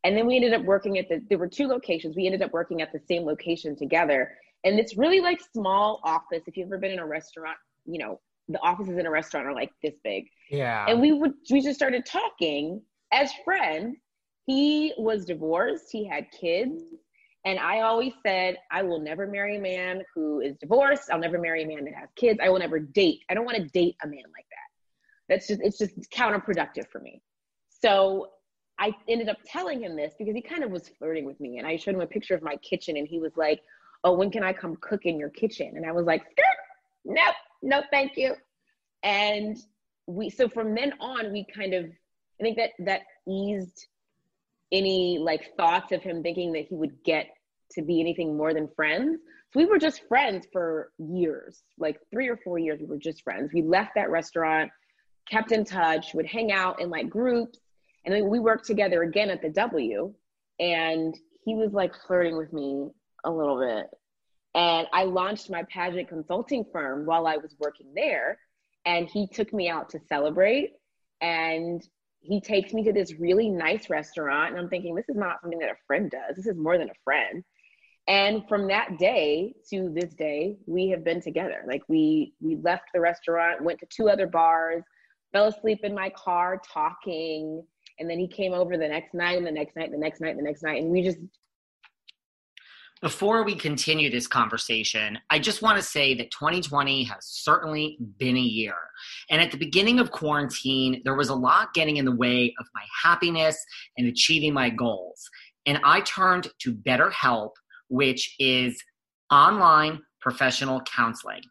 And 0.06 0.15
then 0.15 0.28
we 0.28 0.36
ended 0.36 0.54
up 0.54 0.62
working 0.62 1.00
at 1.00 1.10
the, 1.10 1.20
there 1.30 1.39
were 1.39 1.48
two 1.48 1.68
locations. 1.68 2.15
We 2.15 2.28
ended 2.28 2.44
up 2.44 2.54
working 2.54 2.84
at 2.84 2.94
the 2.94 3.00
same 3.08 3.26
location 3.26 3.76
together. 3.76 4.38
And 4.63 4.80
it's 4.80 4.96
really 4.96 5.20
like 5.20 5.39
small 5.52 6.00
office. 6.04 6.44
If 6.46 6.56
you've 6.56 6.68
ever 6.68 6.78
been 6.78 6.91
in 6.91 7.00
a 7.00 7.08
restaurant, 7.08 7.58
you 7.86 7.98
know, 7.98 8.22
the 8.48 8.62
offices 8.62 9.00
in 9.00 9.08
a 9.08 9.10
restaurant 9.10 9.48
are 9.48 9.54
like 9.54 9.72
this 9.82 9.96
big. 10.04 10.26
Yeah. 10.52 10.86
And 10.88 11.02
we 11.02 11.12
would, 11.12 11.34
we 11.50 11.60
just 11.60 11.76
started 11.76 12.06
talking 12.06 12.84
as 13.12 13.32
friends. 13.44 13.98
He 14.46 14.94
was 15.00 15.26
divorced, 15.26 15.86
he 15.91 16.08
had 16.08 16.28
kids. 16.30 16.84
And 17.44 17.58
I 17.58 17.82
always 17.82 18.13
said, 18.24 18.58
I 18.72 18.84
will 18.84 19.00
never 19.00 19.26
marry 19.26 19.58
a 19.58 19.60
man 19.60 20.04
who 20.13 20.39
is 20.41 20.56
divorced. 20.58 21.10
I'll 21.12 21.20
never 21.20 21.39
marry 21.39 21.63
a 21.63 21.68
man 21.68 21.84
that 21.86 21.96
has 21.96 22.10
kids. 22.15 22.39
I 22.44 22.50
will 22.50 22.60
never 22.60 22.78
date. 22.78 23.22
I 23.28 23.34
don't 23.34 23.46
want 23.46 23.58
to 23.58 23.63
date 23.63 23.96
a 24.04 24.08
man 24.08 24.24
like 24.36 24.46
that. 24.52 25.30
That's 25.30 25.48
just, 25.48 25.62
it's 25.63 25.80
just 25.80 25.94
counterproductive 26.12 26.88
for 26.91 27.00
me. 27.00 27.24
So 27.70 28.30
I 28.80 28.94
ended 29.08 29.30
up 29.30 29.38
telling 29.46 29.82
him 29.82 29.96
this 29.96 30.14
because 30.18 30.36
he 30.36 30.42
kind 30.42 30.64
of 30.64 30.72
was 30.72 30.90
flirting 31.00 31.26
with 31.26 31.40
me. 31.40 31.58
And 31.58 31.68
I 31.68 31.78
showed 31.78 31.96
him 31.96 32.02
a 32.02 32.08
picture 32.08 32.36
of 32.36 32.44
my 32.44 32.56
kitchen 32.58 32.98
and 32.98 33.08
he 33.08 33.20
was 33.20 33.38
like, 33.38 33.62
Oh, 34.04 34.14
when 34.14 34.30
can 34.30 34.44
I 34.44 34.54
come 34.54 34.76
cook 34.82 35.06
in 35.06 35.18
your 35.18 35.30
kitchen? 35.30 35.74
And 35.76 35.86
I 35.86 35.92
was 35.92 36.06
like, 36.06 36.24
Nope, 37.06 37.36
no, 37.62 37.82
thank 37.92 38.18
you. 38.18 38.36
And 39.04 39.58
we, 40.08 40.30
so 40.30 40.50
from 40.50 40.76
then 40.76 40.94
on, 41.00 41.32
we 41.32 41.46
kind 41.46 41.74
of, 41.74 41.86
I 41.86 42.44
think 42.44 42.58
that 42.58 42.72
that 42.80 43.02
eased 43.28 43.88
any 44.72 45.18
like 45.20 45.56
thoughts 45.56 45.92
of 45.92 46.02
him 46.02 46.22
thinking 46.22 46.52
that 46.54 46.66
he 46.68 46.76
would 46.76 47.04
get 47.04 47.28
to 47.72 47.82
be 47.82 48.00
anything 48.00 48.36
more 48.36 48.54
than 48.54 48.68
friends. 48.76 49.20
So 49.54 49.60
we 49.60 49.66
were 49.66 49.80
just 49.80 50.08
friends 50.08 50.48
for 50.52 50.92
years, 50.98 51.64
like 51.78 51.98
three 52.12 52.28
or 52.28 52.38
four 52.38 52.60
years, 52.60 52.80
we 52.80 52.88
were 52.88 52.98
just 52.98 53.24
friends. 53.24 53.52
We 53.54 53.62
left 53.62 53.92
that 53.96 54.10
restaurant, 54.10 54.70
kept 55.30 55.52
in 55.52 55.64
touch, 55.64 56.14
would 56.14 56.26
hang 56.26 56.52
out 56.52 56.82
in 56.82 56.90
like 56.90 57.10
groups 57.10 57.60
and 58.06 58.13
then 58.13 58.30
we 58.30 58.39
worked 58.39 58.65
together 58.65 59.04
again 59.04 59.30
at 59.30 59.41
the 59.41 59.50
W, 59.50 60.13
and 60.60 61.15
he 61.44 61.56
was 61.56 61.74
like 61.74 61.94
flirting 62.08 62.38
with 62.38 62.54
me 62.54 62.89
a 63.24 63.32
little 63.32 63.60
bit. 63.60 63.88
And 64.56 64.88
I 64.94 65.04
launched 65.04 65.50
my 65.50 65.63
pageant 65.63 66.08
consulting 66.08 66.65
firm 66.72 67.06
while 67.06 67.28
I 67.28 67.38
was 67.38 67.56
working 67.60 67.91
there. 67.94 68.39
And 68.86 69.10
he 69.10 69.28
took 69.28 69.54
me 69.54 69.68
out 69.68 69.89
to 69.89 70.00
celebrate. 70.08 70.72
And 71.22 71.86
he 72.22 72.39
takes 72.39 72.74
me 72.74 72.84
to 72.86 72.94
this 72.94 73.13
really 73.20 73.50
nice 73.50 73.89
restaurant. 73.89 74.52
And 74.52 74.60
I'm 74.60 74.70
thinking, 74.70 74.96
this 74.96 75.10
is 75.10 75.18
not 75.18 75.41
something 75.41 75.60
that 75.60 75.72
a 75.72 75.86
friend 75.86 76.10
does. 76.10 76.38
This 76.38 76.48
is 76.48 76.56
more 76.56 76.78
than 76.78 76.89
a 76.89 77.04
friend. 77.04 77.44
And 78.08 78.48
from 78.48 78.68
that 78.68 78.98
day 78.98 79.54
to 79.72 79.91
this 79.94 80.13
day, 80.13 80.58
we 80.68 80.89
have 80.89 81.04
been 81.04 81.22
together. 81.22 81.63
Like 81.68 81.82
we 81.89 82.34
we 82.39 82.56
left 82.56 82.86
the 82.94 83.02
restaurant, 83.02 83.63
went 83.63 83.80
to 83.80 83.88
two 83.88 84.10
other 84.10 84.28
bars, 84.28 84.84
fell 85.34 85.48
asleep 85.48 85.80
in 85.84 85.94
my 85.94 86.12
car 86.12 86.62
talking, 86.72 87.63
and 87.99 88.10
then 88.10 88.19
he 88.19 88.27
came 88.27 88.53
over 88.53 88.77
the 88.77 88.88
next 88.88 89.13
night 89.13 89.38
and 89.38 89.45
the 89.45 89.51
next 89.51 89.75
night, 89.75 89.91
the 89.91 89.97
next 89.97 90.21
night, 90.21 90.36
the 90.36 90.43
next 90.43 90.63
night. 90.63 90.81
And 90.81 90.91
we 90.91 91.03
just. 91.03 91.17
Before 93.01 93.43
we 93.43 93.55
continue 93.55 94.10
this 94.10 94.25
conversation, 94.25 95.19
I 95.29 95.38
just 95.38 95.62
want 95.62 95.77
to 95.77 95.84
say 95.84 96.15
that 96.15 96.31
2020 96.31 97.03
has 97.03 97.17
certainly 97.21 97.97
been 98.17 98.38
a 98.38 98.41
year. 98.41 98.75
And 99.29 99.41
at 99.41 99.51
the 99.51 99.58
beginning 99.58 99.99
of 99.99 100.12
quarantine, 100.12 101.01
there 101.03 101.15
was 101.15 101.29
a 101.29 101.36
lot 101.36 101.73
getting 101.73 101.97
in 101.97 102.05
the 102.05 102.15
way 102.15 102.53
of 102.60 102.65
my 102.73 102.84
happiness 103.03 103.58
and 103.97 104.08
achieving 104.08 104.53
my 104.53 104.69
goals. 104.69 105.29
And 105.65 105.79
I 105.84 106.01
turned 106.01 106.47
to 106.60 106.73
BetterHelp, 106.73 107.51
which 107.89 108.36
is 108.39 108.81
online 109.31 110.01
professional 110.21 110.81
counseling. 110.81 111.41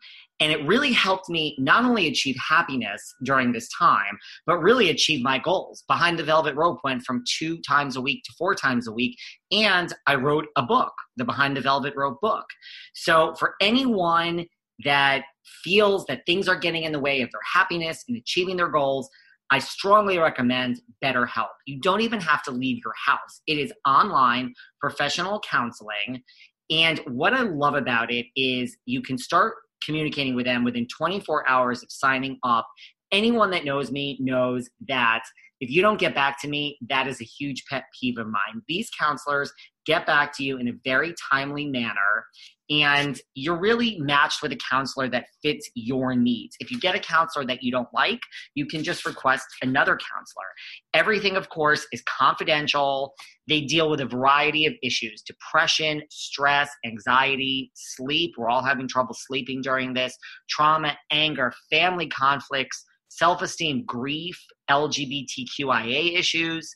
And 0.40 0.50
it 0.50 0.66
really 0.66 0.92
helped 0.92 1.28
me 1.28 1.56
not 1.58 1.84
only 1.84 2.08
achieve 2.08 2.36
happiness 2.36 3.14
during 3.24 3.52
this 3.52 3.68
time, 3.78 4.18
but 4.46 4.58
really 4.58 4.90
achieve 4.90 5.22
my 5.22 5.38
goals. 5.38 5.84
Behind 5.86 6.18
the 6.18 6.24
Velvet 6.24 6.56
Rope 6.56 6.80
went 6.82 7.02
from 7.02 7.22
two 7.38 7.58
times 7.66 7.96
a 7.96 8.00
week 8.00 8.22
to 8.24 8.32
four 8.36 8.54
times 8.54 8.88
a 8.88 8.92
week. 8.92 9.16
And 9.52 9.94
I 10.06 10.16
wrote 10.16 10.46
a 10.56 10.62
book, 10.62 10.92
the 11.16 11.24
Behind 11.24 11.56
the 11.56 11.60
Velvet 11.60 11.94
Rope 11.96 12.20
book. 12.20 12.46
So 12.94 13.34
for 13.38 13.54
anyone 13.60 14.46
that 14.84 15.22
feels 15.62 16.04
that 16.06 16.22
things 16.26 16.48
are 16.48 16.58
getting 16.58 16.82
in 16.82 16.92
the 16.92 17.00
way 17.00 17.20
of 17.20 17.30
their 17.30 17.40
happiness 17.52 18.04
and 18.08 18.16
achieving 18.16 18.56
their 18.56 18.68
goals, 18.68 19.08
I 19.50 19.58
strongly 19.60 20.18
recommend 20.18 20.80
BetterHelp. 21.04 21.48
You 21.66 21.78
don't 21.80 22.00
even 22.00 22.20
have 22.20 22.42
to 22.44 22.50
leave 22.50 22.80
your 22.84 22.94
house. 23.06 23.40
It 23.46 23.58
is 23.58 23.72
online 23.86 24.54
professional 24.80 25.40
counseling. 25.48 26.22
And 26.70 26.98
what 27.06 27.34
I 27.34 27.42
love 27.42 27.74
about 27.74 28.10
it 28.10 28.26
is 28.34 28.76
you 28.86 29.02
can 29.02 29.18
start 29.18 29.54
communicating 29.84 30.34
with 30.34 30.46
them 30.46 30.64
within 30.64 30.86
24 30.88 31.48
hours 31.48 31.82
of 31.82 31.90
signing 31.90 32.38
up. 32.42 32.66
Anyone 33.12 33.50
that 33.50 33.64
knows 33.64 33.90
me 33.90 34.18
knows 34.20 34.68
that 34.88 35.22
if 35.60 35.70
you 35.70 35.82
don't 35.82 36.00
get 36.00 36.14
back 36.14 36.40
to 36.42 36.48
me, 36.48 36.78
that 36.88 37.06
is 37.06 37.20
a 37.20 37.24
huge 37.24 37.64
pet 37.70 37.84
peeve 37.98 38.18
of 38.18 38.26
mine. 38.26 38.62
These 38.68 38.90
counselors 38.98 39.52
get 39.86 40.06
back 40.06 40.36
to 40.36 40.44
you 40.44 40.58
in 40.58 40.68
a 40.68 40.72
very 40.84 41.14
timely 41.30 41.66
manner. 41.66 42.26
And 42.70 43.20
you're 43.34 43.58
really 43.58 43.98
matched 43.98 44.42
with 44.42 44.52
a 44.52 44.58
counselor 44.70 45.08
that 45.08 45.26
fits 45.42 45.68
your 45.74 46.14
needs. 46.14 46.56
If 46.60 46.70
you 46.70 46.80
get 46.80 46.94
a 46.94 46.98
counselor 46.98 47.44
that 47.46 47.62
you 47.62 47.70
don't 47.70 47.88
like, 47.92 48.20
you 48.54 48.66
can 48.66 48.82
just 48.82 49.04
request 49.04 49.46
another 49.62 49.98
counselor. 49.98 50.46
Everything, 50.94 51.36
of 51.36 51.48
course, 51.50 51.86
is 51.92 52.02
confidential. 52.02 53.12
They 53.48 53.60
deal 53.62 53.90
with 53.90 54.00
a 54.00 54.06
variety 54.06 54.66
of 54.66 54.74
issues 54.82 55.22
depression, 55.22 56.02
stress, 56.10 56.70
anxiety, 56.84 57.70
sleep. 57.74 58.34
We're 58.38 58.48
all 58.48 58.64
having 58.64 58.88
trouble 58.88 59.14
sleeping 59.18 59.60
during 59.62 59.94
this, 59.94 60.16
trauma, 60.48 60.96
anger, 61.10 61.52
family 61.70 62.08
conflicts, 62.08 62.84
self 63.08 63.42
esteem, 63.42 63.84
grief, 63.86 64.38
LGBTQIA 64.70 66.18
issues. 66.18 66.74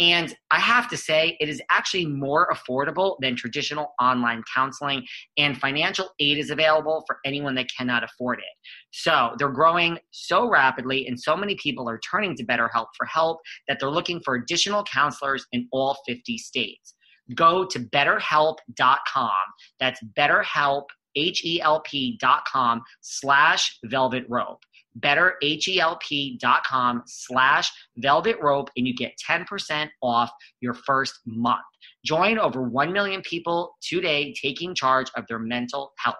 And 0.00 0.34
I 0.50 0.58
have 0.58 0.88
to 0.88 0.96
say, 0.96 1.36
it 1.40 1.50
is 1.50 1.60
actually 1.70 2.06
more 2.06 2.48
affordable 2.50 3.16
than 3.20 3.36
traditional 3.36 3.94
online 4.00 4.42
counseling, 4.52 5.06
and 5.36 5.58
financial 5.58 6.08
aid 6.18 6.38
is 6.38 6.48
available 6.48 7.04
for 7.06 7.18
anyone 7.26 7.54
that 7.56 7.68
cannot 7.76 8.02
afford 8.02 8.38
it. 8.38 8.70
So 8.92 9.34
they're 9.38 9.50
growing 9.50 9.98
so 10.10 10.48
rapidly, 10.48 11.06
and 11.06 11.20
so 11.20 11.36
many 11.36 11.54
people 11.56 11.86
are 11.88 12.00
turning 12.10 12.34
to 12.36 12.46
BetterHelp 12.46 12.86
for 12.96 13.04
help 13.04 13.40
that 13.68 13.78
they're 13.78 13.90
looking 13.90 14.20
for 14.24 14.36
additional 14.36 14.84
counselors 14.84 15.44
in 15.52 15.68
all 15.70 15.98
50 16.08 16.38
states. 16.38 16.94
Go 17.34 17.66
to 17.66 17.78
betterhelp.com. 17.78 19.30
That's 19.78 20.00
betterhelp, 20.18 20.86
H-E-L-P 21.14 22.18
dot 22.20 22.44
com 22.50 22.82
slash 23.02 23.78
velvet 23.84 24.24
rope 24.28 24.60
betterhelp.com 24.98 27.02
slash 27.06 27.72
velvet 27.98 28.36
rope 28.40 28.70
and 28.76 28.86
you 28.86 28.94
get 28.94 29.12
10% 29.28 29.88
off 30.02 30.30
your 30.60 30.74
first 30.74 31.20
month. 31.26 31.60
Join 32.04 32.38
over 32.38 32.62
1 32.62 32.92
million 32.92 33.22
people 33.22 33.76
today 33.82 34.34
taking 34.40 34.74
charge 34.74 35.10
of 35.16 35.26
their 35.28 35.38
mental 35.38 35.92
health. 35.98 36.16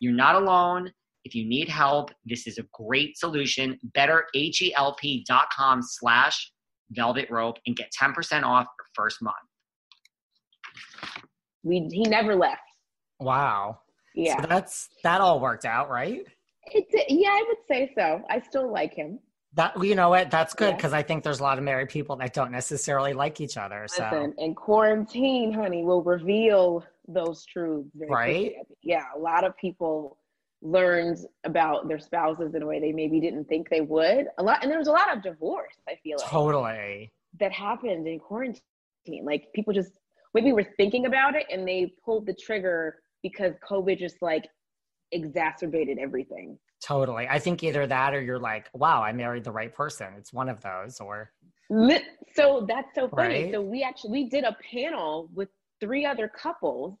You're 0.00 0.12
not 0.12 0.36
alone. 0.36 0.92
If 1.24 1.34
you 1.34 1.48
need 1.48 1.70
help, 1.70 2.10
this 2.26 2.46
is 2.46 2.58
a 2.58 2.64
great 2.74 3.16
solution. 3.16 3.78
Betterhelp.com 3.96 5.82
slash 5.82 6.52
velvet 6.90 7.30
rope 7.30 7.56
and 7.66 7.74
get 7.74 7.90
10% 7.98 8.42
off 8.42 8.66
your 8.66 8.86
first 8.94 9.22
month. 9.22 9.36
We, 11.62 11.88
he 11.90 12.02
never 12.02 12.36
left. 12.36 12.60
Wow. 13.20 13.78
Yeah. 14.14 14.42
So 14.42 14.48
that's 14.48 14.88
that 15.02 15.20
all 15.20 15.40
worked 15.40 15.64
out, 15.64 15.88
right? 15.88 16.26
It 16.66 16.86
yeah, 17.08 17.30
I 17.30 17.44
would 17.48 17.58
say 17.68 17.92
so. 17.96 18.22
I 18.30 18.40
still 18.40 18.70
like 18.72 18.94
him. 18.94 19.18
That 19.54 19.80
you 19.82 19.94
know 19.94 20.08
what? 20.08 20.30
That's 20.30 20.52
good 20.54 20.70
Yeah. 20.70 20.76
because 20.76 20.92
I 20.92 21.02
think 21.02 21.22
there's 21.22 21.40
a 21.40 21.42
lot 21.42 21.58
of 21.58 21.64
married 21.64 21.88
people 21.88 22.16
that 22.16 22.32
don't 22.32 22.50
necessarily 22.50 23.12
like 23.12 23.40
each 23.40 23.56
other. 23.56 23.86
So 23.88 24.02
Listen, 24.02 24.34
and 24.38 24.56
quarantine, 24.56 25.52
honey, 25.52 25.84
will 25.84 26.02
reveal 26.02 26.84
those 27.06 27.44
truths. 27.44 27.90
Right? 27.94 28.54
quickly. 28.54 28.76
Yeah, 28.82 29.04
a 29.14 29.18
lot 29.18 29.44
of 29.44 29.56
people 29.56 30.18
learned 30.60 31.18
about 31.44 31.86
their 31.88 31.98
spouses 31.98 32.54
in 32.54 32.62
a 32.62 32.66
way 32.66 32.80
they 32.80 32.90
maybe 32.92 33.20
didn't 33.20 33.44
think 33.44 33.68
they 33.68 33.82
would. 33.82 34.26
A 34.38 34.42
lot, 34.42 34.60
and 34.62 34.70
there 34.70 34.78
was 34.78 34.88
a 34.88 34.92
lot 34.92 35.14
of 35.14 35.22
divorce. 35.22 35.76
I 35.88 35.96
feel 36.02 36.16
like 36.18 36.28
totally. 36.28 37.12
that 37.38 37.52
happened 37.52 38.08
in 38.08 38.18
quarantine. 38.18 38.60
Like 39.22 39.48
people 39.54 39.72
just 39.72 39.92
maybe 40.32 40.52
were 40.52 40.66
thinking 40.76 41.06
about 41.06 41.36
it 41.36 41.46
and 41.50 41.66
they 41.66 41.94
pulled 42.04 42.26
the 42.26 42.34
trigger 42.34 42.96
because 43.22 43.54
COVID 43.68 43.98
just 43.98 44.20
like 44.20 44.48
exacerbated 45.14 45.98
everything. 45.98 46.58
Totally. 46.82 47.26
I 47.28 47.38
think 47.38 47.62
either 47.62 47.86
that 47.86 48.12
or 48.12 48.20
you're 48.20 48.38
like, 48.38 48.68
wow, 48.74 49.02
I 49.02 49.12
married 49.12 49.44
the 49.44 49.52
right 49.52 49.72
person. 49.72 50.08
It's 50.18 50.32
one 50.32 50.48
of 50.50 50.60
those 50.60 51.00
or 51.00 51.30
So 52.34 52.66
that's 52.68 52.94
so 52.94 53.08
funny. 53.08 53.44
Right? 53.44 53.52
So 53.52 53.62
we 53.62 53.82
actually 53.82 54.10
we 54.10 54.28
did 54.28 54.44
a 54.44 54.56
panel 54.70 55.30
with 55.32 55.48
three 55.80 56.04
other 56.04 56.28
couples, 56.28 56.98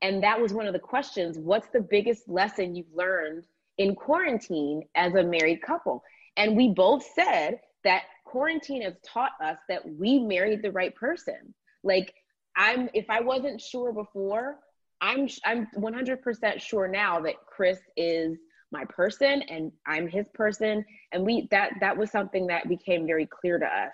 and 0.00 0.22
that 0.22 0.40
was 0.40 0.52
one 0.52 0.66
of 0.66 0.72
the 0.72 0.78
questions. 0.78 1.38
What's 1.38 1.68
the 1.72 1.80
biggest 1.80 2.28
lesson 2.28 2.76
you've 2.76 2.94
learned 2.94 3.44
in 3.78 3.94
quarantine 3.94 4.82
as 4.94 5.14
a 5.14 5.22
married 5.22 5.62
couple? 5.62 6.02
And 6.36 6.56
we 6.56 6.68
both 6.68 7.04
said 7.14 7.60
that 7.84 8.02
quarantine 8.24 8.82
has 8.82 8.94
taught 9.04 9.32
us 9.42 9.58
that 9.68 9.82
we 9.88 10.18
married 10.18 10.62
the 10.62 10.72
right 10.72 10.94
person. 10.94 11.54
Like 11.82 12.12
I'm, 12.56 12.88
if 12.94 13.08
I 13.08 13.20
wasn't 13.20 13.60
sure 13.60 13.92
before, 13.92 14.58
I'm 15.00 15.28
I'm 15.44 15.68
100% 15.76 16.60
sure 16.60 16.88
now 16.88 17.20
that 17.20 17.34
Chris 17.46 17.78
is 17.96 18.38
my 18.72 18.84
person 18.86 19.42
and 19.42 19.70
I'm 19.86 20.08
his 20.08 20.28
person 20.34 20.84
and 21.12 21.24
we 21.24 21.46
that 21.50 21.72
that 21.80 21.96
was 21.96 22.10
something 22.10 22.46
that 22.48 22.68
became 22.68 23.06
very 23.06 23.26
clear 23.26 23.58
to 23.58 23.66
us 23.66 23.92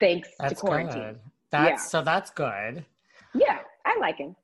thanks 0.00 0.28
that's 0.38 0.60
to 0.60 0.66
quarantine. 0.66 1.02
good. 1.02 1.20
That's 1.50 1.82
Yeah. 1.82 1.88
so 1.88 2.02
that's 2.02 2.30
good. 2.30 2.84
Yeah, 3.34 3.58
I 3.84 3.98
like 3.98 4.16
him. 4.18 4.36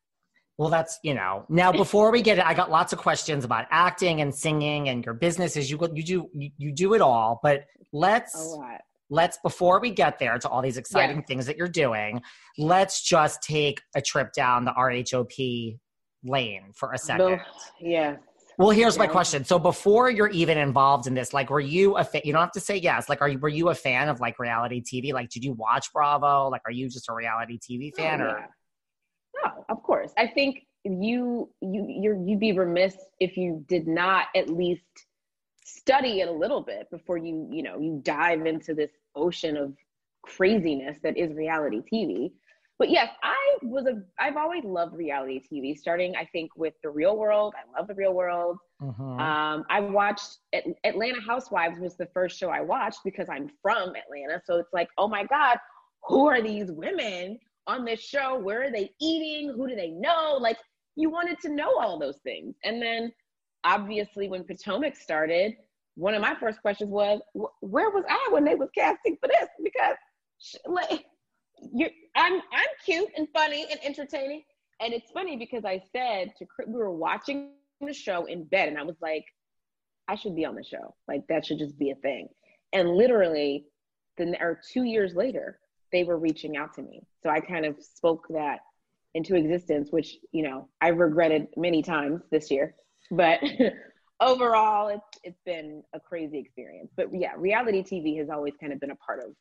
Well, 0.56 0.70
that's 0.70 1.00
you 1.02 1.14
know. 1.14 1.44
Now, 1.48 1.72
before 1.72 2.12
we 2.12 2.22
get 2.22 2.38
it, 2.38 2.46
I 2.46 2.54
got 2.54 2.70
lots 2.70 2.92
of 2.92 2.98
questions 2.98 3.44
about 3.44 3.66
acting 3.70 4.20
and 4.20 4.32
singing 4.32 4.88
and 4.88 5.04
your 5.04 5.14
businesses. 5.14 5.70
You 5.70 5.78
you 5.92 6.04
do 6.04 6.30
you, 6.32 6.50
you 6.56 6.72
do 6.72 6.94
it 6.94 7.00
all, 7.00 7.40
but 7.42 7.66
let's. 7.92 8.56
Let's 9.10 9.38
before 9.42 9.80
we 9.80 9.90
get 9.90 10.18
there 10.18 10.38
to 10.38 10.48
all 10.48 10.62
these 10.62 10.76
exciting 10.76 11.22
things 11.22 11.46
that 11.46 11.56
you're 11.56 11.68
doing, 11.68 12.22
let's 12.58 13.02
just 13.02 13.42
take 13.42 13.80
a 13.94 14.02
trip 14.02 14.32
down 14.32 14.64
the 14.64 14.72
RHOP 14.72 15.78
lane 16.24 16.72
for 16.74 16.92
a 16.92 16.98
second. 16.98 17.40
Yeah. 17.80 18.16
Well, 18.56 18.70
here's 18.70 18.96
my 18.96 19.08
question. 19.08 19.44
So 19.44 19.58
before 19.58 20.10
you're 20.10 20.28
even 20.28 20.58
involved 20.58 21.06
in 21.06 21.14
this, 21.14 21.32
like, 21.32 21.50
were 21.50 21.60
you 21.60 21.96
a 21.96 22.04
fan? 22.04 22.22
You 22.24 22.32
don't 22.32 22.42
have 22.42 22.52
to 22.52 22.60
say 22.60 22.76
yes. 22.76 23.08
Like, 23.08 23.20
are 23.20 23.28
you 23.28 23.38
were 23.38 23.48
you 23.48 23.70
a 23.70 23.74
fan 23.74 24.08
of 24.08 24.20
like 24.20 24.38
reality 24.38 24.80
TV? 24.80 25.12
Like, 25.12 25.28
did 25.30 25.44
you 25.44 25.54
watch 25.54 25.92
Bravo? 25.92 26.48
Like, 26.48 26.62
are 26.64 26.72
you 26.72 26.88
just 26.88 27.08
a 27.08 27.14
reality 27.14 27.58
TV 27.58 27.90
oh, 27.94 28.00
fan? 28.00 28.20
Oh, 28.20 28.24
or 28.24 28.38
yeah. 28.38 28.46
No, 29.44 29.64
of 29.68 29.82
course. 29.82 30.12
I 30.16 30.28
think 30.28 30.66
you 30.84 31.50
you 31.60 31.86
you're, 32.00 32.16
you'd 32.16 32.40
be 32.40 32.52
remiss 32.52 32.94
if 33.18 33.36
you 33.36 33.64
did 33.68 33.88
not 33.88 34.26
at 34.36 34.48
least 34.48 34.84
study 35.64 36.20
it 36.20 36.28
a 36.28 36.32
little 36.32 36.60
bit 36.60 36.90
before 36.90 37.16
you 37.18 37.48
you 37.50 37.62
know 37.62 37.78
you 37.80 38.00
dive 38.04 38.46
into 38.46 38.74
this 38.74 38.90
ocean 39.16 39.56
of 39.56 39.74
craziness 40.22 40.98
that 41.02 41.16
is 41.16 41.32
reality 41.34 41.80
TV. 41.92 42.32
But 42.78 42.90
yes, 42.90 43.08
I 43.22 43.36
was 43.62 43.86
a 43.86 44.02
I've 44.18 44.36
always 44.36 44.64
loved 44.64 44.94
reality 44.94 45.40
TV. 45.40 45.76
Starting 45.76 46.14
I 46.16 46.24
think 46.32 46.50
with 46.56 46.74
The 46.82 46.90
Real 46.90 47.16
World. 47.16 47.54
I 47.56 47.78
love 47.78 47.88
The 47.88 47.94
Real 47.94 48.12
World. 48.14 48.58
Mhm. 48.82 49.20
Um, 49.20 49.64
I 49.70 49.80
watched 49.80 50.38
At- 50.52 50.64
Atlanta 50.84 51.20
Housewives 51.20 51.78
was 51.78 51.96
the 51.96 52.06
first 52.06 52.38
show 52.38 52.50
I 52.50 52.60
watched 52.60 53.00
because 53.04 53.28
I'm 53.28 53.48
from 53.62 53.94
Atlanta. 53.96 54.40
So 54.44 54.56
it's 54.56 54.72
like, 54.72 54.88
oh 54.98 55.08
my 55.08 55.24
God, 55.24 55.58
who 56.08 56.26
are 56.26 56.42
these 56.42 56.70
women 56.72 57.38
on 57.66 57.84
this 57.84 58.00
show? 58.00 58.38
Where 58.38 58.64
are 58.64 58.70
they 58.70 58.90
eating? 59.00 59.52
Who 59.54 59.68
do 59.68 59.74
they 59.76 59.90
know? 59.90 60.36
Like 60.38 60.58
you 60.96 61.10
wanted 61.10 61.38
to 61.40 61.48
know 61.50 61.78
all 61.78 61.98
those 61.98 62.18
things. 62.22 62.56
And 62.64 62.82
then 62.82 63.12
obviously 63.64 64.28
when 64.28 64.44
Potomac 64.44 64.96
started, 64.96 65.56
one 65.96 66.14
of 66.14 66.20
my 66.20 66.34
first 66.34 66.60
questions 66.60 66.90
was, 66.90 67.20
where 67.60 67.90
was 67.90 68.04
I 68.08 68.28
when 68.30 68.44
they 68.44 68.54
was 68.54 68.68
casting 68.74 69.16
for 69.20 69.28
this? 69.28 69.48
Because 69.62 69.96
like, 70.66 71.06
you 71.72 71.88
I'm 72.16 72.34
I'm 72.34 72.68
cute 72.84 73.08
and 73.16 73.28
funny 73.32 73.66
and 73.70 73.80
entertaining. 73.84 74.42
And 74.80 74.92
it's 74.92 75.10
funny 75.12 75.36
because 75.36 75.64
I 75.64 75.82
said 75.92 76.32
to 76.38 76.46
we 76.66 76.74
were 76.74 76.92
watching 76.92 77.52
the 77.80 77.94
show 77.94 78.26
in 78.26 78.44
bed, 78.44 78.68
and 78.68 78.78
I 78.78 78.82
was 78.82 78.96
like, 79.00 79.24
I 80.08 80.16
should 80.16 80.34
be 80.34 80.44
on 80.44 80.54
the 80.54 80.64
show. 80.64 80.94
Like 81.08 81.26
that 81.28 81.46
should 81.46 81.58
just 81.58 81.78
be 81.78 81.90
a 81.90 81.96
thing. 81.96 82.28
And 82.72 82.90
literally, 82.90 83.66
then 84.18 84.36
or 84.40 84.60
two 84.72 84.84
years 84.84 85.14
later, 85.14 85.58
they 85.92 86.04
were 86.04 86.18
reaching 86.18 86.56
out 86.56 86.74
to 86.74 86.82
me. 86.82 87.02
So 87.22 87.30
I 87.30 87.40
kind 87.40 87.64
of 87.64 87.76
spoke 87.80 88.26
that 88.30 88.60
into 89.14 89.36
existence, 89.36 89.90
which 89.90 90.16
you 90.32 90.42
know 90.42 90.68
I've 90.80 90.98
regretted 90.98 91.48
many 91.56 91.82
times 91.82 92.22
this 92.30 92.50
year. 92.50 92.74
But 93.10 93.40
overall, 94.20 94.88
it's 94.88 95.18
it's 95.22 95.40
been 95.44 95.82
a 95.94 96.00
crazy 96.00 96.38
experience. 96.38 96.90
But 96.96 97.08
yeah, 97.12 97.32
reality 97.36 97.82
TV 97.82 98.18
has 98.18 98.28
always 98.30 98.54
kind 98.60 98.72
of 98.72 98.80
been 98.80 98.90
a 98.90 98.96
part 98.96 99.20
of 99.20 99.32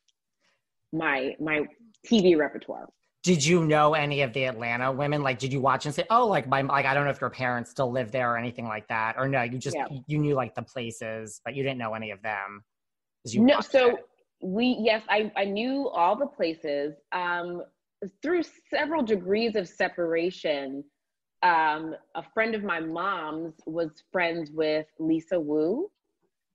my 0.91 1.35
my 1.39 1.61
TV 2.09 2.37
repertoire. 2.37 2.87
Did 3.23 3.45
you 3.45 3.65
know 3.65 3.93
any 3.93 4.21
of 4.21 4.33
the 4.33 4.43
Atlanta 4.43 4.91
women? 4.91 5.23
Like, 5.23 5.39
did 5.39 5.53
you 5.53 5.61
watch 5.61 5.85
and 5.85 5.95
say, 5.95 6.03
"Oh, 6.09 6.27
like 6.27 6.47
my 6.47 6.61
like 6.61 6.85
I 6.85 6.93
don't 6.93 7.05
know 7.05 7.11
if 7.11 7.21
your 7.21 7.29
parents 7.29 7.71
still 7.71 7.89
live 7.91 8.11
there 8.11 8.33
or 8.33 8.37
anything 8.37 8.67
like 8.67 8.87
that," 8.89 9.15
or 9.17 9.27
no? 9.29 9.43
You 9.43 9.57
just 9.57 9.77
Yeah. 9.77 9.87
you 10.07 10.17
knew 10.17 10.35
like 10.35 10.55
the 10.55 10.63
places, 10.63 11.39
but 11.45 11.55
you 11.55 11.63
didn't 11.63 11.77
know 11.77 11.93
any 11.93 12.11
of 12.11 12.21
them. 12.21 12.63
No 13.35 13.61
so 13.61 13.95
it. 13.95 14.05
we 14.41 14.77
yes 14.81 15.01
i 15.07 15.31
i 15.37 15.45
knew 15.45 15.87
all 15.87 16.17
the 16.17 16.27
places 16.27 16.95
um 17.13 17.63
through 18.21 18.43
several 18.69 19.01
degrees 19.01 19.55
of 19.55 19.67
separation 19.69 20.83
um 21.43 21.95
a 22.15 22.23
friend 22.33 22.55
of 22.55 22.63
my 22.63 22.79
mom's 22.79 23.55
was 23.67 24.03
friends 24.11 24.51
with 24.51 24.87
lisa 24.99 25.39
wu 25.39 25.89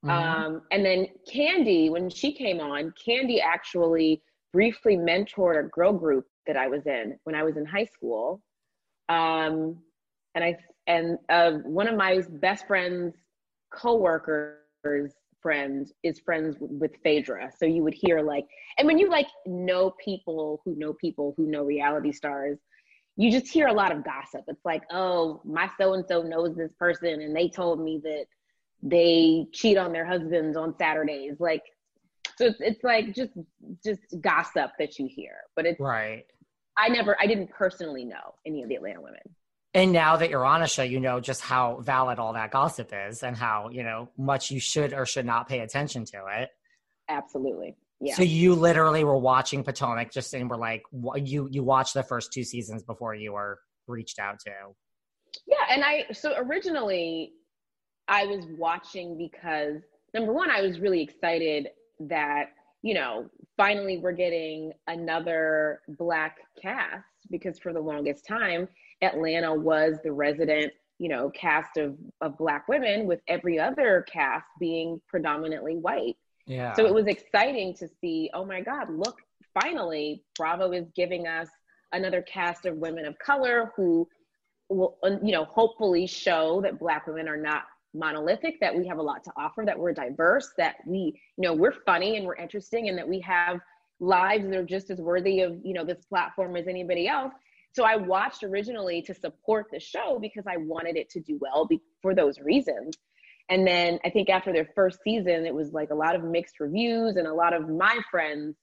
Mhm. 0.03 0.47
um 0.49 0.63
and 0.71 0.85
then 0.85 1.07
Kandi 1.33 1.91
when 1.91 2.09
she 2.11 2.33
came 2.33 2.61
on 2.61 2.93
Kandi 3.07 3.41
actually 3.43 4.23
briefly 4.53 4.97
mentored 4.97 5.59
a 5.61 5.69
girl 5.69 5.93
group 5.93 6.27
that 6.47 6.57
i 6.57 6.67
was 6.69 6.87
in 6.87 7.19
when 7.25 7.35
i 7.37 7.43
was 7.45 7.57
in 7.57 7.67
high 7.67 7.85
school 7.85 8.43
um 9.09 9.77
and 10.35 10.45
i 10.45 10.57
and 10.87 11.19
uh, 11.29 11.53
one 11.65 11.89
of 11.89 11.97
my 11.97 12.21
best 12.41 12.67
friends 12.67 13.15
coworkers 13.73 14.69
friend 14.93 15.43
is 15.61 16.21
friends 16.21 16.21
with 16.25 16.51
Phaedra. 16.65 17.15
So 17.23 17.27
you 17.27 17.43
would 17.45 17.55
hear 17.59 17.89
like, 17.89 18.15
and 18.57 18.65
when 18.65 18.75
you 18.75 18.89
like 18.89 19.27
know 19.29 19.93
people 19.93 20.61
who 20.65 20.75
know 20.77 20.93
people 20.93 21.35
who 21.37 21.47
know 21.47 21.63
reality 21.63 22.13
stars, 22.13 22.59
you 23.19 23.33
just 23.33 23.53
hear 23.53 23.67
a 23.67 23.73
lot 23.73 23.91
of 23.91 24.05
gossip. 24.05 24.45
It's 24.47 24.65
like, 24.65 24.85
oh, 24.93 25.43
my 25.45 25.69
so 25.77 25.95
and 25.95 26.05
so 26.09 26.23
knows 26.23 26.57
this 26.57 26.73
person, 26.75 27.21
and 27.21 27.35
they 27.35 27.49
told 27.49 27.81
me 27.81 28.01
that 28.05 28.27
they 28.81 29.49
cheat 29.53 29.77
on 29.77 29.93
their 29.93 30.07
husbands 30.07 30.57
on 30.57 30.77
Saturdays. 30.79 31.35
Like, 31.41 31.65
so 32.37 32.47
it's, 32.47 32.61
it's 32.61 32.85
like 32.85 33.13
just 33.13 33.33
just 33.85 34.01
gossip 34.21 34.71
that 34.79 35.01
you 35.01 35.09
hear, 35.11 35.33
but 35.57 35.67
it's 35.67 35.81
right. 35.81 36.27
I 36.79 36.91
never, 36.91 37.17
I 37.21 37.27
didn't 37.27 37.51
personally 37.51 38.05
know 38.05 38.37
any 38.47 38.63
of 38.63 38.69
the 38.69 38.77
Atlanta 38.77 39.01
women. 39.01 39.19
And 39.75 39.93
now 39.93 40.17
that 40.17 40.31
you're 40.31 40.47
on 40.47 40.63
a 40.63 40.69
show, 40.69 40.85
you 40.85 41.01
know 41.01 41.19
just 41.19 41.41
how 41.41 41.81
valid 41.81 42.21
all 42.21 42.35
that 42.35 42.53
gossip 42.53 42.93
is, 43.09 43.25
and 43.25 43.37
how 43.37 43.69
you 43.73 43.83
know 43.83 44.11
much 44.17 44.53
you 44.53 44.61
should 44.61 44.95
or 44.95 45.05
should 45.05 45.27
not 45.27 45.49
pay 45.49 45.59
attention 45.59 46.05
to 46.05 46.23
it. 46.39 46.51
Absolutely. 47.09 47.77
Yeah. 48.01 48.15
So 48.15 48.23
you 48.23 48.55
literally 48.55 49.03
were 49.03 49.19
watching 49.19 49.65
Potomac, 49.65 50.13
just 50.13 50.33
and 50.35 50.49
were 50.49 50.57
like, 50.57 50.83
you 51.17 51.49
you 51.51 51.65
watched 51.65 51.95
the 51.95 52.03
first 52.03 52.33
two 52.33 52.45
seasons 52.45 52.83
before 52.83 53.15
you 53.15 53.33
were 53.33 53.59
reached 53.89 54.19
out 54.19 54.39
to. 54.41 54.53
Yeah, 55.47 55.65
and 55.71 55.83
I 55.85 56.07
so 56.13 56.35
originally 56.37 57.33
I 58.07 58.27
was 58.27 58.45
watching 58.57 59.19
because 59.19 59.83
number 60.15 60.33
one, 60.33 60.51
I 60.51 60.63
was 60.63 60.79
really 60.79 61.03
excited 61.03 61.69
that 62.01 62.51
you 62.83 62.95
know 62.95 63.29
finally 63.57 63.99
we're 63.99 64.13
getting 64.13 64.73
another 64.87 65.81
black 65.89 66.37
cast 66.63 67.05
because 67.31 67.59
for 67.59 67.73
the 67.73 67.81
longest 67.81 68.25
time 68.27 68.69
Atlanta 69.03 69.53
was 69.53 69.97
the 70.05 70.13
resident 70.13 70.73
you 70.99 71.09
know 71.09 71.31
cast 71.31 71.77
of 71.77 71.97
of 72.21 72.39
black 72.39 72.69
women 72.69 73.07
with 73.07 73.21
every 73.27 73.59
other 73.59 74.07
cast 74.11 74.47
being 74.61 75.01
predominantly 75.09 75.75
white 75.75 76.17
yeah. 76.49 76.73
So 76.73 76.87
it 76.87 76.95
was 76.95 77.07
exciting 77.07 77.75
to 77.75 77.89
see, 78.01 78.31
oh 78.35 78.45
my 78.45 78.61
God, 78.61 78.91
look, 78.91 79.19
finally, 79.61 80.25
Bravo 80.37 80.73
is 80.73 80.87
giving 80.97 81.27
us 81.27 81.49
another 81.93 82.23
cast 82.23 82.67
of 82.67 82.77
women 82.77 83.05
of 83.05 83.19
color 83.19 83.73
who 83.77 84.09
will, 84.69 84.99
you 85.23 85.33
know, 85.33 85.45
hopefully 85.45 86.07
show 86.07 86.61
that 86.63 86.79
Black 86.79 87.07
women 87.07 87.29
are 87.29 87.37
not 87.37 87.65
monolithic, 87.95 88.61
that 88.61 88.75
we 88.75 88.87
have 88.87 88.99
a 88.99 89.03
lot 89.03 89.23
to 89.25 89.33
offer, 89.37 89.63
that 89.65 89.79
we're 89.79 89.93
diverse, 89.93 90.53
that 90.57 90.77
we, 90.87 91.21
you 91.37 91.49
know, 91.49 91.55
we're 91.55 91.75
funny 91.87 92.17
and 92.17 92.27
we're 92.27 92.37
interesting, 92.37 92.89
and 92.89 92.99
that 92.99 93.09
we 93.09 93.21
have 93.21 93.61
lives 94.01 94.45
that 94.49 94.57
are 94.57 94.65
just 94.65 94.91
as 94.91 94.99
worthy 94.99 95.41
of, 95.41 95.59
you 95.65 95.75
know, 95.75 95.85
this 95.85 96.05
platform 96.07 96.57
as 96.57 96.67
anybody 96.67 97.09
else. 97.09 97.33
So 97.73 97.85
I 97.85 97.97
watched 97.97 98.43
originally 98.43 99.03
to 99.03 99.15
support 99.15 99.67
the 99.71 99.81
show 99.81 100.19
because 100.21 100.45
I 100.47 100.57
wanted 100.57 100.97
it 100.97 101.11
to 101.11 101.21
do 101.21 101.39
well 101.41 101.67
be- 101.67 101.83
for 102.03 102.15
those 102.15 102.39
reasons. 102.41 102.97
And 103.51 103.67
then 103.67 103.99
I 104.05 104.11
think 104.11 104.29
after 104.29 104.53
their 104.53 104.69
first 104.75 104.99
season, 105.03 105.47
it 105.47 105.55
was 105.55 105.73
like 105.73 105.91
a 105.91 105.95
lot 105.95 106.15
of 106.15 106.23
mixed 106.23 106.61
reviews, 106.61 107.17
and 107.17 107.27
a 107.27 107.33
lot 107.33 107.55
of 107.55 107.69
my 107.69 107.99
friends 108.11 108.57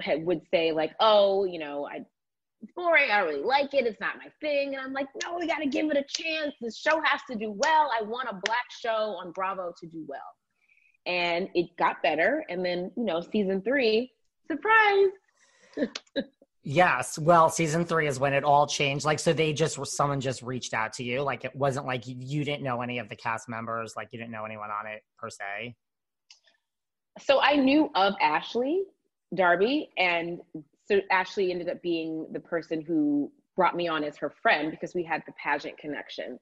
had, 0.00 0.24
would 0.24 0.40
say 0.50 0.72
like, 0.72 0.92
"Oh, 1.00 1.44
you 1.44 1.58
know, 1.58 1.86
I 1.86 2.04
it's 2.62 2.72
boring. 2.74 3.10
I 3.10 3.18
don't 3.20 3.28
really 3.28 3.44
like 3.44 3.74
it. 3.74 3.86
It's 3.86 4.00
not 4.00 4.16
my 4.16 4.30
thing." 4.40 4.74
And 4.74 4.82
I'm 4.82 4.92
like, 4.92 5.08
"No, 5.22 5.36
we 5.38 5.46
got 5.46 5.58
to 5.58 5.66
give 5.66 5.90
it 5.90 5.96
a 5.96 6.04
chance. 6.08 6.54
This 6.60 6.78
show 6.78 7.00
has 7.02 7.20
to 7.30 7.36
do 7.36 7.52
well. 7.52 7.90
I 7.98 8.02
want 8.02 8.28
a 8.30 8.40
black 8.44 8.70
show 8.70 9.16
on 9.20 9.32
Bravo 9.32 9.74
to 9.80 9.86
do 9.86 10.04
well." 10.08 10.20
And 11.06 11.50
it 11.54 11.76
got 11.76 12.02
better. 12.02 12.44
And 12.48 12.64
then, 12.64 12.90
you 12.96 13.04
know, 13.04 13.20
season 13.20 13.60
three, 13.60 14.10
surprise. 14.50 15.10
Yes. 16.64 17.18
Well, 17.18 17.50
season 17.50 17.84
three 17.84 18.06
is 18.06 18.18
when 18.18 18.32
it 18.32 18.42
all 18.42 18.66
changed. 18.66 19.04
Like, 19.04 19.18
so 19.18 19.34
they 19.34 19.52
just, 19.52 19.78
someone 19.86 20.20
just 20.20 20.42
reached 20.42 20.72
out 20.72 20.94
to 20.94 21.04
you. 21.04 21.20
Like, 21.20 21.44
it 21.44 21.54
wasn't 21.54 21.84
like 21.84 22.04
you, 22.06 22.42
didn't 22.42 22.62
know 22.62 22.80
any 22.80 22.98
of 22.98 23.10
the 23.10 23.16
cast 23.16 23.50
members, 23.50 23.94
like, 23.96 24.08
you 24.12 24.18
didn't 24.18 24.32
know 24.32 24.46
anyone 24.46 24.70
on 24.70 24.86
it 24.86 25.02
per 25.18 25.28
se. 25.28 25.76
So 27.20 27.40
I 27.40 27.56
knew 27.56 27.90
of 27.94 28.14
Ashley 28.20 28.84
Darby, 29.34 29.90
and 29.98 30.40
so 30.86 31.00
Ashley 31.10 31.50
ended 31.50 31.68
up 31.68 31.82
being 31.82 32.26
the 32.32 32.40
person 32.40 32.80
who 32.80 33.30
brought 33.56 33.76
me 33.76 33.86
on 33.86 34.02
as 34.02 34.16
her 34.16 34.30
friend 34.30 34.70
because 34.70 34.94
we 34.94 35.04
had 35.04 35.22
the 35.26 35.32
pageant 35.32 35.76
connection. 35.78 36.38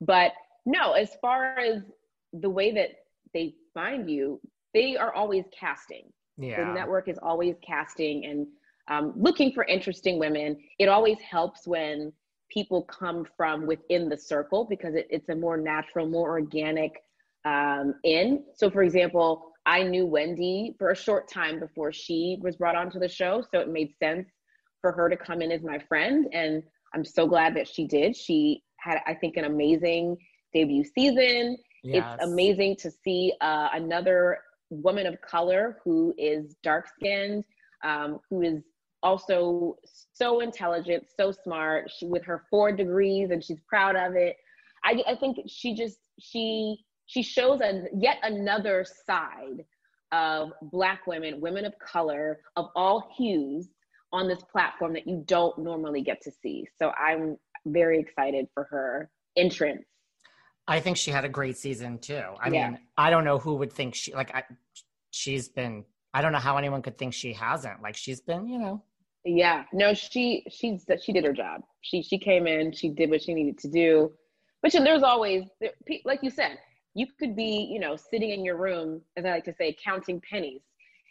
But 0.00 0.32
no, 0.64 0.92
as 0.92 1.16
far 1.20 1.58
as 1.58 1.82
the 2.32 2.48
way 2.48 2.72
that 2.72 2.90
they 3.34 3.54
find 3.74 4.08
you, 4.08 4.40
they 4.72 4.96
are 4.96 5.12
always 5.12 5.44
casting. 5.58 6.04
Yeah. 6.36 6.64
The 6.64 6.72
network 6.72 7.08
is 7.08 7.18
always 7.22 7.56
casting 7.66 8.24
and 8.24 8.46
um, 8.88 9.12
looking 9.16 9.52
for 9.52 9.64
interesting 9.64 10.18
women. 10.18 10.58
It 10.78 10.88
always 10.88 11.18
helps 11.20 11.66
when 11.66 12.12
people 12.50 12.82
come 12.82 13.26
from 13.36 13.66
within 13.66 14.08
the 14.08 14.16
circle 14.16 14.66
because 14.68 14.94
it, 14.94 15.06
it's 15.10 15.28
a 15.28 15.34
more 15.34 15.56
natural, 15.56 16.06
more 16.06 16.30
organic 16.30 16.92
um, 17.44 17.94
in. 18.04 18.44
So, 18.54 18.70
for 18.70 18.82
example, 18.82 19.52
I 19.66 19.82
knew 19.82 20.06
Wendy 20.06 20.74
for 20.78 20.90
a 20.90 20.96
short 20.96 21.28
time 21.28 21.58
before 21.58 21.92
she 21.92 22.38
was 22.42 22.56
brought 22.56 22.76
onto 22.76 22.98
the 22.98 23.08
show. 23.08 23.42
So 23.50 23.60
it 23.60 23.68
made 23.68 23.94
sense 23.98 24.28
for 24.80 24.92
her 24.92 25.08
to 25.08 25.16
come 25.16 25.40
in 25.40 25.50
as 25.50 25.62
my 25.62 25.78
friend. 25.78 26.26
And 26.32 26.62
I'm 26.94 27.04
so 27.04 27.26
glad 27.26 27.56
that 27.56 27.66
she 27.66 27.86
did. 27.86 28.14
She 28.14 28.62
had, 28.76 28.98
I 29.06 29.14
think, 29.14 29.36
an 29.36 29.44
amazing 29.44 30.18
debut 30.52 30.84
season. 30.84 31.56
Yes. 31.82 32.14
It's 32.14 32.24
amazing 32.24 32.76
to 32.76 32.90
see 32.90 33.32
uh, 33.40 33.68
another 33.72 34.38
woman 34.70 35.06
of 35.06 35.20
color 35.20 35.78
who 35.82 36.14
is 36.18 36.54
dark 36.62 36.86
skinned, 36.88 37.44
um, 37.82 38.20
who 38.28 38.42
is 38.42 38.62
also 39.04 39.76
so 40.14 40.40
intelligent, 40.40 41.04
so 41.16 41.30
smart 41.30 41.90
she, 41.96 42.06
with 42.06 42.24
her 42.24 42.44
four 42.50 42.72
degrees 42.72 43.30
and 43.30 43.44
she's 43.44 43.60
proud 43.68 43.94
of 43.94 44.16
it. 44.16 44.36
I, 44.84 45.02
I 45.06 45.14
think 45.14 45.38
she 45.46 45.76
just, 45.76 45.98
she, 46.18 46.78
she 47.06 47.22
shows 47.22 47.60
a, 47.60 47.84
yet 47.96 48.16
another 48.22 48.84
side 49.06 49.64
of 50.10 50.52
black 50.62 51.06
women, 51.06 51.40
women 51.40 51.64
of 51.64 51.74
color 51.78 52.40
of 52.56 52.70
all 52.74 53.12
hues 53.16 53.68
on 54.12 54.28
this 54.28 54.42
platform 54.50 54.92
that 54.94 55.06
you 55.06 55.22
don't 55.26 55.58
normally 55.58 56.02
get 56.02 56.20
to 56.22 56.30
see. 56.30 56.66
So 56.78 56.90
I'm 56.90 57.36
very 57.66 57.98
excited 58.00 58.46
for 58.54 58.64
her 58.64 59.10
entrance. 59.36 59.84
I 60.66 60.80
think 60.80 60.96
she 60.96 61.10
had 61.10 61.24
a 61.24 61.28
great 61.28 61.58
season 61.58 61.98
too. 61.98 62.22
I 62.40 62.48
yeah. 62.48 62.70
mean, 62.70 62.78
I 62.96 63.10
don't 63.10 63.24
know 63.24 63.38
who 63.38 63.56
would 63.56 63.72
think 63.72 63.94
she 63.94 64.14
like 64.14 64.34
I 64.34 64.44
she's 65.10 65.48
been 65.48 65.84
I 66.14 66.22
don't 66.22 66.32
know 66.32 66.38
how 66.38 66.56
anyone 66.56 66.80
could 66.80 66.96
think 66.96 67.12
she 67.12 67.32
hasn't. 67.32 67.82
Like 67.82 67.96
she's 67.96 68.20
been, 68.20 68.46
you 68.46 68.58
know, 68.58 68.82
yeah, 69.24 69.64
no, 69.72 69.94
she 69.94 70.44
she's 70.50 70.84
she 71.02 71.12
did 71.12 71.24
her 71.24 71.32
job. 71.32 71.62
She 71.80 72.02
she 72.02 72.18
came 72.18 72.46
in, 72.46 72.72
she 72.72 72.90
did 72.90 73.10
what 73.10 73.22
she 73.22 73.34
needed 73.34 73.58
to 73.58 73.68
do. 73.68 74.12
But 74.62 74.72
there's 74.72 75.02
always, 75.02 75.44
like 76.06 76.20
you 76.22 76.30
said, 76.30 76.58
you 76.94 77.06
could 77.18 77.36
be, 77.36 77.68
you 77.70 77.78
know, 77.78 77.96
sitting 77.96 78.30
in 78.30 78.44
your 78.44 78.56
room, 78.56 79.02
as 79.16 79.26
I 79.26 79.30
like 79.30 79.44
to 79.44 79.54
say, 79.54 79.76
counting 79.82 80.22
pennies, 80.28 80.62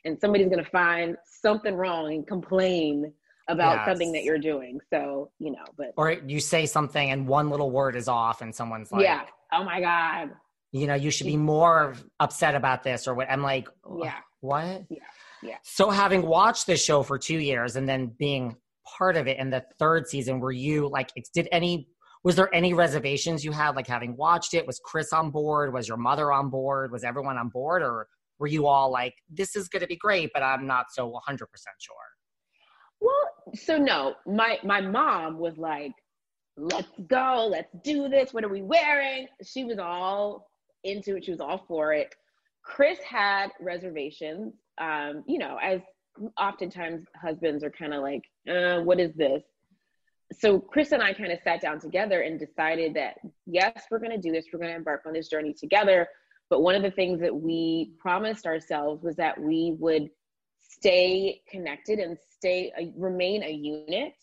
and 0.05 0.19
somebody's 0.19 0.49
gonna 0.49 0.63
find 0.65 1.17
something 1.25 1.75
wrong 1.75 2.11
and 2.11 2.27
complain 2.27 3.13
about 3.49 3.77
yes. 3.77 3.87
something 3.87 4.11
that 4.13 4.23
you're 4.23 4.39
doing. 4.39 4.79
So 4.89 5.31
you 5.39 5.51
know, 5.51 5.65
but 5.77 5.93
or 5.97 6.11
you 6.11 6.39
say 6.39 6.65
something 6.65 7.11
and 7.11 7.27
one 7.27 7.49
little 7.49 7.71
word 7.71 7.95
is 7.95 8.07
off, 8.07 8.41
and 8.41 8.53
someone's 8.53 8.91
like, 8.91 9.03
"Yeah, 9.03 9.25
oh 9.51 9.63
my 9.63 9.81
god." 9.81 10.31
You 10.71 10.87
know, 10.87 10.95
you 10.95 11.11
should 11.11 11.27
be 11.27 11.37
more 11.37 11.95
upset 12.19 12.55
about 12.55 12.81
this 12.83 13.07
or 13.07 13.13
what. 13.13 13.29
I'm 13.29 13.43
like, 13.43 13.67
yeah, 13.99 14.15
what? 14.39 14.85
Yeah. 14.89 14.97
Yeah. 15.43 15.57
So 15.63 15.89
having 15.89 16.25
watched 16.25 16.67
this 16.67 16.83
show 16.83 17.03
for 17.03 17.17
two 17.17 17.39
years 17.39 17.75
and 17.75 17.87
then 17.87 18.13
being 18.17 18.55
part 18.97 19.17
of 19.17 19.27
it 19.27 19.37
in 19.37 19.49
the 19.49 19.63
third 19.79 20.07
season, 20.07 20.39
were 20.39 20.51
you 20.51 20.89
like, 20.89 21.11
did 21.33 21.47
any, 21.51 21.87
was 22.23 22.35
there 22.35 22.53
any 22.53 22.73
reservations 22.73 23.43
you 23.43 23.51
had, 23.51 23.75
like 23.75 23.87
having 23.87 24.15
watched 24.15 24.53
it? 24.53 24.65
Was 24.65 24.79
Chris 24.83 25.11
on 25.11 25.31
board? 25.31 25.73
Was 25.73 25.87
your 25.87 25.97
mother 25.97 26.31
on 26.31 26.49
board? 26.49 26.91
Was 26.91 27.03
everyone 27.03 27.37
on 27.37 27.49
board? 27.49 27.81
Or 27.81 28.07
were 28.39 28.47
you 28.47 28.67
all 28.67 28.91
like, 28.91 29.13
this 29.29 29.55
is 29.55 29.67
going 29.67 29.81
to 29.81 29.87
be 29.87 29.97
great, 29.97 30.31
but 30.33 30.43
I'm 30.43 30.65
not 30.65 30.85
so 30.91 31.11
100% 31.29 31.37
sure? 31.79 31.95
Well, 33.01 33.53
so 33.53 33.77
no, 33.77 34.15
my, 34.25 34.57
my 34.63 34.79
mom 34.79 35.37
was 35.37 35.57
like, 35.57 35.91
let's 36.55 36.87
go, 37.07 37.47
let's 37.51 37.69
do 37.83 38.07
this. 38.07 38.33
What 38.33 38.43
are 38.43 38.49
we 38.49 38.61
wearing? 38.61 39.27
She 39.43 39.65
was 39.65 39.79
all 39.79 40.49
into 40.83 41.17
it. 41.17 41.25
She 41.25 41.31
was 41.31 41.41
all 41.41 41.65
for 41.67 41.93
it. 41.93 42.13
Chris 42.63 42.99
had 42.99 43.51
reservations 43.59 44.53
um, 44.79 45.23
you 45.27 45.37
know, 45.37 45.57
as 45.61 45.81
oftentimes 46.39 47.05
husbands 47.19 47.63
are 47.63 47.71
kind 47.71 47.93
of 47.93 48.01
like, 48.01 48.23
uh, 48.49 48.81
what 48.81 48.99
is 48.99 49.13
this? 49.15 49.43
So 50.39 50.59
Chris 50.59 50.91
and 50.91 51.03
I 51.03 51.13
kind 51.13 51.31
of 51.31 51.39
sat 51.43 51.61
down 51.61 51.79
together 51.79 52.21
and 52.21 52.39
decided 52.39 52.95
that 52.95 53.17
yes, 53.45 53.83
we're 53.91 53.99
going 53.99 54.11
to 54.11 54.17
do 54.17 54.31
this. 54.31 54.45
We're 54.51 54.59
going 54.59 54.71
to 54.71 54.77
embark 54.77 55.03
on 55.05 55.13
this 55.13 55.27
journey 55.27 55.53
together. 55.53 56.07
But 56.49 56.61
one 56.61 56.75
of 56.75 56.81
the 56.81 56.91
things 56.91 57.19
that 57.21 57.35
we 57.35 57.93
promised 57.99 58.45
ourselves 58.45 59.03
was 59.03 59.15
that 59.17 59.39
we 59.39 59.75
would 59.79 60.09
stay 60.59 61.41
connected 61.49 61.99
and 61.99 62.17
stay 62.29 62.71
a, 62.77 62.91
remain 62.97 63.43
a 63.43 63.51
unit. 63.51 64.13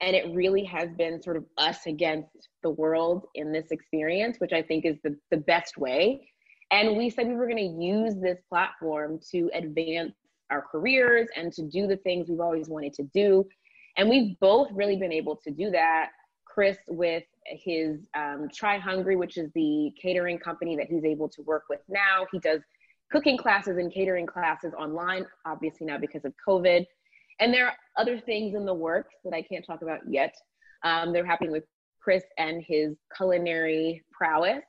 And 0.00 0.16
it 0.16 0.34
really 0.34 0.64
has 0.64 0.88
been 0.98 1.22
sort 1.22 1.36
of 1.36 1.44
us 1.58 1.86
against 1.86 2.48
the 2.64 2.70
world 2.70 3.26
in 3.36 3.52
this 3.52 3.70
experience, 3.70 4.38
which 4.38 4.52
I 4.52 4.62
think 4.62 4.84
is 4.84 4.96
the, 5.04 5.16
the 5.30 5.36
best 5.36 5.78
way 5.78 6.28
and 6.72 6.96
we 6.96 7.10
said 7.10 7.28
we 7.28 7.34
were 7.34 7.46
going 7.46 7.58
to 7.58 7.84
use 7.84 8.14
this 8.16 8.38
platform 8.48 9.20
to 9.30 9.50
advance 9.52 10.14
our 10.50 10.62
careers 10.62 11.28
and 11.36 11.52
to 11.52 11.62
do 11.62 11.86
the 11.86 11.98
things 11.98 12.28
we've 12.28 12.40
always 12.40 12.68
wanted 12.68 12.94
to 12.94 13.02
do. 13.14 13.46
And 13.96 14.08
we've 14.08 14.38
both 14.40 14.68
really 14.72 14.96
been 14.96 15.12
able 15.12 15.36
to 15.36 15.50
do 15.50 15.70
that. 15.70 16.10
Chris 16.46 16.78
with 16.88 17.24
his 17.46 18.08
um, 18.14 18.48
Fry 18.54 18.78
Hungry, 18.78 19.16
which 19.16 19.36
is 19.38 19.50
the 19.54 19.90
catering 20.00 20.38
company 20.38 20.76
that 20.76 20.86
he's 20.86 21.04
able 21.04 21.28
to 21.30 21.42
work 21.42 21.64
with 21.70 21.80
now. 21.88 22.26
He 22.30 22.38
does 22.38 22.60
cooking 23.10 23.36
classes 23.36 23.78
and 23.78 23.92
catering 23.92 24.26
classes 24.26 24.72
online, 24.78 25.26
obviously 25.46 25.86
now 25.86 25.98
because 25.98 26.24
of 26.24 26.32
COVID. 26.46 26.86
And 27.40 27.52
there 27.52 27.66
are 27.66 27.74
other 27.96 28.18
things 28.18 28.54
in 28.54 28.64
the 28.64 28.74
works 28.74 29.14
that 29.24 29.34
I 29.34 29.42
can't 29.42 29.64
talk 29.64 29.82
about 29.82 30.00
yet. 30.08 30.34
Um, 30.84 31.12
they're 31.12 31.26
happening 31.26 31.52
with 31.52 31.64
Chris 32.00 32.24
and 32.38 32.62
his 32.66 32.96
culinary 33.16 34.04
prowess. 34.10 34.62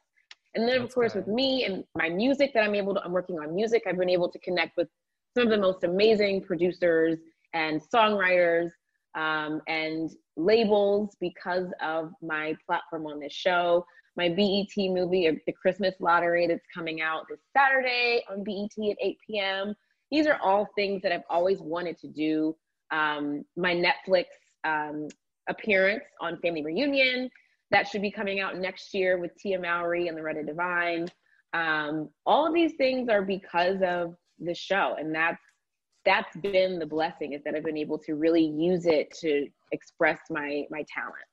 And 0.55 0.67
then, 0.67 0.79
That's 0.81 0.91
of 0.91 0.95
course, 0.95 1.13
good. 1.13 1.25
with 1.25 1.35
me 1.35 1.65
and 1.65 1.83
my 1.95 2.09
music 2.09 2.51
that 2.53 2.63
I'm 2.63 2.75
able 2.75 2.93
to, 2.93 3.03
I'm 3.03 3.11
working 3.11 3.39
on 3.39 3.55
music. 3.55 3.83
I've 3.87 3.97
been 3.97 4.09
able 4.09 4.29
to 4.29 4.39
connect 4.39 4.77
with 4.77 4.87
some 5.35 5.45
of 5.45 5.49
the 5.49 5.57
most 5.57 5.83
amazing 5.83 6.41
producers 6.41 7.17
and 7.53 7.81
songwriters 7.93 8.69
um, 9.15 9.61
and 9.67 10.11
labels 10.37 11.15
because 11.19 11.67
of 11.81 12.11
my 12.21 12.55
platform 12.65 13.07
on 13.07 13.19
this 13.19 13.33
show. 13.33 13.85
My 14.15 14.29
BET 14.29 14.69
movie, 14.77 15.27
uh, 15.27 15.33
The 15.47 15.53
Christmas 15.53 15.95
Lottery, 15.99 16.45
that's 16.47 16.65
coming 16.73 17.01
out 17.01 17.25
this 17.29 17.39
Saturday 17.55 18.23
on 18.29 18.43
BET 18.43 18.71
at 18.91 18.97
8 19.01 19.17
p.m. 19.25 19.73
These 20.11 20.27
are 20.27 20.37
all 20.43 20.67
things 20.75 21.01
that 21.01 21.11
I've 21.11 21.23
always 21.29 21.59
wanted 21.59 21.97
to 21.99 22.07
do. 22.07 22.55
Um, 22.91 23.43
my 23.57 23.73
Netflix 23.73 24.25
um, 24.63 25.07
appearance 25.49 26.03
on 26.21 26.37
Family 26.41 26.63
Reunion, 26.63 27.29
that 27.71 27.87
should 27.87 28.01
be 28.01 28.11
coming 28.11 28.39
out 28.39 28.57
next 28.57 28.93
year 28.93 29.19
with 29.19 29.35
Tia 29.37 29.59
Mowry 29.59 30.07
and 30.07 30.17
Loretta 30.17 30.43
Devine. 30.43 31.07
Um, 31.53 32.09
all 32.25 32.47
of 32.47 32.53
these 32.53 32.73
things 32.77 33.09
are 33.09 33.21
because 33.21 33.81
of 33.83 34.15
the 34.39 34.53
show, 34.53 34.95
and 34.99 35.13
that's 35.13 35.41
that's 36.05 36.35
been 36.37 36.79
the 36.79 36.85
blessing 36.85 37.33
is 37.33 37.41
that 37.45 37.55
I've 37.55 37.63
been 37.63 37.77
able 37.77 37.97
to 37.99 38.15
really 38.15 38.43
use 38.43 38.85
it 38.85 39.11
to 39.21 39.47
express 39.71 40.19
my 40.29 40.63
my 40.69 40.83
talent. 40.93 41.32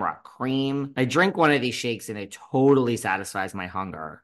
cream. 0.23 0.93
I 0.97 1.05
drink 1.05 1.37
one 1.37 1.51
of 1.51 1.61
these 1.61 1.75
shakes 1.75 2.09
and 2.09 2.17
it 2.17 2.37
totally 2.51 2.97
satisfies 2.97 3.53
my 3.53 3.67
hunger. 3.67 4.23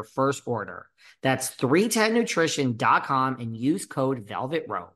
first 0.03 0.43
order. 0.45 0.87
That's 1.21 1.55
310nutrition.com 1.55 3.39
and 3.39 3.55
use 3.55 3.85
code 3.85 4.27
Velvet 4.27 4.65
Rope. 4.67 4.93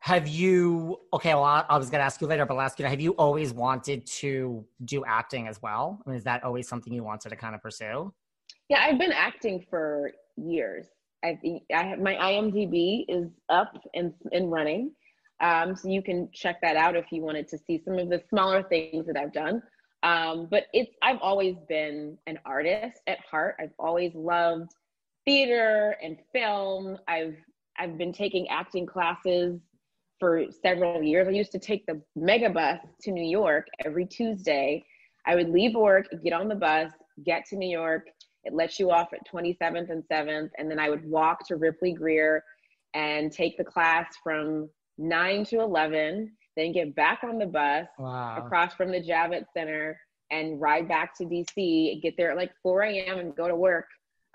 Have 0.00 0.28
you, 0.28 1.00
okay, 1.12 1.34
well, 1.34 1.44
I, 1.44 1.64
I 1.68 1.78
was 1.78 1.90
going 1.90 1.98
to 1.98 2.04
ask 2.04 2.20
you 2.20 2.26
later, 2.26 2.46
but 2.46 2.54
I'll 2.54 2.60
ask 2.60 2.78
you, 2.78 2.86
have 2.86 3.00
you 3.00 3.12
always 3.12 3.52
wanted 3.52 4.06
to 4.06 4.64
do 4.84 5.04
acting 5.04 5.48
as 5.48 5.60
well? 5.60 6.00
I 6.06 6.10
mean, 6.10 6.16
is 6.16 6.24
that 6.24 6.44
always 6.44 6.68
something 6.68 6.92
you 6.92 7.02
wanted 7.02 7.30
to 7.30 7.36
kind 7.36 7.54
of 7.54 7.62
pursue? 7.62 8.12
Yeah, 8.68 8.80
I've 8.80 8.98
been 8.98 9.12
acting 9.12 9.64
for 9.68 10.12
years. 10.36 10.86
I 11.24 11.36
think 11.42 11.64
I 11.74 11.82
have 11.84 11.98
my 11.98 12.14
IMDb 12.14 13.04
is 13.08 13.30
up 13.48 13.72
and, 13.94 14.12
and 14.32 14.50
running. 14.52 14.92
Um, 15.40 15.76
so 15.76 15.88
you 15.88 16.02
can 16.02 16.28
check 16.32 16.60
that 16.62 16.76
out 16.76 16.96
if 16.96 17.06
you 17.10 17.22
wanted 17.22 17.48
to 17.48 17.58
see 17.58 17.82
some 17.84 17.98
of 17.98 18.08
the 18.08 18.22
smaller 18.30 18.62
things 18.62 19.06
that 19.06 19.16
I've 19.16 19.32
done. 19.32 19.62
Um, 20.06 20.46
but 20.48 20.66
it's 20.72 20.92
I've 21.02 21.18
always 21.20 21.56
been 21.68 22.16
an 22.28 22.38
artist 22.46 23.00
at 23.08 23.18
heart. 23.28 23.56
I've 23.58 23.74
always 23.76 24.14
loved 24.14 24.70
theater 25.24 25.96
and 26.00 26.16
film. 26.32 26.96
I've 27.08 27.36
I've 27.76 27.98
been 27.98 28.12
taking 28.12 28.48
acting 28.48 28.86
classes 28.86 29.60
for 30.20 30.44
several 30.62 31.02
years. 31.02 31.26
I 31.26 31.32
used 31.32 31.50
to 31.52 31.58
take 31.58 31.84
the 31.86 32.00
Megabus 32.16 32.78
to 33.02 33.10
New 33.10 33.28
York 33.28 33.66
every 33.84 34.06
Tuesday. 34.06 34.84
I 35.26 35.34
would 35.34 35.50
leave 35.50 35.74
work, 35.74 36.06
get 36.22 36.32
on 36.32 36.46
the 36.46 36.54
bus, 36.54 36.92
get 37.24 37.44
to 37.46 37.56
New 37.56 37.68
York, 37.68 38.06
it 38.44 38.54
lets 38.54 38.78
you 38.78 38.92
off 38.92 39.12
at 39.12 39.26
27th 39.30 39.90
and 39.90 40.04
7th. 40.10 40.50
And 40.56 40.70
then 40.70 40.78
I 40.78 40.88
would 40.88 41.04
walk 41.04 41.46
to 41.48 41.56
Ripley 41.56 41.92
Grier 41.92 42.44
and 42.94 43.32
take 43.32 43.58
the 43.58 43.64
class 43.64 44.06
from 44.22 44.70
9 44.98 45.44
to 45.46 45.60
11, 45.60 46.32
then 46.56 46.72
get 46.72 46.94
back 46.94 47.20
on 47.22 47.38
the 47.38 47.46
bus 47.46 47.86
wow. 47.98 48.38
across 48.38 48.74
from 48.74 48.90
the 48.90 49.00
Javits 49.00 49.46
Center 49.54 50.00
and 50.30 50.60
ride 50.60 50.88
back 50.88 51.16
to 51.18 51.24
DC, 51.24 52.02
get 52.02 52.16
there 52.16 52.30
at 52.30 52.36
like 52.36 52.52
4 52.62 52.82
a.m. 52.82 53.18
and 53.18 53.36
go 53.36 53.46
to 53.46 53.54
work 53.54 53.86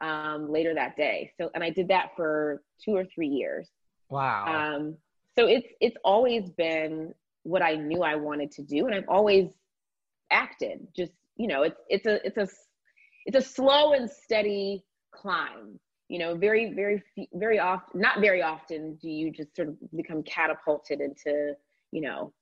um, 0.01 0.51
later 0.51 0.73
that 0.73 0.95
day. 0.95 1.31
So, 1.39 1.49
and 1.53 1.63
I 1.63 1.69
did 1.69 1.87
that 1.89 2.11
for 2.15 2.61
two 2.83 2.95
or 2.95 3.05
three 3.05 3.27
years. 3.27 3.69
Wow. 4.09 4.75
Um, 4.75 4.97
so 5.37 5.47
it's 5.47 5.67
it's 5.79 5.95
always 6.03 6.49
been 6.49 7.13
what 7.43 7.61
I 7.61 7.75
knew 7.75 8.03
I 8.03 8.15
wanted 8.15 8.51
to 8.53 8.63
do, 8.63 8.85
and 8.85 8.95
I've 8.95 9.07
always 9.07 9.51
acted. 10.29 10.87
Just 10.95 11.13
you 11.37 11.47
know, 11.47 11.63
it's 11.63 11.79
it's 11.87 12.05
a 12.05 12.25
it's 12.25 12.37
a 12.37 12.47
it's 13.25 13.37
a 13.37 13.41
slow 13.41 13.93
and 13.93 14.09
steady 14.09 14.83
climb 15.13 15.79
you 16.11 16.19
know 16.19 16.35
very 16.35 16.73
very 16.73 17.01
very 17.33 17.57
often 17.57 18.01
not 18.01 18.19
very 18.19 18.41
often 18.41 18.95
do 19.01 19.09
you 19.09 19.31
just 19.31 19.55
sort 19.55 19.69
of 19.69 19.75
become 19.95 20.21
catapulted 20.23 20.99
into 20.99 21.53
you 21.91 22.01
know 22.01 22.33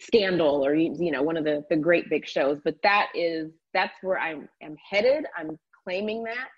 scandal 0.00 0.64
or 0.64 0.74
you 0.74 1.10
know 1.10 1.22
one 1.22 1.36
of 1.36 1.44
the 1.44 1.64
the 1.70 1.76
great 1.76 2.08
big 2.10 2.26
shows 2.26 2.58
but 2.64 2.74
that 2.82 3.08
is 3.14 3.50
that's 3.72 3.94
where 4.02 4.18
i'm 4.18 4.48
am 4.62 4.76
headed 4.90 5.24
i'm 5.38 5.58
claiming 5.84 6.24
that 6.24 6.48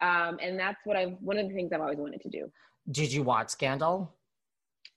um, 0.00 0.38
and 0.42 0.58
that's 0.58 0.78
what 0.84 0.96
i've 0.96 1.12
one 1.20 1.38
of 1.38 1.48
the 1.48 1.54
things 1.54 1.70
i've 1.72 1.80
always 1.80 1.98
wanted 1.98 2.20
to 2.20 2.28
do 2.28 2.50
did 2.90 3.12
you 3.12 3.22
watch 3.22 3.50
scandal 3.50 4.12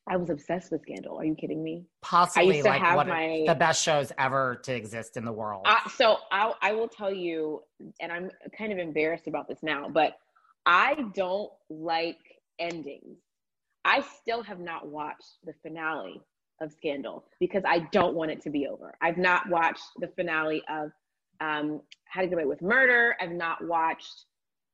I 0.10 0.15
was 0.15 0.30
obsessed 0.30 0.71
with 0.71 0.82
Scandal. 0.84 1.17
Are 1.17 1.25
you 1.25 1.36
kidding 1.36 1.62
me? 1.62 1.86
Possibly 2.01 2.62
like 2.62 2.82
one 2.95 3.10
my, 3.10 3.43
the 3.45 3.56
best 3.56 3.84
shows 3.84 4.12
ever 4.17 4.60
to 4.63 4.73
exist 4.73 5.17
in 5.17 5.25
the 5.25 5.34
world. 5.34 5.65
Uh, 5.67 5.88
so 5.89 6.17
I, 6.32 6.53
I 6.62 6.71
will 6.71 6.88
tell 6.88 7.13
you, 7.13 7.62
and 7.99 8.12
I'm 8.12 8.30
kind 8.58 8.71
of 8.71 8.77
embarrassed 8.77 9.27
about 9.27 9.49
this 9.49 9.60
now, 9.62 9.89
but 9.89 10.13
I 10.65 10.95
don't 11.13 11.51
like 11.69 12.19
endings. 12.58 13.17
I 13.84 14.01
still 14.21 14.43
have 14.43 14.60
not 14.60 14.88
watched 14.88 15.39
the 15.43 15.53
finale 15.62 16.21
of 16.62 16.72
Scandal 16.72 17.26
because 17.39 17.63
I 17.65 17.80
don't 17.91 18.15
want 18.15 18.32
it 18.32 18.41
to 18.41 18.50
be 18.50 18.67
over. 18.67 18.96
I've 19.02 19.17
not 19.17 19.50
watched 19.50 19.84
the 20.00 20.08
finale 20.08 20.63
of 20.70 20.91
um, 21.39 21.82
How 22.06 22.22
to 22.22 22.28
Get 22.28 22.36
Away 22.36 22.46
with 22.46 22.62
Murder. 22.62 23.15
I've 23.22 23.32
not 23.32 23.65
watched. 23.65 24.26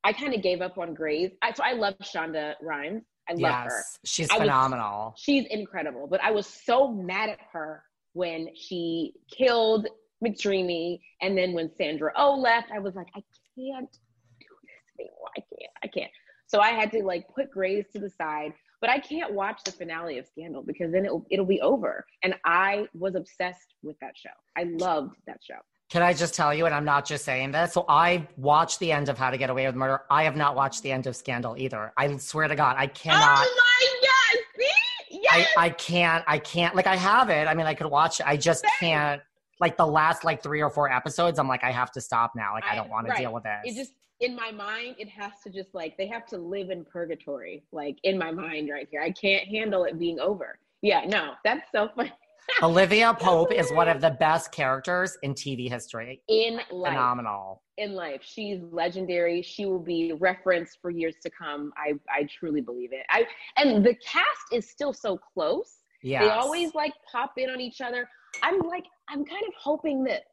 I 0.03 0.13
kind 0.13 0.33
of 0.33 0.41
gave 0.41 0.61
up 0.61 0.77
on 0.77 0.93
Grey's. 0.93 1.31
I, 1.41 1.53
so 1.53 1.63
I 1.63 1.73
love 1.73 1.95
Shonda 1.99 2.53
Rhimes. 2.61 3.03
I 3.29 3.33
love 3.33 3.39
yes, 3.39 3.65
her. 3.65 3.83
She's 4.03 4.29
I 4.31 4.37
phenomenal. 4.39 5.11
Was, 5.11 5.13
she's 5.17 5.45
incredible. 5.49 6.07
But 6.07 6.21
I 6.21 6.31
was 6.31 6.45
so 6.45 6.91
mad 6.91 7.29
at 7.29 7.39
her 7.53 7.83
when 8.13 8.49
she 8.55 9.13
killed 9.31 9.87
McDreamy. 10.23 10.99
And 11.21 11.37
then 11.37 11.53
when 11.53 11.71
Sandra 11.75 12.11
Oh 12.17 12.35
left, 12.35 12.71
I 12.71 12.79
was 12.79 12.95
like, 12.95 13.07
I 13.15 13.23
can't 13.55 13.91
do 14.39 14.47
this 14.63 14.99
anymore. 14.99 15.29
I 15.37 15.39
can't. 15.39 15.71
I 15.83 15.87
can't. 15.87 16.11
So 16.47 16.59
I 16.59 16.69
had 16.69 16.91
to 16.91 17.03
like 17.03 17.27
put 17.33 17.49
Grey's 17.49 17.85
to 17.93 17.99
the 17.99 18.09
side. 18.09 18.53
But 18.83 18.89
I 18.89 18.99
can't 18.99 19.31
watch 19.31 19.63
the 19.63 19.71
finale 19.71 20.17
of 20.17 20.27
Scandal 20.27 20.61
because 20.61 20.91
then 20.91 21.05
it'll, 21.05 21.25
it'll 21.31 21.45
be 21.45 21.61
over. 21.61 22.05
And 22.21 22.35
I 22.43 22.85
was 22.93 23.15
obsessed 23.15 23.75
with 23.81 23.97
that 24.01 24.11
show. 24.17 24.27
I 24.57 24.63
loved 24.63 25.15
that 25.25 25.39
show. 25.41 25.55
Can 25.89 26.01
I 26.01 26.11
just 26.11 26.33
tell 26.33 26.53
you, 26.53 26.65
and 26.65 26.75
I'm 26.75 26.83
not 26.83 27.05
just 27.05 27.23
saying 27.23 27.51
this. 27.51 27.71
So 27.71 27.85
I 27.87 28.27
watched 28.35 28.79
the 28.79 28.91
end 28.91 29.07
of 29.07 29.17
How 29.17 29.31
to 29.31 29.37
Get 29.37 29.49
Away 29.49 29.67
with 29.67 29.75
Murder. 29.75 30.01
I 30.09 30.23
have 30.25 30.35
not 30.35 30.57
watched 30.57 30.83
the 30.83 30.91
end 30.91 31.07
of 31.07 31.15
Scandal 31.15 31.55
either. 31.57 31.93
I 31.95 32.17
swear 32.17 32.49
to 32.49 32.57
God, 32.57 32.75
I 32.77 32.87
cannot. 32.87 33.47
Oh 33.47 33.55
my 33.57 34.07
God! 34.09 34.43
See? 34.59 35.21
Yes. 35.21 35.47
I, 35.55 35.67
I 35.67 35.69
can't. 35.69 36.25
I 36.27 36.37
can't. 36.37 36.75
Like 36.75 36.87
I 36.87 36.97
have 36.97 37.29
it. 37.29 37.47
I 37.47 37.53
mean, 37.53 37.67
I 37.67 37.75
could 37.75 37.87
watch. 37.87 38.19
It. 38.19 38.27
I 38.27 38.35
just 38.35 38.65
can't. 38.81 39.21
Like 39.61 39.77
the 39.77 39.87
last 39.87 40.25
like 40.25 40.43
three 40.43 40.61
or 40.61 40.69
four 40.69 40.91
episodes, 40.91 41.39
I'm 41.39 41.47
like, 41.47 41.63
I 41.63 41.71
have 41.71 41.93
to 41.93 42.01
stop 42.01 42.33
now. 42.35 42.51
Like 42.51 42.65
I, 42.65 42.73
I 42.73 42.75
don't 42.75 42.89
want 42.89 43.07
right. 43.07 43.15
to 43.15 43.21
deal 43.21 43.33
with 43.33 43.43
this. 43.43 43.61
It 43.63 43.75
just 43.75 43.93
in 44.23 44.35
my 44.35 44.51
mind, 44.51 44.95
it 44.97 45.09
has 45.09 45.33
to 45.43 45.49
just 45.49 45.75
like 45.75 45.97
they 45.97 46.07
have 46.07 46.25
to 46.27 46.37
live 46.37 46.69
in 46.69 46.85
purgatory. 46.85 47.63
Like 47.71 47.97
in 48.03 48.17
my 48.17 48.31
mind, 48.31 48.69
right 48.71 48.87
here, 48.89 49.01
I 49.01 49.11
can't 49.11 49.47
handle 49.47 49.83
it 49.83 49.99
being 49.99 50.19
over. 50.19 50.57
Yeah, 50.81 51.01
no, 51.05 51.33
that's 51.43 51.69
so 51.73 51.89
funny. 51.95 52.13
Olivia 52.61 53.13
Pope 53.13 53.53
is 53.53 53.71
one 53.71 53.87
of 53.87 54.01
the 54.01 54.11
best 54.11 54.51
characters 54.51 55.17
in 55.23 55.33
TV 55.33 55.69
history. 55.69 56.21
In 56.27 56.59
life. 56.71 56.91
Phenomenal. 56.91 57.61
In 57.77 57.93
life. 57.93 58.21
She's 58.23 58.59
legendary. 58.71 59.41
She 59.41 59.65
will 59.65 59.79
be 59.79 60.13
referenced 60.13 60.79
for 60.81 60.89
years 60.89 61.15
to 61.23 61.29
come. 61.29 61.71
I, 61.77 61.93
I 62.09 62.27
truly 62.39 62.61
believe 62.61 62.91
it. 62.91 63.05
I 63.09 63.25
and 63.57 63.85
the 63.85 63.95
cast 63.95 64.51
is 64.51 64.69
still 64.69 64.93
so 64.93 65.17
close. 65.17 65.79
Yeah. 66.01 66.23
They 66.23 66.29
always 66.31 66.73
like 66.75 66.93
pop 67.09 67.33
in 67.37 67.49
on 67.49 67.61
each 67.61 67.81
other. 67.81 68.09
I'm 68.41 68.59
like, 68.59 68.85
I'm 69.09 69.23
kind 69.23 69.43
of 69.47 69.53
hoping 69.57 70.03
that 70.05 70.23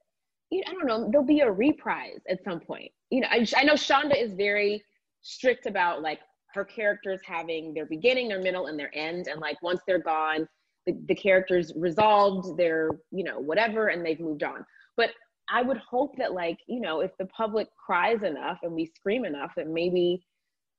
you 0.50 0.60
know, 0.60 0.64
I 0.68 0.72
don't 0.72 0.86
know, 0.86 1.08
there'll 1.10 1.26
be 1.26 1.40
a 1.40 1.50
reprise 1.50 2.20
at 2.28 2.42
some 2.44 2.60
point. 2.60 2.90
You 3.10 3.20
know, 3.20 3.28
I, 3.30 3.46
I 3.56 3.64
know 3.64 3.74
Shonda 3.74 4.20
is 4.20 4.34
very 4.34 4.82
strict 5.22 5.66
about 5.66 6.02
like 6.02 6.20
her 6.54 6.64
characters 6.64 7.20
having 7.24 7.72
their 7.72 7.86
beginning, 7.86 8.28
their 8.28 8.40
middle, 8.40 8.66
and 8.66 8.78
their 8.78 8.90
end. 8.94 9.28
And 9.28 9.40
like 9.40 9.62
once 9.62 9.80
they're 9.86 10.02
gone, 10.02 10.48
the, 10.86 10.96
the 11.06 11.14
characters 11.14 11.72
resolved 11.76 12.56
their, 12.58 12.90
you 13.12 13.22
know, 13.24 13.38
whatever, 13.38 13.88
and 13.88 14.04
they've 14.04 14.18
moved 14.18 14.42
on. 14.42 14.64
But 14.96 15.10
I 15.48 15.62
would 15.62 15.78
hope 15.78 16.16
that 16.18 16.32
like, 16.32 16.58
you 16.66 16.80
know, 16.80 17.00
if 17.00 17.12
the 17.18 17.26
public 17.26 17.68
cries 17.76 18.22
enough 18.22 18.58
and 18.62 18.72
we 18.72 18.86
scream 18.86 19.24
enough, 19.24 19.52
that 19.56 19.68
maybe 19.68 20.24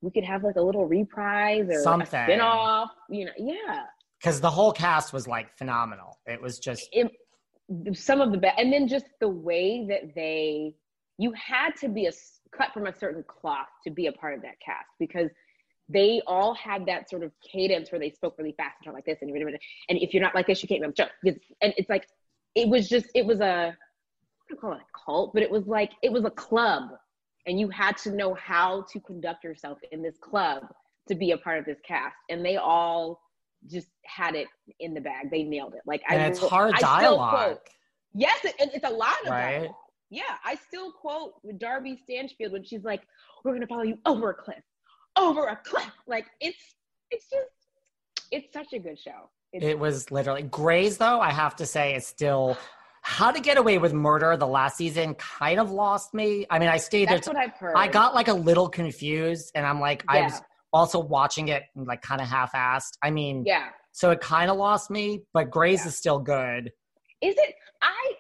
we 0.02 0.12
could 0.12 0.24
have 0.24 0.44
like 0.44 0.56
a 0.56 0.62
little 0.62 0.88
reprise 0.88 1.68
or 1.70 1.82
Something. 1.84 2.20
a 2.20 2.26
spin-off, 2.26 2.90
you 3.10 3.26
know, 3.26 3.32
yeah. 3.38 3.84
Because 4.20 4.42
the 4.42 4.50
whole 4.50 4.72
cast 4.72 5.14
was 5.14 5.28
like 5.28 5.56
phenomenal. 5.58 6.20
It 6.26 6.42
was 6.42 6.60
just 6.60 6.88
It, 6.92 7.12
some 7.94 8.22
of 8.22 8.32
the 8.32 8.38
best, 8.38 8.60
and 8.60 8.72
then 8.72 8.88
just 8.88 9.06
the 9.20 9.30
way 9.30 9.86
that 9.88 10.14
they, 10.16 10.76
you 11.18 11.32
had 11.34 11.76
to 11.82 11.88
be 11.90 12.06
a 12.08 12.12
cut 12.56 12.74
from 12.74 12.88
a 12.88 12.98
certain 12.98 13.24
cloth 13.28 13.68
to 13.86 13.92
be 13.92 14.08
a 14.08 14.12
part 14.12 14.34
of 14.34 14.42
that 14.42 14.60
cast 14.66 14.88
because 15.00 15.30
they 15.90 16.22
all 16.28 16.54
had 16.54 16.86
that 16.86 17.10
sort 17.10 17.24
of 17.24 17.32
cadence 17.42 17.92
where 17.92 18.00
they 18.00 18.10
spoke 18.10 18.36
really 18.38 18.54
fast 18.54 18.76
and 18.80 18.86
talked 18.86 18.96
like 18.96 19.06
this, 19.06 19.20
and 19.22 19.30
and 19.32 20.00
if 20.00 20.14
you're 20.14 20.24
not 20.24 20.36
like 20.36 20.48
this, 20.48 20.62
you 20.64 20.70
can't 20.70 20.82
the 20.82 21.04
show. 21.04 21.10
It's- 21.26 21.44
And 21.62 21.74
it's 21.78 21.90
like, 21.90 22.08
it 22.56 22.68
was 22.68 22.88
just, 22.90 23.08
it 23.16 23.26
was 23.26 23.40
a, 23.42 23.76
I 23.76 24.44
don't 24.50 24.60
call 24.60 24.74
it 24.74 24.80
a 24.80 25.06
cult, 25.06 25.34
but 25.34 25.44
it 25.44 25.52
was 25.52 25.66
like 25.68 25.92
it 26.02 26.12
was 26.12 26.26
a 26.26 26.30
club, 26.32 26.90
and 27.46 27.60
you 27.60 27.70
had 27.70 27.98
to 27.98 28.12
know 28.12 28.34
how 28.34 28.86
to 28.92 29.00
conduct 29.00 29.44
yourself 29.44 29.80
in 29.92 30.02
this 30.02 30.18
club 30.18 30.64
to 31.08 31.16
be 31.16 31.32
a 31.32 31.38
part 31.38 31.60
of 31.60 31.66
this 31.66 31.80
cast, 31.86 32.16
and 32.30 32.46
they 32.46 32.58
all 32.58 33.20
just 33.68 33.88
had 34.06 34.36
it 34.36 34.48
in 34.80 34.94
the 34.94 35.02
bag. 35.02 35.30
They 35.32 35.44
nailed 35.44 35.74
it. 35.76 35.82
Like 35.86 36.02
and 36.10 36.22
I, 36.22 36.26
it's 36.26 36.40
hard 36.40 36.74
I 36.76 36.80
dialogue. 36.80 37.30
quote- 37.34 37.62
Yes, 38.14 38.44
it, 38.44 38.56
it's 38.60 38.86
a 38.86 38.90
lot 38.92 39.14
of 39.24 39.30
Right? 39.32 39.52
dialogue. 39.60 39.76
Yeah, 40.10 40.24
I 40.44 40.56
still 40.56 40.92
quote 40.92 41.34
Darby 41.60 41.98
Stanchfield 42.04 42.52
when 42.52 42.66
she's 42.66 42.84
like, 42.84 43.02
"We're 43.46 43.54
gonna 43.54 43.68
follow 43.68 43.84
you 43.84 43.98
over 44.06 44.32
a 44.32 44.34
cliff, 44.34 44.62
over 45.18 45.46
a 45.48 45.56
cliff." 45.64 45.90
Like 46.08 46.26
it's 46.42 46.58
it's 47.12 47.30
just 47.30 47.48
it's 48.32 48.52
such 48.52 48.74
a 48.74 48.80
good 48.80 49.00
show. 49.00 49.30
It's, 49.54 49.64
It 49.66 49.80
was 49.80 50.12
literally 50.12 50.44
Grey's 50.44 50.98
though, 50.98 51.22
I 51.22 51.32
have 51.32 51.56
to 51.58 51.66
say, 51.66 51.96
is 51.96 52.06
still 52.06 52.58
how 53.04 53.32
to 53.32 53.40
get 53.40 53.58
away 53.58 53.78
with 53.78 53.94
murder 53.94 54.36
the 54.38 54.48
last 54.48 54.78
season 54.78 55.16
kind 55.16 55.60
of 55.60 55.72
lost 55.72 56.14
me. 56.14 56.46
I 56.50 56.60
mean, 56.60 56.70
I 56.70 56.78
stayed 56.78 57.08
there. 57.08 57.16
that's 57.16 57.28
what 57.28 57.38
I've 57.38 57.54
heard. 57.58 57.74
I 57.76 57.88
got 57.88 58.14
like 58.14 58.28
a 58.28 58.34
little 58.34 58.68
confused 58.70 59.52
and 59.56 59.66
I'm 59.66 59.80
like, 59.80 60.04
I 60.08 60.22
was 60.24 60.42
also 60.74 61.00
watching 61.00 61.50
it 61.50 61.64
like 61.76 62.02
kind 62.02 62.22
of 62.22 62.28
half 62.28 62.54
assed. 62.54 62.98
I 63.04 63.12
mean, 63.12 63.44
yeah. 63.46 63.70
so 63.92 64.12
it 64.12 64.22
kind 64.22 64.50
of 64.50 64.58
lost 64.58 64.90
me, 64.90 65.24
but 65.34 65.50
Grey's 65.50 65.82
Yeah. 65.82 65.88
is 65.88 65.98
still 65.98 66.20
good. 66.20 66.72
Is 67.22 67.36
it? 67.38 67.56
I 67.82 68.14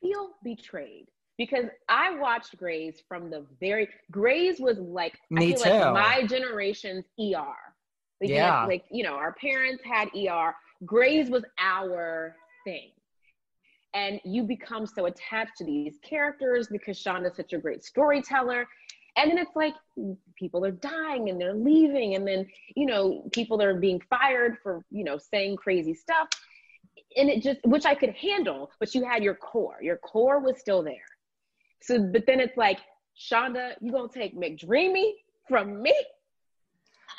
feel 0.00 0.30
betrayed 0.42 1.06
because 1.38 1.64
I 1.88 2.16
watched 2.18 2.56
Grey's 2.56 3.02
from 3.08 3.30
the 3.30 3.46
very 3.60 3.88
Grey's 4.10 4.60
was 4.60 4.78
like 4.78 5.18
Me 5.30 5.54
I 5.54 5.56
feel 5.56 5.64
too. 5.64 5.70
like 5.70 5.92
my 5.94 6.26
generation's 6.26 7.04
ER. 7.18 7.56
Like, 8.20 8.28
you 8.28 8.28
know, 8.28 8.34
Yeah. 8.34 8.64
like 8.66 8.84
you 8.90 9.02
know, 9.04 9.14
our 9.14 9.32
parents 9.34 9.82
had 9.84 10.08
ER. 10.14 10.54
Grey's 10.84 11.30
was 11.30 11.44
our 11.58 12.36
thing. 12.64 12.90
And 13.94 14.20
you 14.24 14.42
become 14.42 14.86
so 14.86 15.06
attached 15.06 15.56
to 15.58 15.64
these 15.64 15.98
characters 16.02 16.66
because 16.68 16.98
Shonda's 17.00 17.36
such 17.36 17.52
a 17.52 17.58
great 17.58 17.84
storyteller. 17.84 18.66
And 19.16 19.30
then 19.30 19.38
it's 19.38 19.54
like 19.54 19.74
people 20.36 20.64
are 20.64 20.72
dying 20.72 21.30
and 21.30 21.40
they're 21.40 21.54
leaving, 21.54 22.14
and 22.16 22.26
then 22.26 22.46
you 22.74 22.86
know 22.86 23.28
people 23.32 23.62
are 23.62 23.74
being 23.74 24.00
fired 24.10 24.58
for 24.62 24.84
you 24.90 25.04
know 25.04 25.18
saying 25.18 25.56
crazy 25.56 25.94
stuff 25.94 26.28
and 27.16 27.28
it 27.28 27.42
just 27.42 27.60
which 27.64 27.86
I 27.86 27.94
could 27.94 28.10
handle, 28.10 28.70
but 28.78 28.94
you 28.94 29.04
had 29.04 29.22
your 29.22 29.34
core. 29.34 29.78
Your 29.80 29.96
core 29.96 30.40
was 30.40 30.58
still 30.58 30.82
there. 30.82 31.06
So, 31.82 32.00
but 32.00 32.26
then 32.26 32.40
it's 32.40 32.56
like, 32.56 32.78
Shonda, 33.18 33.74
you 33.80 33.92
gonna 33.92 34.08
take 34.08 34.36
McDreamy 34.36 35.12
from 35.48 35.82
me? 35.82 35.94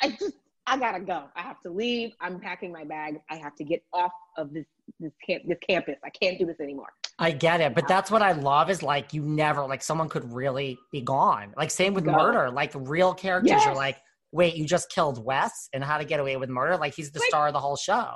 I 0.02 0.10
just 0.10 0.34
I 0.66 0.78
gotta 0.78 1.00
go. 1.00 1.24
I 1.34 1.42
have 1.42 1.60
to 1.62 1.70
leave. 1.70 2.12
I'm 2.20 2.40
packing 2.40 2.72
my 2.72 2.84
bag. 2.84 3.20
I 3.30 3.36
have 3.36 3.54
to 3.56 3.64
get 3.64 3.84
off 3.92 4.12
of 4.36 4.52
this 4.52 4.66
this 5.00 5.12
camp 5.26 5.44
this 5.46 5.58
campus. 5.66 5.96
I 6.04 6.10
can't 6.10 6.38
do 6.38 6.46
this 6.46 6.60
anymore. 6.60 6.92
I 7.18 7.30
get 7.30 7.60
it, 7.62 7.74
but 7.74 7.88
that's 7.88 8.10
what 8.10 8.20
I 8.20 8.32
love 8.32 8.68
is 8.68 8.82
like 8.82 9.14
you 9.14 9.22
never 9.22 9.64
like 9.66 9.82
someone 9.82 10.08
could 10.08 10.30
really 10.32 10.78
be 10.92 11.00
gone. 11.00 11.54
Like 11.56 11.70
same 11.70 11.94
with 11.94 12.04
Go. 12.04 12.12
murder, 12.12 12.50
like 12.50 12.72
real 12.74 13.14
characters. 13.14 13.64
You're 13.64 13.74
like, 13.74 13.96
wait, 14.32 14.54
you 14.54 14.66
just 14.66 14.90
killed 14.90 15.24
Wes 15.24 15.68
and 15.72 15.82
How 15.82 15.96
to 15.96 16.04
Get 16.04 16.20
Away 16.20 16.36
with 16.36 16.50
Murder? 16.50 16.76
Like 16.76 16.94
he's 16.94 17.10
the 17.10 17.20
Like- 17.20 17.28
star 17.28 17.46
of 17.46 17.54
the 17.54 17.60
whole 17.60 17.76
show. 17.76 17.94
How 17.94 18.12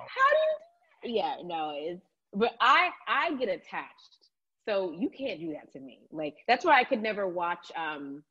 do 1.02 1.08
you? 1.08 1.16
Yeah, 1.16 1.36
no, 1.44 1.72
it's 1.74 2.02
but 2.34 2.52
I 2.60 2.90
I 3.08 3.34
get 3.36 3.48
attached, 3.48 4.18
so 4.68 4.92
you 4.92 5.08
can't 5.08 5.40
do 5.40 5.52
that 5.54 5.72
to 5.72 5.80
me. 5.80 6.00
Like 6.12 6.34
that's 6.46 6.64
why 6.64 6.78
I 6.78 6.84
could 6.84 7.00
never 7.02 7.26
watch. 7.26 7.72
um 7.76 8.22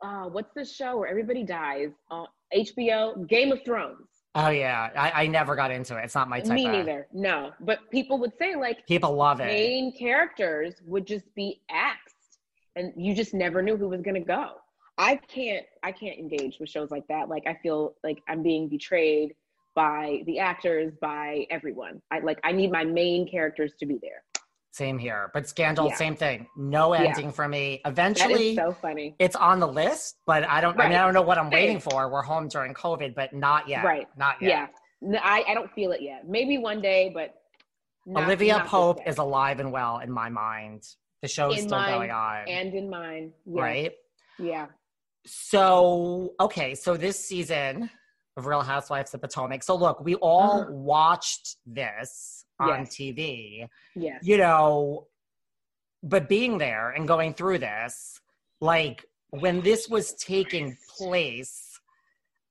uh 0.00 0.24
What's 0.24 0.52
the 0.54 0.64
show 0.64 0.96
where 0.96 1.08
everybody 1.08 1.44
dies 1.44 1.90
on 2.10 2.26
HBO? 2.54 3.28
Game 3.28 3.52
of 3.52 3.62
Thrones. 3.64 4.08
Oh 4.38 4.50
yeah, 4.50 4.90
I, 4.94 5.22
I 5.22 5.26
never 5.28 5.56
got 5.56 5.70
into 5.70 5.96
it. 5.96 6.04
It's 6.04 6.14
not 6.14 6.28
my 6.28 6.40
type. 6.40 6.52
Me 6.52 6.68
neither. 6.68 7.06
No, 7.12 7.52
but 7.60 7.90
people 7.90 8.18
would 8.18 8.32
say 8.38 8.54
like 8.54 8.86
People 8.86 9.14
love 9.14 9.40
it. 9.40 9.46
main 9.46 9.96
characters 9.96 10.74
would 10.84 11.06
just 11.06 11.34
be 11.34 11.62
axed, 11.70 12.38
and 12.76 12.92
you 12.96 13.14
just 13.14 13.32
never 13.32 13.62
knew 13.62 13.78
who 13.78 13.88
was 13.88 14.02
gonna 14.02 14.20
go. 14.20 14.56
I 14.98 15.16
can't. 15.16 15.64
I 15.82 15.90
can't 15.90 16.18
engage 16.18 16.58
with 16.60 16.68
shows 16.68 16.90
like 16.90 17.06
that. 17.08 17.30
Like 17.30 17.46
I 17.46 17.54
feel 17.62 17.94
like 18.04 18.22
I'm 18.28 18.42
being 18.42 18.68
betrayed 18.68 19.34
by 19.74 20.22
the 20.26 20.38
actors, 20.38 20.92
by 21.00 21.46
everyone. 21.50 22.02
I 22.10 22.18
like. 22.18 22.38
I 22.44 22.52
need 22.52 22.70
my 22.70 22.84
main 22.84 23.26
characters 23.26 23.72
to 23.80 23.86
be 23.86 23.98
there. 24.02 24.22
Same 24.76 24.98
here. 24.98 25.30
But 25.32 25.48
Scandal, 25.48 25.88
Yeah. 25.88 25.94
same 25.96 26.16
thing. 26.16 26.46
No 26.54 26.92
Yeah. 26.94 27.04
ending 27.04 27.32
for 27.32 27.48
me. 27.48 27.80
Eventually, 27.86 28.50
is 28.50 28.56
so 28.56 28.72
funny. 28.82 29.14
it's 29.18 29.34
on 29.34 29.58
the 29.58 29.66
list, 29.66 30.18
but 30.26 30.44
I 30.44 30.60
don't. 30.60 30.78
I 30.78 30.88
mean, 30.88 30.98
I 30.98 31.02
don't 31.04 31.14
know 31.14 31.22
what 31.22 31.38
I'm 31.38 31.48
waiting 31.48 31.80
for. 31.80 32.10
We're 32.10 32.20
home 32.22 32.48
during 32.48 32.74
COVID, 32.74 33.14
but 33.14 33.32
not 33.32 33.68
yet. 33.68 33.82
Right. 33.84 34.06
Not 34.18 34.42
yet. 34.42 34.48
Yeah. 34.50 34.66
No, 35.00 35.18
I, 35.22 35.44
I 35.48 35.54
don't 35.54 35.70
feel 35.72 35.92
it 35.92 36.02
yet. 36.02 36.28
Maybe 36.28 36.58
one 36.58 36.82
day, 36.82 37.10
but 37.14 37.34
not, 38.04 38.24
Olivia 38.24 38.58
not 38.58 38.66
Pope 38.66 39.00
is 39.06 39.16
alive 39.16 39.60
and 39.60 39.72
well 39.72 39.98
in 40.00 40.10
my 40.12 40.28
mind. 40.28 40.82
The 41.22 41.28
show's 41.28 41.56
In 41.58 41.68
still 41.68 41.82
going 41.82 42.10
on. 42.10 42.46
and 42.46 42.74
in 42.74 42.90
mine. 42.90 43.32
Yes. 43.46 43.62
Right. 43.62 43.92
Yeah. 44.38 44.66
So, 45.24 46.34
okay, 46.38 46.74
so 46.74 46.96
this 46.96 47.18
season 47.24 47.90
of 48.36 48.46
Real 48.46 48.60
Housewives 48.60 49.14
of 49.14 49.22
Potomac. 49.22 49.62
So, 49.62 49.74
look, 49.74 50.00
we 50.00 50.14
all 50.16 50.60
Uh-huh. 50.60 50.70
watched 50.72 51.56
this 51.66 52.35
on 52.58 52.80
Yes. 52.80 52.94
TV, 52.96 53.68
Yes. 53.94 54.20
you 54.22 54.36
know, 54.38 55.06
but 56.02 56.28
being 56.28 56.58
there 56.58 56.90
and 56.90 57.06
going 57.08 57.34
through 57.34 57.58
this, 57.58 58.20
like 58.60 59.04
when 59.30 59.60
this 59.60 59.88
was 59.88 60.14
taking 60.14 60.76
place, 60.96 61.78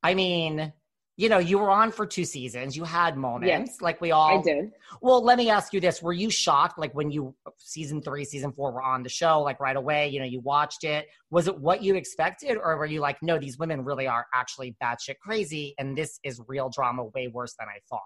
I 0.03 0.13
mean, 0.13 0.73
you 1.17 1.29
know, 1.29 1.37
you 1.37 1.57
were 1.57 1.69
on 1.69 1.93
for 1.93 2.05
two 2.05 2.25
seasons. 2.25 2.75
You 2.75 2.83
had 2.83 3.15
moments, 3.15 3.79
like 3.81 4.01
we 4.01 4.11
all 4.11 4.39
I 4.39 4.41
did. 4.43 4.71
well, 5.01 5.23
let 5.23 5.37
me 5.37 5.49
ask 5.49 5.71
you 5.73 5.79
this. 5.79 6.01
Were 6.03 6.11
you 6.11 6.29
shocked, 6.29 6.77
like 6.77 6.93
when 6.93 7.09
you, 7.09 7.33
season 7.57 8.01
three, 8.01 8.25
season 8.25 8.51
four 8.51 8.73
were 8.73 8.83
on 8.83 9.01
the 9.01 9.07
show, 9.09 9.41
like 9.41 9.61
right 9.61 9.77
away, 9.77 10.09
you 10.09 10.19
know, 10.19 10.25
you 10.25 10.41
watched 10.41 10.83
it? 10.83 11.07
Was 11.29 11.47
it 11.47 11.57
what 11.57 11.81
you 11.81 11.95
expected? 11.95 12.57
Or 12.61 12.75
were 12.77 12.85
you 12.85 12.99
like, 12.99 13.17
no, 13.21 13.39
these 13.39 13.57
women 13.57 13.85
really 13.85 14.07
are 14.07 14.25
actually 14.33 14.75
batshit 14.83 15.17
crazy 15.21 15.73
and 15.79 15.97
this 15.97 16.19
is 16.25 16.41
real 16.49 16.69
drama 16.69 17.05
way 17.15 17.29
worse 17.29 17.55
than 17.57 17.69
I 17.69 17.79
thought? 17.89 18.01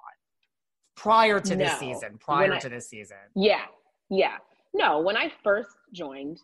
Prior 1.00 1.40
to 1.40 1.56
this 1.56 1.80
season, 1.80 2.18
prior 2.20 2.54
I- 2.54 2.60
to 2.60 2.70
this 2.70 2.90
season. 2.90 3.18
Yeah. 3.36 3.66
Yeah. 4.10 4.38
No, 4.74 5.00
when 5.00 5.16
I 5.16 5.32
first 5.44 5.70
joined, 5.94 6.40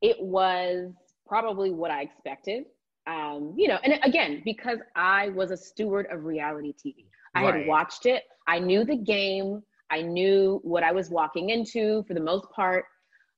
it 0.00 0.20
was 0.20 0.92
probably 1.26 1.70
what 1.70 1.90
I 1.90 2.02
expected. 2.02 2.64
Um, 3.06 3.54
you 3.56 3.68
know, 3.68 3.78
and 3.84 3.98
again, 4.04 4.42
because 4.44 4.78
I 4.96 5.28
was 5.30 5.50
a 5.50 5.56
steward 5.56 6.06
of 6.10 6.24
reality 6.24 6.72
TV. 6.72 7.06
I 7.34 7.42
Right. 7.44 7.54
had 7.60 7.66
watched 7.66 8.06
it. 8.06 8.24
I 8.46 8.58
knew 8.58 8.84
the 8.84 8.96
game. 8.96 9.62
I 9.90 10.00
knew 10.02 10.60
what 10.62 10.82
I 10.82 10.92
was 10.92 11.10
walking 11.10 11.50
into 11.50 12.02
for 12.04 12.14
the 12.14 12.20
most 12.20 12.48
part. 12.50 12.84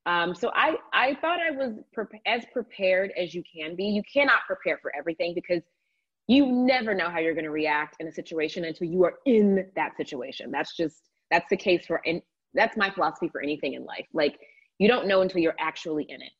Um, 0.06 0.34
so 0.34 0.50
I, 0.54 0.76
I 0.92 1.14
thought 1.16 1.40
I 1.40 1.50
was 1.50 1.78
pre- 1.92 2.20
as 2.26 2.44
prepared 2.52 3.10
as 3.16 3.34
you 3.34 3.42
can 3.42 3.74
be. 3.74 3.84
You 3.86 4.02
cannot 4.12 4.40
prepare 4.46 4.78
for 4.82 4.94
everything 4.94 5.34
because 5.34 5.62
you 6.26 6.46
never 6.46 6.94
know 6.94 7.10
how 7.10 7.18
you're 7.18 7.34
going 7.34 7.44
to 7.44 7.50
react 7.50 7.96
in 8.00 8.08
a 8.08 8.12
situation 8.12 8.64
until 8.64 8.86
you 8.86 9.04
are 9.04 9.14
in 9.26 9.66
that 9.76 9.96
situation. 9.96 10.50
That's 10.50 10.76
just 10.76 11.10
that's 11.30 11.46
the 11.50 11.56
case 11.56 11.86
for 11.86 12.00
and 12.06 12.22
that's 12.54 12.76
my 12.76 12.90
philosophy 12.90 13.28
for 13.28 13.42
anything 13.42 13.74
in 13.74 13.84
life. 13.84 14.06
Like 14.12 14.38
you 14.78 14.88
don't 14.88 15.06
know 15.06 15.20
until 15.22 15.40
you're 15.40 15.56
actually 15.58 16.04
in 16.08 16.22
it. 16.22 16.32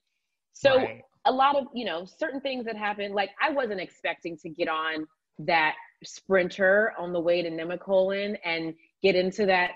So 0.53 0.76
Right. 0.76 1.03
a 1.26 1.32
lot 1.32 1.57
of 1.57 1.66
you 1.74 1.85
know 1.85 2.07
certain 2.07 2.41
things 2.41 2.64
that 2.66 2.76
happen. 2.76 3.12
Like 3.12 3.30
I 3.43 3.51
wasn't 3.51 3.80
expecting 3.80 4.37
to 4.39 4.49
get 4.49 4.68
on 4.68 5.07
that 5.41 5.74
sprinter 6.05 6.93
on 6.99 7.12
the 7.12 7.20
way 7.20 7.43
to 7.43 7.51
Nemacolin 7.51 8.37
and 8.45 8.74
get 9.03 9.16
into 9.16 9.47
that 9.47 9.72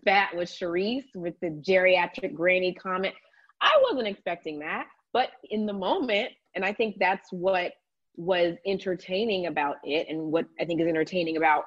spat 0.00 0.36
with 0.36 0.48
Charrisse 0.48 1.14
with 1.14 1.38
the 1.40 1.50
geriatric 1.66 2.34
granny 2.34 2.72
comment. 2.74 3.14
I 3.60 3.70
wasn't 3.88 4.08
expecting 4.08 4.58
that, 4.60 4.86
but 5.12 5.30
in 5.50 5.66
the 5.66 5.72
moment, 5.72 6.30
and 6.54 6.64
I 6.64 6.72
think 6.72 6.96
that's 6.98 7.32
what 7.32 7.72
was 8.16 8.56
entertaining 8.66 9.46
about 9.46 9.76
it, 9.84 10.08
and 10.08 10.32
what 10.32 10.46
I 10.60 10.64
think 10.64 10.80
is 10.80 10.86
entertaining 10.86 11.36
about 11.36 11.64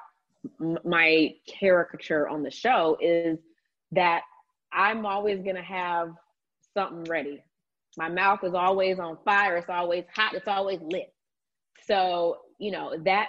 m- 0.60 0.78
my 0.84 1.34
caricature 1.48 2.28
on 2.28 2.42
the 2.42 2.50
show 2.50 2.96
is 3.00 3.38
that 3.92 4.22
I'm 4.72 5.06
always 5.06 5.42
going 5.42 5.56
to 5.56 5.62
have 5.62 6.10
something 6.74 7.04
ready. 7.04 7.42
My 7.96 8.08
mouth 8.08 8.44
is 8.44 8.54
always 8.54 8.98
on 8.98 9.16
fire. 9.24 9.56
It's 9.56 9.70
always 9.70 10.04
hot. 10.14 10.34
It's 10.34 10.48
always 10.48 10.80
lit. 10.82 11.14
So, 11.86 12.38
you 12.58 12.70
know, 12.70 12.94
that 13.04 13.28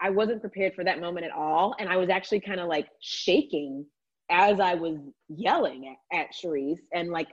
I 0.00 0.10
wasn't 0.10 0.40
prepared 0.40 0.74
for 0.74 0.84
that 0.84 1.00
moment 1.00 1.26
at 1.26 1.32
all. 1.32 1.74
And 1.78 1.88
I 1.88 1.96
was 1.96 2.10
actually 2.10 2.40
kind 2.40 2.60
of 2.60 2.68
like 2.68 2.88
shaking 3.00 3.86
as 4.30 4.60
I 4.60 4.74
was 4.74 4.98
yelling 5.28 5.96
at, 6.12 6.18
at. 6.18 6.28
And 6.92 7.10
like, 7.10 7.28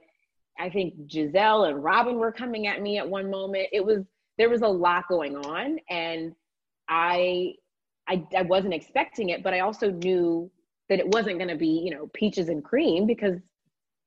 I 0.59 0.69
think 0.69 0.93
Gizelle 1.07 1.69
and 1.69 1.83
Robin 1.83 2.15
were 2.15 2.31
coming 2.31 2.67
at 2.67 2.81
me 2.81 2.97
at 2.97 3.07
one 3.07 3.29
moment. 3.29 3.67
It 3.71 3.85
was, 3.85 4.03
there 4.41 4.49
was 4.49 4.63
a 4.63 4.67
lot 4.67 5.07
going 5.07 5.35
on. 5.35 5.77
And 5.87 6.33
I, 6.89 7.53
I, 8.07 8.25
I 8.35 8.41
wasn't 8.41 8.73
expecting 8.73 9.29
it, 9.29 9.43
but 9.43 9.53
I 9.53 9.59
also 9.59 9.91
knew 9.91 10.49
that 10.89 10.97
it 10.97 11.07
wasn't 11.07 11.37
going 11.37 11.49
to 11.49 11.55
be, 11.55 11.67
you 11.85 11.91
know, 11.91 12.09
peaches 12.15 12.49
and 12.49 12.63
cream 12.63 13.05
because 13.05 13.35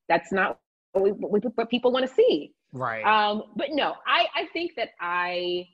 that's 0.09 0.33
not 0.33 0.59
what, 0.91 1.05
we, 1.05 1.39
what 1.39 1.71
people 1.71 1.93
want 1.93 2.05
to 2.05 2.13
see. 2.13 2.53
Right. 2.73 3.05
Um, 3.05 3.45
but 3.55 3.69
no, 3.71 3.95
I, 4.09 4.27
I 4.35 4.47
think 4.53 4.73
that 4.75 4.89
I, 5.01 5.69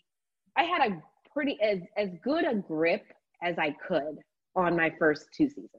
I 0.59 0.65
had 0.65 0.93
a 0.93 1.03
pretty 1.33 1.59
as 1.63 1.79
as 1.97 2.11
good 2.23 2.45
a 2.45 2.57
grip 2.57 3.05
as 3.43 3.57
I 3.59 3.75
could 3.89 4.19
on 4.57 4.77
my 4.77 4.93
first 4.99 5.25
two 5.35 5.49
seasons. 5.49 5.71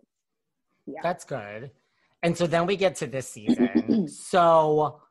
Yeah. 0.87 1.01
That's 1.03 1.23
good. 1.23 1.69
And 2.23 2.35
so 2.35 2.47
then 2.47 2.65
we 2.65 2.77
get 2.77 2.95
to 2.95 3.05
this 3.05 3.29
season. 3.29 4.07
so 4.07 5.01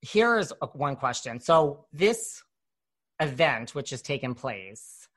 here's 0.00 0.50
one 0.72 0.96
question. 0.96 1.40
So 1.40 1.84
this 1.92 2.42
event 3.20 3.74
which 3.74 3.90
has 3.90 4.02
taken 4.02 4.34
place. 4.34 5.08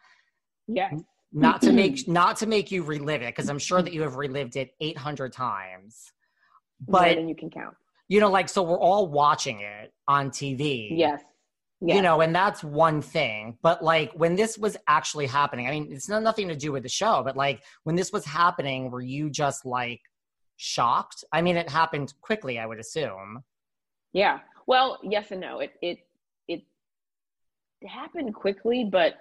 Yes. 0.68 0.94
Not 1.32 1.62
to 1.64 1.72
make 1.72 2.08
not 2.08 2.38
to 2.38 2.46
make 2.46 2.72
you 2.72 2.84
relive 2.84 3.22
it 3.22 3.36
because 3.36 3.50
I'm 3.50 3.60
sure 3.60 3.82
that 3.82 3.94
you 3.94 4.02
have 4.02 4.16
relived 4.16 4.56
it 4.56 4.72
800 4.80 5.34
times. 5.34 6.12
But 6.88 7.18
and 7.18 7.30
you 7.30 7.36
can 7.36 7.50
count. 7.50 7.76
You 8.08 8.20
know 8.20 8.30
like 8.30 8.50
so 8.50 8.64
we're 8.64 8.80
all 8.80 9.08
watching 9.08 9.62
it 9.62 9.94
on 10.08 10.30
TV. 10.30 10.90
Yes 10.92 11.22
yeah. 11.82 11.96
you 11.96 12.02
know 12.02 12.22
and 12.22 12.34
that's 12.34 12.64
one 12.64 13.02
thing 13.02 13.58
but 13.62 13.84
like 13.84 14.12
when 14.14 14.36
this 14.36 14.58
was 14.58 14.78
actually 14.88 15.26
happening 15.26 15.68
i 15.68 15.72
mean 15.72 15.88
it's 15.92 16.08
not 16.08 16.22
nothing 16.22 16.48
to 16.48 16.56
do 16.56 16.72
with 16.72 16.84
the 16.84 16.90
show 16.90 17.22
but 17.24 17.36
like 17.36 17.64
when 17.84 17.96
this 17.96 18.12
was 18.12 18.24
happening 18.24 18.92
were 18.92 19.02
you 19.02 19.30
just 19.30 19.66
like 19.66 20.00
shocked 20.58 21.24
i 21.34 21.42
mean 21.42 21.58
it 21.58 21.70
happened 21.70 22.14
quickly 22.22 22.60
i 22.60 22.66
would 22.66 22.80
assume 22.80 23.44
yeah 24.14 24.40
well 24.68 25.00
yes 25.04 25.32
and 25.32 25.42
no 25.42 25.60
it 25.60 25.72
it 25.82 26.00
happened 27.88 28.34
quickly 28.34 28.84
but 28.84 29.14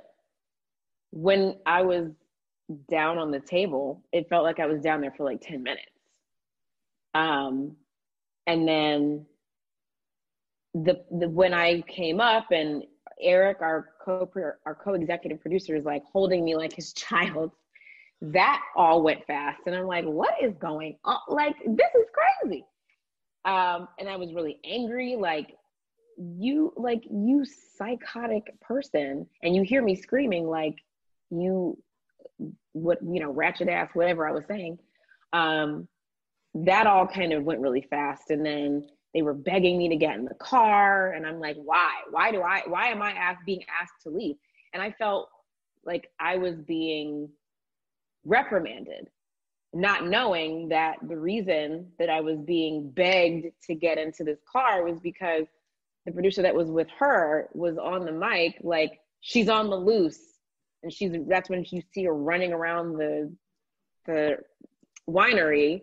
when 1.11 1.57
i 1.67 1.83
was 1.83 2.11
down 2.89 3.19
on 3.19 3.31
the 3.31 3.41
table 3.41 4.03
it 4.13 4.29
felt 4.29 4.45
like 4.45 4.61
i 4.61 4.67
was 4.67 4.81
down 4.81 5.01
there 5.01 5.13
for 5.17 5.25
like 5.25 5.41
10 5.41 5.63
minutes 5.63 5.87
um 7.15 7.77
and 8.47 8.67
then 8.67 9.27
the, 10.75 11.05
the 11.11 11.29
when 11.29 11.53
I 11.53 11.83
came 11.83 12.21
up 12.21 12.51
and 12.53 12.85
Eric, 13.21 13.59
our 13.61 13.91
co 14.05 14.29
our 14.65 14.75
co-executive 14.75 15.41
producer, 15.41 15.77
is 15.77 15.85
like 15.85 16.03
holding 16.13 16.45
me 16.45 16.57
like 16.57 16.73
his 16.73 16.93
child. 16.95 17.53
That 18.23 18.61
all 18.77 19.03
went 19.03 19.27
fast, 19.27 19.61
and 19.67 19.75
I'm 19.75 19.87
like, 19.87 20.05
"What 20.05 20.35
is 20.43 20.53
going 20.61 20.97
on? 21.05 21.19
Like, 21.29 21.57
this 21.67 21.89
is 21.95 22.07
crazy." 22.43 22.65
Um, 23.47 23.89
and 23.99 24.09
I 24.09 24.17
was 24.17 24.35
really 24.35 24.59
angry. 24.65 25.17
Like, 25.17 25.57
you, 26.21 26.73
like 26.77 27.05
you, 27.11 27.45
psychotic 27.77 28.61
person, 28.61 29.27
and 29.43 29.57
you 29.57 29.63
hear 29.63 29.83
me 29.83 29.95
screaming 29.95 30.47
like 30.47 30.77
you, 31.31 31.77
what 32.73 32.99
you 33.03 33.21
know, 33.21 33.31
ratchet 33.31 33.69
ass, 33.69 33.91
whatever 33.95 34.29
I 34.29 34.33
was 34.33 34.45
saying. 34.47 34.79
Um, 35.33 35.89
that 36.55 36.87
all 36.87 37.07
kind 37.07 37.33
of 37.33 37.45
went 37.45 37.61
really 37.61 37.87
fast, 37.89 38.31
and 38.31 38.45
then 38.45 38.85
they 39.15 39.23
were 39.23 39.35
begging 39.35 39.79
me 39.79 39.89
to 39.89 39.97
get 39.97 40.17
in 40.17 40.25
the 40.25 40.35
car 40.35 41.13
and 41.13 41.27
i'm 41.27 41.41
like 41.41 41.57
why 41.57 41.91
why 42.11 42.31
do 42.31 42.43
i 42.43 42.63
why 42.67 42.89
am 42.89 43.03
i 43.03 43.13
asked, 43.13 43.45
being 43.45 43.65
asked 43.81 44.03
to 44.03 44.11
leave 44.11 44.37
and 44.73 44.83
i 44.83 44.91
felt 44.93 45.29
like 45.85 46.11
i 46.19 46.37
was 46.37 46.57
being 46.67 47.29
reprimanded 48.25 49.09
not 49.73 50.07
knowing 50.07 50.69
that 50.69 50.97
the 51.09 51.17
reason 51.17 51.87
that 51.99 52.11
i 52.11 52.21
was 52.21 52.39
being 52.41 52.91
begged 52.91 53.47
to 53.63 53.75
get 53.75 53.99
into 53.99 54.25
this 54.25 54.39
car 54.51 54.85
was 54.85 55.01
because 55.01 55.47
the 56.11 56.15
producer 56.15 56.43
that 56.43 56.55
was 56.55 56.71
with 56.71 56.89
her 56.99 57.49
was 57.55 57.79
on 57.79 58.05
the 58.05 58.13
mic 58.13 58.57
like 58.63 59.01
she's 59.21 59.49
on 59.49 59.71
the 59.71 59.77
loose 59.77 60.21
and 60.83 60.93
she's 60.93 61.13
that's 61.29 61.49
when 61.51 61.65
you 61.71 61.83
see 61.93 62.05
her 62.05 62.15
running 62.15 62.53
around 62.53 62.97
the 62.97 63.33
the 64.07 64.37
winery 65.09 65.83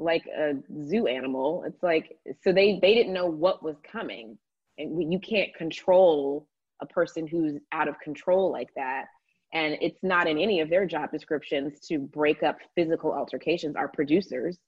like 0.00 0.24
a 0.26 0.54
zoo 0.84 1.06
animal. 1.06 1.62
It's 1.66 1.82
like 1.82 2.16
so 2.42 2.52
they 2.52 2.78
they 2.80 2.94
didn't 2.94 3.12
know 3.12 3.26
what 3.26 3.62
was 3.62 3.76
coming, 3.90 4.38
and 4.78 5.12
you 5.12 5.20
can't 5.20 5.54
control 5.54 6.48
a 6.80 6.86
person 6.86 7.26
who's 7.26 7.60
out 7.72 7.88
of 7.88 8.00
control 8.00 8.50
like 8.50 8.70
that. 8.74 9.06
And 9.52 9.76
it's 9.80 9.98
not 10.02 10.28
in 10.28 10.38
any 10.38 10.60
of 10.60 10.70
their 10.70 10.86
job 10.86 11.10
descriptions 11.10 11.80
to 11.88 11.98
break 11.98 12.42
up 12.42 12.56
physical 12.74 13.12
altercations. 13.12 13.76
Our 13.76 13.88
producers, 13.88 14.58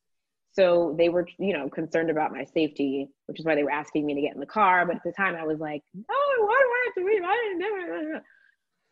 so 0.53 0.95
they 0.99 1.09
were 1.09 1.27
you 1.39 1.53
know 1.53 1.69
concerned 1.69 2.11
about 2.11 2.33
my 2.33 2.45
safety, 2.45 3.09
which 3.27 3.41
is 3.41 3.47
why 3.47 3.55
they 3.55 3.63
were 3.63 3.71
asking 3.71 4.07
me 4.07 4.15
to 4.15 4.21
get 4.21 4.35
in 4.35 4.41
the 4.41 4.47
car. 4.47 4.87
But 4.87 4.97
at 4.97 5.03
the 5.05 5.13
time, 5.13 5.35
I 5.37 5.45
was 5.45 5.59
like, 5.59 5.83
no, 5.95 6.05
why 6.45 6.63
do 6.63 6.69
I 6.69 6.83
have 6.87 6.95
to 6.95 7.05
leave? 7.05 7.23
I 7.25 7.57
didn't 7.59 8.13
know. 8.13 8.21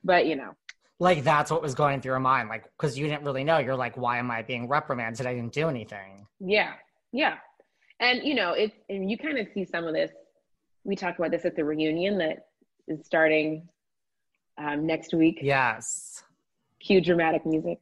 But 0.02 0.26
you 0.26 0.36
know, 0.36 0.54
like 1.00 1.24
that's 1.24 1.50
what 1.50 1.62
was 1.62 1.74
going 1.74 2.00
through 2.00 2.12
your 2.12 2.20
mind 2.20 2.48
like 2.48 2.64
because 2.76 2.96
you 2.96 3.06
didn't 3.06 3.24
really 3.24 3.42
know. 3.42 3.58
You're 3.58 3.74
like 3.74 3.96
why 3.96 4.18
am 4.18 4.30
i 4.30 4.42
being 4.42 4.68
reprimanded? 4.68 5.26
I 5.26 5.34
didn't 5.34 5.52
do 5.52 5.68
anything. 5.68 6.26
Yeah 6.38 6.74
yeah. 7.12 7.36
And 7.98 8.22
you 8.22 8.34
know 8.34 8.52
it's 8.52 8.76
and 8.88 9.10
you 9.10 9.18
kind 9.18 9.38
of 9.38 9.48
see 9.52 9.64
some 9.64 9.86
of 9.86 9.94
this. 9.94 10.12
We 10.84 10.96
talk 10.96 11.18
about 11.18 11.30
this 11.30 11.44
at 11.44 11.56
the 11.56 11.64
reunion 11.64 12.18
that 12.18 12.46
is 12.88 13.04
starting 13.04 13.68
um, 14.56 14.86
next 14.86 15.12
week. 15.12 15.40
Yes. 15.42 16.22
Cue 16.80 17.00
dramatic 17.00 17.44
music. 17.44 17.78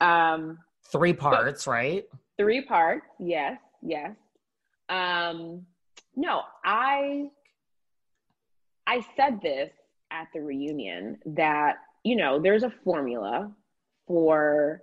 Um 0.00 0.58
three 0.84 1.12
parts 1.12 1.66
right 1.66 2.04
three 2.40 2.62
parts. 2.62 3.06
Yes 3.18 3.58
yes. 3.82 4.12
Um 4.88 5.66
no 6.16 6.42
i 6.64 7.28
i 8.86 9.04
said 9.16 9.40
this 9.40 9.70
at 10.10 10.26
the 10.34 10.40
reunion 10.40 11.18
that 11.24 11.76
you 12.04 12.16
know, 12.16 12.40
there's 12.40 12.62
a 12.62 12.72
formula 12.84 13.50
for 14.06 14.82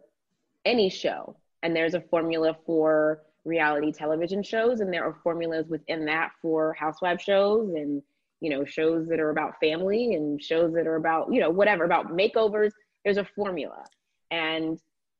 any 0.65 0.89
show, 0.89 1.35
and 1.63 1.75
there's 1.75 1.93
a 1.93 2.01
formula 2.01 2.55
for 2.65 3.23
reality 3.45 3.91
television 3.91 4.43
shows, 4.43 4.81
and 4.81 4.93
there 4.93 5.03
are 5.03 5.17
formulas 5.23 5.67
within 5.67 6.05
that 6.05 6.31
for 6.41 6.73
housewife 6.73 7.21
shows 7.21 7.73
and 7.73 8.01
you 8.39 8.51
know 8.51 8.63
shows 8.63 9.07
that 9.07 9.19
are 9.19 9.31
about 9.31 9.59
family 9.59 10.13
and 10.13 10.41
shows 10.41 10.73
that 10.73 10.85
are 10.85 10.97
about 10.97 11.31
you 11.33 11.39
know 11.39 11.49
whatever 11.49 11.85
about 11.85 12.09
makeovers. 12.09 12.71
There's 13.03 13.17
a 13.17 13.27
formula, 13.35 13.83
and 14.31 14.79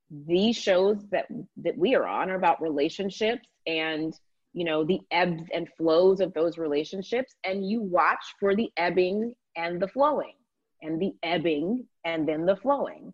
these 0.10 0.55
shows 0.55 0.97
that 1.12 1.28
that 1.58 1.78
we 1.78 1.95
are 1.95 2.05
on 2.05 2.30
are 2.30 2.36
about 2.36 2.62
relationships 2.62 3.47
and 3.66 4.14
you 4.53 4.64
know 4.64 4.84
the 4.86 4.99
ebbs 5.12 5.43
and 5.53 5.68
flows 5.78 6.22
of 6.22 6.34
those 6.34 6.58
relationships 6.58 7.36
and 7.43 7.70
you 7.70 7.82
watch 7.82 8.24
for 8.39 8.55
the 8.55 8.70
ebbing 8.78 9.34
and 9.58 9.82
the 9.82 9.88
flowing 9.88 10.34
and 10.82 11.01
the 11.01 11.14
ebbing 11.24 11.86
and 12.05 12.28
then 12.28 12.45
the 12.45 12.55
flowing. 12.55 13.14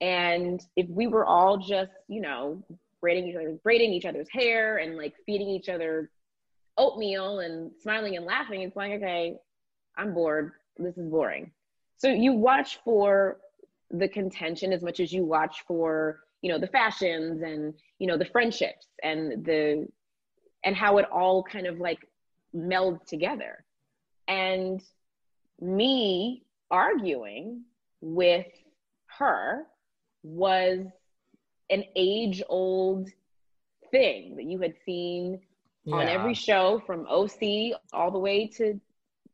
And 0.00 0.60
if 0.76 0.88
we 0.88 1.06
were 1.06 1.26
all 1.26 1.58
just, 1.58 1.92
you 2.08 2.20
know, 2.20 2.62
braiding 3.00 3.28
each 3.28 3.36
other, 3.36 3.58
braiding 3.62 3.92
each 3.92 4.04
other's 4.04 4.28
hair 4.30 4.78
and 4.78 4.96
like 4.96 5.14
feeding 5.26 5.48
each 5.48 5.68
other 5.68 6.10
oatmeal 6.78 7.40
and 7.40 7.70
smiling 7.82 8.16
and 8.16 8.24
laughing, 8.24 8.62
it's 8.62 8.76
like, 8.76 8.92
okay, 8.92 9.36
I'm 9.96 10.14
bored. 10.14 10.52
This 10.78 10.96
is 10.96 11.08
boring. 11.08 11.50
So 11.96 12.08
you 12.08 12.32
watch 12.32 12.78
for 12.84 13.38
the 13.90 14.08
contention 14.08 14.72
as 14.72 14.82
much 14.82 15.00
as 15.00 15.12
you 15.12 15.24
watch 15.24 15.64
for, 15.66 16.20
you 16.42 16.50
know, 16.50 16.58
the 16.58 16.66
fashions 16.68 17.42
and, 17.42 17.74
you 17.98 18.06
know, 18.06 18.16
the 18.16 18.24
friendships 18.24 18.86
and 19.02 19.44
the, 19.44 19.86
and 20.64 20.76
how 20.76 20.98
it 20.98 21.06
all 21.10 21.42
kind 21.42 21.66
of 21.66 21.78
like 21.78 22.08
melds 22.54 23.04
together. 23.06 23.64
And 24.28 24.82
me 25.60 26.44
arguing 26.70 27.62
with 28.00 28.46
her 29.18 29.66
was 30.22 30.86
an 31.70 31.84
age 31.96 32.42
old 32.48 33.08
thing 33.90 34.36
that 34.36 34.44
you 34.44 34.60
had 34.60 34.74
seen 34.84 35.40
yeah. 35.84 35.96
on 35.96 36.08
every 36.08 36.34
show 36.34 36.82
from 36.86 37.06
OC 37.08 37.72
all 37.92 38.10
the 38.10 38.18
way 38.18 38.46
to 38.46 38.80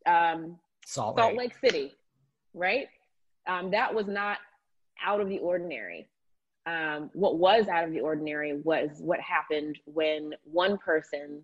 um, 0.07 0.59
Salt, 0.85 1.19
Salt 1.19 1.35
Lake. 1.35 1.39
Lake. 1.39 1.55
City, 1.61 1.93
right? 2.55 2.89
Um, 3.47 3.71
that 3.71 3.95
was 3.95 4.07
not 4.07 4.39
out 5.05 5.21
of 5.21 5.29
the 5.29 5.39
ordinary. 5.39 6.09
Um, 6.67 7.11
what 7.15 7.39
was 7.39 7.69
out 7.69 7.85
of 7.85 7.93
the 7.93 8.01
ordinary 8.01 8.61
was 8.65 8.91
what 9.01 9.21
happened 9.21 9.79
when 9.85 10.35
one 10.45 10.79
person 10.79 11.43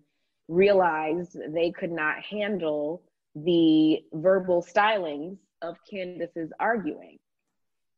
realized 0.49 1.37
they 1.53 1.71
could 1.71 1.91
not 1.91 2.21
handle 2.23 3.01
the 3.35 4.03
verbal 4.13 4.61
stylings 4.63 5.37
of 5.61 5.77
Candiace's 5.89 6.51
arguing. 6.59 7.17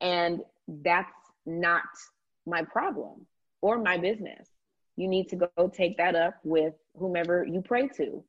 And 0.02 0.42
that's 0.68 1.12
not 1.46 1.84
my 2.46 2.64
problem 2.64 3.26
or 3.62 3.80
my 3.80 3.98
business. 3.98 4.48
You 4.98 5.08
need 5.08 5.30
to 5.30 5.36
go 5.58 5.68
take 5.68 5.98
that 5.98 6.16
up 6.16 6.36
with 6.44 6.74
whomever 6.98 7.44
you 7.44 7.62
pray 7.62 7.88
to. 7.98 8.24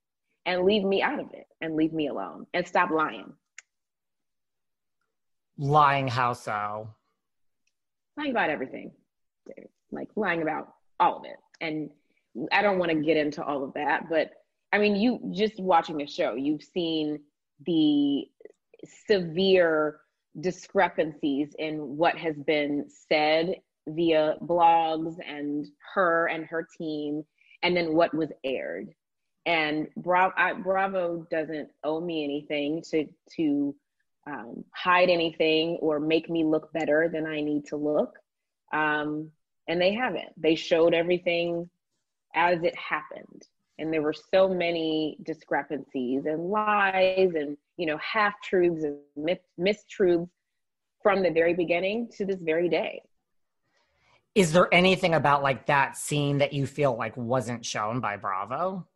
and 0.47 0.65
leave 0.65 0.85
me 0.85 1.03
out 1.03 1.21
of 1.21 1.27
it 1.33 1.47
and 1.61 1.77
leave 1.77 1.93
me 1.93 2.09
alone 2.09 2.47
and 2.55 2.67
stop 2.67 2.91
lying. 2.91 3.33
Lying 5.59 6.09
how 6.09 6.33
so? 6.33 6.89
Lying 8.17 8.31
about 8.31 8.51
everything. 8.51 8.93
Like 9.91 10.09
lying 10.17 10.43
about 10.43 10.75
all 11.01 11.19
of 11.19 11.25
it. 11.25 11.37
And 11.61 11.91
I 12.53 12.63
don't 12.63 12.79
want 12.79 12.91
to 12.91 13.01
get 13.01 13.17
into 13.17 13.43
all 13.43 13.65
of 13.65 13.73
that, 13.75 14.09
but 14.11 14.31
I 14.73 14.79
mean, 14.79 14.97
you 14.97 15.21
just 15.33 15.59
watching 15.59 15.97
the 15.97 16.07
show, 16.07 16.35
you've 16.35 16.63
seen 16.63 17.21
the 17.65 18.27
severe 19.07 20.01
discrepancies 20.41 21.55
in 21.59 21.97
what 21.97 22.17
has 22.17 22.37
been 22.47 22.87
said 23.09 23.57
via 23.89 24.35
blogs 24.43 25.17
and 25.27 25.67
her 25.95 26.27
and 26.27 26.45
her 26.47 26.67
team, 26.77 27.25
and 27.63 27.77
then 27.77 27.95
what 27.95 28.13
was 28.13 28.31
aired. 28.45 28.89
And 29.47 29.87
Bravo, 29.97 30.35
I, 30.37 30.53
Bravo 30.55 31.27
doesn't 31.31 31.71
owe 31.85 32.01
me 32.01 32.25
anything 32.25 32.83
to 32.91 33.07
to 33.37 33.75
um, 34.27 34.65
hide 34.73 35.09
anything 35.09 35.79
or 35.81 36.01
make 36.01 36.29
me 36.29 36.45
look 36.45 36.73
better 36.73 37.09
than 37.13 37.27
I 37.27 37.41
need 37.41 37.67
to 37.67 37.77
look. 37.77 38.19
Um, 38.73 39.31
and 39.69 39.81
they 39.81 39.95
haven't. 39.95 40.33
They 40.37 40.55
showed 40.55 40.95
everything 40.95 41.69
as 42.35 42.63
it 42.63 42.77
happened 42.77 43.47
and 43.79 43.93
there 43.93 44.03
were 44.03 44.13
so 44.13 44.49
many 44.49 45.19
discrepancies 45.23 46.25
and 46.27 46.51
lies 46.51 47.33
and 47.35 47.57
you 47.77 47.87
know 47.87 47.99
half 47.99 48.41
truths 48.43 48.85
and 48.85 48.97
myth, 49.17 49.41
mistruths 49.59 50.29
from 51.03 51.23
the 51.23 51.31
very 51.31 51.55
beginning 51.55 52.09
to 52.17 52.25
this 52.25 52.41
very 52.41 52.69
day 52.69 53.01
is 54.35 54.53
there 54.53 54.73
anything 54.73 55.15
about 55.15 55.43
like 55.43 55.67
that 55.67 55.97
scene 55.97 56.39
that 56.39 56.53
you 56.53 56.67
feel 56.67 56.97
like 56.97 57.17
wasn't 57.17 57.65
shown 57.65 58.01
by 58.01 58.17
bravo 58.17 58.87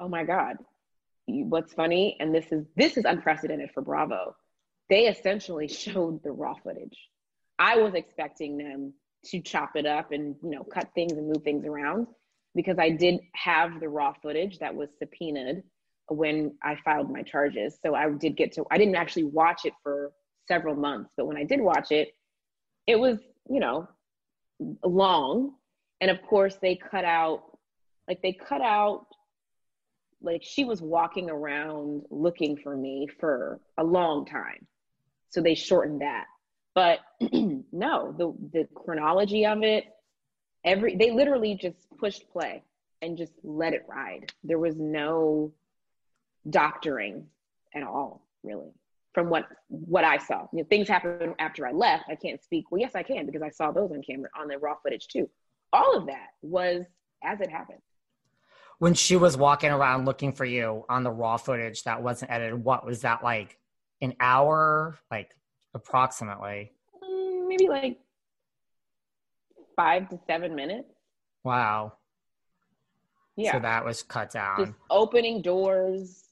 oh 0.00 0.08
my 0.08 0.24
god 0.24 0.56
what's 1.48 1.72
funny 1.72 2.16
and 2.20 2.34
this 2.34 2.46
is 2.52 2.64
this 2.76 2.96
is 2.96 3.04
unprecedented 3.04 3.70
for 3.72 3.82
bravo 3.82 4.34
they 4.88 5.06
essentially 5.06 5.68
showed 5.84 6.22
the 6.22 6.30
raw 6.30 6.54
footage 6.62 6.98
i 7.58 7.76
was 7.76 7.94
expecting 7.94 8.56
them 8.56 8.92
to 9.24 9.40
chop 9.40 9.76
it 9.76 9.86
up 9.86 10.12
and 10.12 10.36
you 10.42 10.50
know 10.50 10.64
cut 10.64 10.88
things 10.94 11.12
and 11.12 11.28
move 11.28 11.42
things 11.42 11.64
around 11.64 12.06
because 12.54 12.78
I 12.78 12.90
did 12.90 13.20
have 13.34 13.80
the 13.80 13.88
raw 13.88 14.12
footage 14.22 14.58
that 14.58 14.74
was 14.74 14.88
subpoenaed 14.98 15.62
when 16.08 16.54
I 16.62 16.76
filed 16.84 17.10
my 17.10 17.22
charges. 17.22 17.78
So 17.82 17.94
I 17.94 18.10
did 18.10 18.36
get 18.36 18.52
to, 18.52 18.64
I 18.70 18.78
didn't 18.78 18.96
actually 18.96 19.24
watch 19.24 19.64
it 19.64 19.72
for 19.82 20.12
several 20.46 20.74
months, 20.74 21.10
but 21.16 21.26
when 21.26 21.36
I 21.36 21.44
did 21.44 21.60
watch 21.60 21.90
it, 21.90 22.14
it 22.86 22.96
was, 22.96 23.18
you 23.48 23.60
know, 23.60 23.88
long. 24.84 25.54
And 26.00 26.10
of 26.10 26.20
course, 26.22 26.56
they 26.60 26.76
cut 26.76 27.04
out, 27.04 27.42
like, 28.08 28.20
they 28.22 28.32
cut 28.32 28.60
out, 28.60 29.06
like, 30.22 30.42
she 30.42 30.64
was 30.64 30.80
walking 30.80 31.30
around 31.30 32.04
looking 32.10 32.56
for 32.56 32.76
me 32.76 33.08
for 33.20 33.60
a 33.76 33.84
long 33.84 34.26
time. 34.26 34.66
So 35.30 35.40
they 35.40 35.54
shortened 35.54 36.02
that. 36.02 36.26
But 36.74 37.00
no, 37.72 38.12
the, 38.12 38.34
the 38.52 38.68
chronology 38.74 39.46
of 39.46 39.62
it, 39.62 39.84
every 40.64 40.96
they 40.96 41.10
literally 41.10 41.54
just 41.54 41.76
pushed 41.98 42.30
play 42.30 42.62
and 43.00 43.18
just 43.18 43.32
let 43.42 43.74
it 43.74 43.84
ride. 43.88 44.32
There 44.44 44.58
was 44.58 44.76
no 44.76 45.52
doctoring 46.48 47.26
at 47.74 47.82
all, 47.82 48.26
really, 48.42 48.70
from 49.12 49.28
what 49.28 49.46
what 49.68 50.04
I 50.04 50.18
saw. 50.18 50.46
You 50.52 50.60
know, 50.60 50.64
things 50.64 50.88
happened 50.88 51.34
after 51.38 51.66
I 51.66 51.72
left. 51.72 52.04
I 52.08 52.14
can't 52.14 52.42
speak. 52.42 52.70
Well, 52.70 52.80
yes, 52.80 52.92
I 52.94 53.02
can 53.02 53.26
because 53.26 53.42
I 53.42 53.50
saw 53.50 53.70
those 53.70 53.90
on 53.90 54.02
camera 54.02 54.30
on 54.38 54.48
the 54.48 54.58
raw 54.58 54.76
footage 54.82 55.08
too. 55.08 55.28
All 55.72 55.96
of 55.96 56.06
that 56.06 56.28
was 56.42 56.84
as 57.22 57.40
it 57.40 57.50
happened. 57.50 57.80
When 58.82 58.94
she 58.94 59.14
was 59.14 59.36
walking 59.36 59.70
around 59.70 60.06
looking 60.06 60.32
for 60.32 60.44
you 60.44 60.84
on 60.88 61.04
the 61.04 61.10
raw 61.12 61.36
footage 61.36 61.84
that 61.84 62.02
wasn't 62.02 62.32
edited, 62.32 62.64
what 62.64 62.84
was 62.84 63.02
that 63.02 63.22
like? 63.22 63.56
An 64.00 64.12
hour, 64.18 64.98
like 65.08 65.36
approximately? 65.72 66.72
Mm, 67.00 67.46
maybe 67.46 67.68
like 67.68 68.00
five 69.76 70.08
to 70.08 70.18
seven 70.26 70.56
minutes. 70.56 70.88
Wow. 71.44 71.92
Yeah. 73.36 73.52
So 73.52 73.60
that 73.60 73.84
was 73.84 74.02
cut 74.02 74.32
down. 74.32 74.58
Just 74.58 74.72
opening 74.90 75.42
doors, 75.42 76.24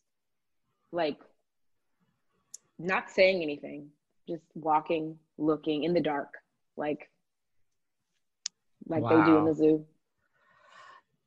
like 0.90 1.18
not 2.80 3.10
saying 3.10 3.44
anything, 3.44 3.90
just 4.28 4.42
walking, 4.56 5.16
looking 5.38 5.84
in 5.84 5.94
the 5.94 6.00
dark, 6.00 6.34
like 6.76 7.10
like 8.88 9.04
wow. 9.04 9.20
they 9.20 9.24
do 9.30 9.38
in 9.38 9.44
the 9.44 9.54
zoo. 9.54 9.86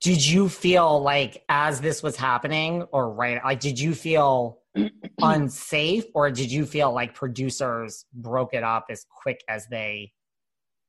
Did 0.03 0.25
you 0.25 0.49
feel 0.49 1.01
like 1.01 1.43
as 1.47 1.79
this 1.79 2.03
was 2.03 2.17
happening, 2.17 2.83
or 2.91 3.09
right, 3.09 3.41
like 3.43 3.61
did 3.61 3.79
you 3.79 3.95
feel 3.95 4.59
unsafe, 5.21 6.03
or 6.13 6.29
did 6.29 6.51
you 6.51 6.65
feel 6.65 6.93
like 6.93 7.15
producers 7.15 8.05
broke 8.13 8.53
it 8.53 8.63
up 8.63 8.87
as 8.89 9.05
quick 9.23 9.41
as 9.47 9.65
they 9.67 10.11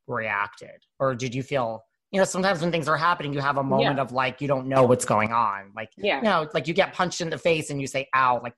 reacted? 0.09 0.83
Or 0.99 1.15
did 1.15 1.33
you 1.33 1.45
feel 1.45 1.85
you 2.11 2.19
know 2.19 2.25
sometimes 2.25 2.61
when 2.61 2.71
things 2.71 2.87
are 2.87 2.97
happening 2.97 3.33
you 3.33 3.41
have 3.41 3.59
a 3.59 3.63
moment 3.63 3.97
yeah. 3.97 4.03
of 4.03 4.13
like 4.13 4.41
you 4.41 4.47
don't 4.47 4.67
know 4.67 4.85
what's 4.85 5.05
going 5.05 5.33
on. 5.33 5.73
Like 5.77 5.91
yeah. 5.97 6.19
you 6.19 6.23
know 6.23 6.49
like 6.53 6.69
you 6.69 6.75
get 6.75 6.93
punched 6.93 7.21
in 7.21 7.31
the 7.31 7.39
face 7.39 7.71
and 7.71 7.81
you 7.81 7.87
say 7.87 8.09
ow 8.15 8.41
like 8.43 8.55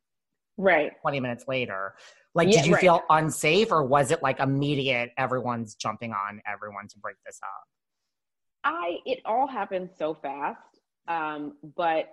right. 0.56 0.92
20 1.02 1.20
minutes 1.20 1.44
later. 1.48 1.94
Like 2.34 2.48
yeah, 2.48 2.58
did 2.58 2.66
you 2.66 2.74
right. 2.74 2.80
feel 2.80 3.02
unsafe 3.08 3.72
or 3.72 3.82
was 3.82 4.10
it 4.10 4.22
like 4.22 4.40
immediate 4.40 5.10
everyone's 5.16 5.74
jumping 5.74 6.12
on 6.12 6.40
everyone 6.50 6.88
to 6.88 6.98
break 6.98 7.16
this 7.24 7.38
up 7.42 7.64
i 8.66 8.98
it 9.06 9.20
all 9.24 9.46
happened 9.46 9.88
so 9.98 10.14
fast 10.14 10.60
um 11.08 11.54
but 11.76 12.06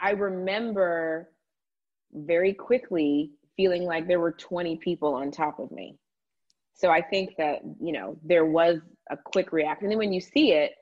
i 0.00 0.10
remember 0.10 1.28
very 2.14 2.54
quickly 2.54 3.32
feeling 3.56 3.84
like 3.84 4.06
there 4.06 4.20
were 4.20 4.32
20 4.32 4.76
people 4.76 5.14
on 5.14 5.30
top 5.30 5.58
of 5.58 5.70
me 5.70 5.98
so 6.76 6.90
I 6.90 7.00
think 7.00 7.36
that, 7.38 7.62
you 7.80 7.92
know, 7.92 8.18
there 8.22 8.44
was 8.44 8.80
a 9.10 9.16
quick 9.16 9.50
reaction. 9.50 9.86
And 9.86 9.92
then 9.92 9.98
when 9.98 10.12
you 10.12 10.20
see 10.20 10.52
it, 10.52 10.72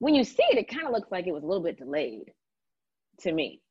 when 0.00 0.14
you 0.14 0.24
see 0.24 0.42
it, 0.50 0.58
it 0.58 0.68
kind 0.68 0.86
of 0.86 0.92
looks 0.92 1.10
like 1.12 1.26
it 1.26 1.32
was 1.32 1.44
a 1.44 1.46
little 1.46 1.62
bit 1.62 1.78
delayed 1.78 2.32
to 3.20 3.32
me. 3.32 3.62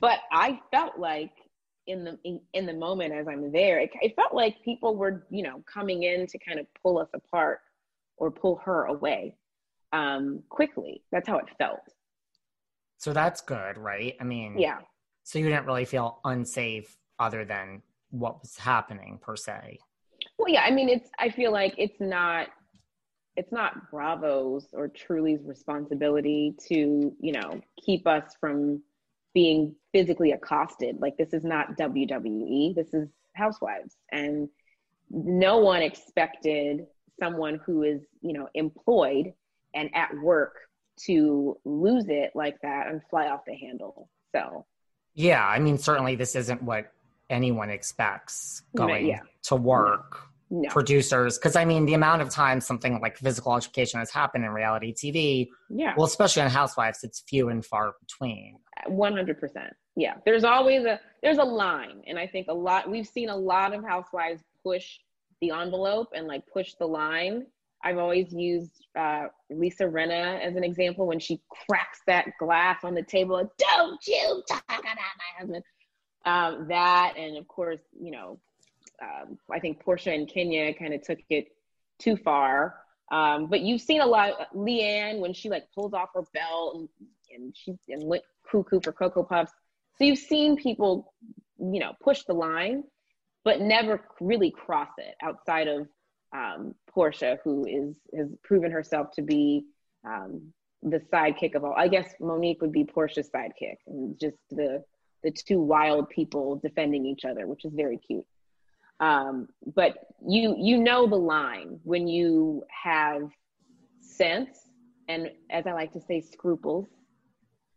But 0.00 0.20
I 0.30 0.60
felt 0.70 0.98
like 0.98 1.32
in 1.88 2.04
the 2.04 2.40
in, 2.52 2.66
the 2.66 2.72
moment 2.72 3.14
as 3.14 3.26
I'm 3.26 3.50
there, 3.50 3.80
it, 3.80 3.90
it 4.00 4.14
felt 4.14 4.32
like 4.32 4.62
people 4.64 4.94
were, 4.94 5.26
you 5.30 5.42
know, 5.42 5.62
coming 5.72 6.04
in 6.04 6.26
to 6.28 6.38
kind 6.38 6.60
of 6.60 6.66
pull 6.82 6.98
us 6.98 7.08
apart 7.14 7.60
or 8.18 8.30
pull 8.30 8.56
her 8.64 8.84
away 8.84 9.34
um, 9.92 10.42
quickly. 10.48 11.02
That's 11.12 11.28
how 11.28 11.38
it 11.38 11.46
felt. 11.58 11.80
So 12.98 13.12
that's 13.12 13.40
good, 13.40 13.78
right? 13.78 14.16
I 14.20 14.24
mean, 14.24 14.58
yeah. 14.58 14.78
So 15.24 15.38
you 15.38 15.48
didn't 15.48 15.66
really 15.66 15.84
feel 15.84 16.20
unsafe 16.24 16.96
other 17.18 17.44
than 17.44 17.82
what 18.10 18.40
was 18.40 18.56
happening 18.56 19.18
per 19.20 19.36
se. 19.36 19.78
Well, 20.38 20.48
yeah, 20.48 20.62
I 20.62 20.70
mean, 20.70 20.88
it's. 20.88 21.08
I 21.18 21.30
feel 21.30 21.52
like 21.52 21.74
it's 21.78 22.00
not. 22.00 22.48
It's 23.36 23.52
not 23.52 23.90
Bravo's 23.90 24.66
or 24.72 24.88
Truly's 24.88 25.44
responsibility 25.44 26.56
to, 26.68 27.14
you 27.20 27.32
know, 27.32 27.60
keep 27.80 28.04
us 28.08 28.34
from 28.40 28.82
being 29.32 29.76
physically 29.92 30.32
accosted. 30.32 30.96
Like 31.00 31.16
this 31.16 31.32
is 31.32 31.44
not 31.44 31.78
WWE. 31.78 32.74
This 32.74 32.92
is 32.92 33.08
Housewives, 33.34 33.96
and 34.10 34.48
no 35.10 35.58
one 35.58 35.82
expected 35.82 36.86
someone 37.20 37.60
who 37.64 37.82
is, 37.82 38.02
you 38.20 38.32
know, 38.32 38.48
employed 38.54 39.32
and 39.74 39.90
at 39.94 40.16
work 40.18 40.56
to 41.06 41.56
lose 41.64 42.08
it 42.08 42.32
like 42.34 42.60
that 42.62 42.88
and 42.88 43.00
fly 43.10 43.28
off 43.28 43.40
the 43.46 43.54
handle. 43.54 44.08
So, 44.34 44.66
yeah, 45.14 45.46
I 45.46 45.58
mean, 45.58 45.78
certainly 45.78 46.16
this 46.16 46.34
isn't 46.36 46.62
what 46.62 46.92
anyone 47.30 47.70
expects 47.70 48.62
going 48.76 49.06
yeah. 49.06 49.20
to 49.44 49.56
work. 49.56 50.22
No. 50.50 50.66
Producers, 50.70 51.36
because 51.36 51.56
I 51.56 51.66
mean, 51.66 51.84
the 51.84 51.92
amount 51.92 52.22
of 52.22 52.30
times 52.30 52.64
something 52.64 53.00
like 53.02 53.18
physical 53.18 53.52
altercation 53.52 54.00
has 54.00 54.10
happened 54.10 54.46
in 54.46 54.50
reality 54.50 54.94
TV, 54.94 55.48
yeah, 55.68 55.92
well, 55.94 56.06
especially 56.06 56.40
on 56.40 56.48
Housewives, 56.48 57.04
it's 57.04 57.20
few 57.20 57.50
and 57.50 57.62
far 57.62 57.92
between. 58.00 58.56
One 58.86 59.12
hundred 59.14 59.38
percent, 59.38 59.74
yeah. 59.94 60.14
There's 60.24 60.44
always 60.44 60.86
a 60.86 60.98
there's 61.22 61.36
a 61.36 61.44
line, 61.44 62.00
and 62.06 62.18
I 62.18 62.26
think 62.26 62.46
a 62.48 62.54
lot 62.54 62.88
we've 62.88 63.06
seen 63.06 63.28
a 63.28 63.36
lot 63.36 63.74
of 63.74 63.84
Housewives 63.84 64.42
push 64.62 64.98
the 65.40 65.50
envelope 65.50 66.08
and 66.14 66.26
like 66.26 66.42
push 66.52 66.74
the 66.74 66.86
line. 66.86 67.46
I've 67.84 67.98
always 67.98 68.32
used 68.32 68.86
uh, 68.98 69.26
Lisa 69.50 69.84
Rinna 69.84 70.40
as 70.40 70.56
an 70.56 70.64
example 70.64 71.06
when 71.06 71.20
she 71.20 71.40
cracks 71.48 72.00
that 72.06 72.26
glass 72.38 72.82
on 72.82 72.94
the 72.94 73.04
table. 73.04 73.50
Don't 73.58 74.06
you 74.06 74.42
talk 74.48 74.64
about 74.68 74.82
my 74.84 75.38
husband? 75.38 75.64
um, 76.24 76.66
that 76.68 77.14
and 77.16 77.36
of 77.36 77.46
course 77.48 77.80
you 77.98 78.10
know 78.10 78.38
um, 79.02 79.38
i 79.50 79.58
think 79.58 79.82
Porsha 79.82 80.14
and 80.14 80.28
kenya 80.28 80.74
kind 80.74 80.94
of 80.94 81.02
took 81.02 81.18
it 81.30 81.48
too 81.98 82.16
far 82.16 82.76
um, 83.10 83.46
but 83.46 83.60
you've 83.60 83.80
seen 83.80 84.02
a 84.02 84.06
lot 84.06 84.54
LeeAnne 84.54 85.20
when 85.20 85.32
she 85.32 85.48
like 85.48 85.64
pulls 85.74 85.94
off 85.94 86.10
her 86.14 86.22
belt 86.34 86.76
and, 86.76 86.88
and 87.34 87.56
she 87.56 87.74
and 87.88 88.02
went 88.04 88.22
cuckoo 88.50 88.80
for 88.80 88.92
cocoa 88.92 89.22
puffs 89.22 89.52
so 89.96 90.04
you've 90.04 90.18
seen 90.18 90.56
people 90.56 91.14
you 91.58 91.80
know 91.80 91.92
push 92.02 92.24
the 92.24 92.34
line 92.34 92.84
but 93.48 93.62
never 93.62 94.04
really 94.20 94.50
cross 94.50 94.90
it 94.98 95.14
outside 95.22 95.68
of 95.68 95.88
um, 96.36 96.74
Porsha, 96.94 97.38
who 97.42 97.64
is 97.66 97.96
has 98.14 98.28
proven 98.44 98.70
herself 98.70 99.10
to 99.12 99.22
be 99.22 99.64
um, 100.06 100.52
the 100.82 101.00
sidekick 101.10 101.54
of 101.54 101.64
all. 101.64 101.72
I 101.74 101.88
guess 101.88 102.12
Monique 102.20 102.60
would 102.60 102.72
be 102.72 102.84
Porsha's 102.84 103.30
sidekick, 103.34 103.78
and 103.86 104.20
just 104.20 104.36
the 104.50 104.84
the 105.22 105.30
two 105.30 105.60
wild 105.60 106.10
people 106.10 106.56
defending 106.56 107.06
each 107.06 107.24
other, 107.24 107.46
which 107.46 107.64
is 107.64 107.72
very 107.72 107.96
cute. 107.96 108.26
Um, 109.00 109.48
but 109.74 109.94
you 110.28 110.54
you 110.58 110.76
know 110.76 111.06
the 111.06 111.16
line 111.16 111.80
when 111.84 112.06
you 112.06 112.64
have 112.84 113.30
sense 114.02 114.58
and, 115.08 115.30
as 115.48 115.66
I 115.66 115.72
like 115.72 115.94
to 115.94 116.02
say, 116.02 116.20
scruples. 116.20 116.86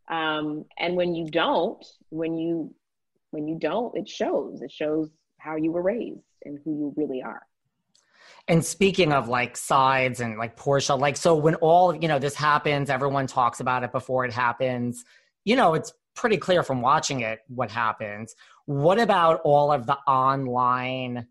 Um, 0.10 0.66
and 0.78 0.98
when 0.98 1.16
you 1.16 1.30
don't, 1.32 1.86
when 2.10 2.38
you 2.38 2.76
when 3.30 3.48
you 3.48 3.58
don't, 3.58 3.98
it 3.98 4.10
shows. 4.10 4.62
It 4.62 4.70
shows 4.74 5.10
how 5.42 5.56
you 5.56 5.72
were 5.72 5.82
raised 5.82 6.22
and 6.46 6.60
who 6.64 6.72
you 6.72 6.94
really 6.96 7.22
are. 7.22 7.42
And 8.48 8.64
speaking 8.64 9.14
of 9.14 9.28
like 9.28 9.56
sides 9.56 10.20
and 10.20 10.38
like 10.38 10.58
Porsha, 10.58 11.00
like 11.00 11.18
so 11.18 11.36
when 11.36 11.56
all 11.56 11.96
you 11.96 12.08
know 12.08 12.20
this 12.20 12.36
happens, 12.36 12.89
everyone 12.89 13.28
talks 13.28 13.60
about 13.60 13.84
it 13.84 13.92
before 13.92 14.26
it 14.26 14.34
happens. 14.34 15.04
You 15.46 15.56
know, 15.56 15.74
it's 15.74 15.94
pretty 16.16 16.38
clear 16.38 16.64
from 16.64 16.82
watching 16.82 17.22
it 17.22 17.39
what 17.48 17.72
happens. 17.72 18.36
What 18.66 19.00
about 19.00 19.42
all 19.44 19.72
of 19.72 19.86
the 19.86 19.98
online 20.08 21.28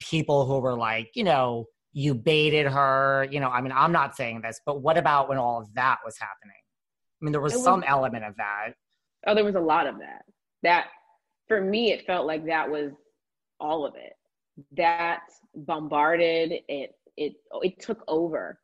people 0.00 0.46
who 0.46 0.58
were 0.58 0.76
like, 0.76 1.10
you 1.14 1.24
know, 1.24 1.66
you 1.92 2.14
baited 2.14 2.66
her, 2.66 3.26
you 3.30 3.40
know, 3.40 3.48
I 3.48 3.60
mean, 3.62 3.72
I'm 3.72 3.92
not 3.92 4.16
saying 4.16 4.42
this, 4.42 4.60
but 4.66 4.82
what 4.82 4.98
about 4.98 5.28
when 5.28 5.38
all 5.38 5.60
of 5.60 5.72
that 5.74 5.98
was 6.04 6.18
happening? 6.18 6.56
I 7.20 7.24
mean, 7.24 7.32
there 7.32 7.40
was, 7.40 7.54
was 7.54 7.64
some 7.64 7.82
element 7.86 8.24
of 8.24 8.36
that. 8.36 8.74
Oh, 9.26 9.34
there 9.34 9.44
was 9.44 9.54
a 9.54 9.60
lot 9.60 9.86
of 9.86 9.98
that. 9.98 10.22
That 10.62 10.88
for 11.48 11.60
me, 11.60 11.92
it 11.92 12.06
felt 12.06 12.26
like 12.26 12.46
that 12.46 12.70
was 12.70 12.92
all 13.60 13.86
of 13.86 13.94
it. 13.94 14.14
That 14.76 15.22
bombarded 15.54 16.52
it. 16.68 16.94
It 17.16 17.34
it 17.62 17.80
took 17.80 18.02
over. 18.08 18.60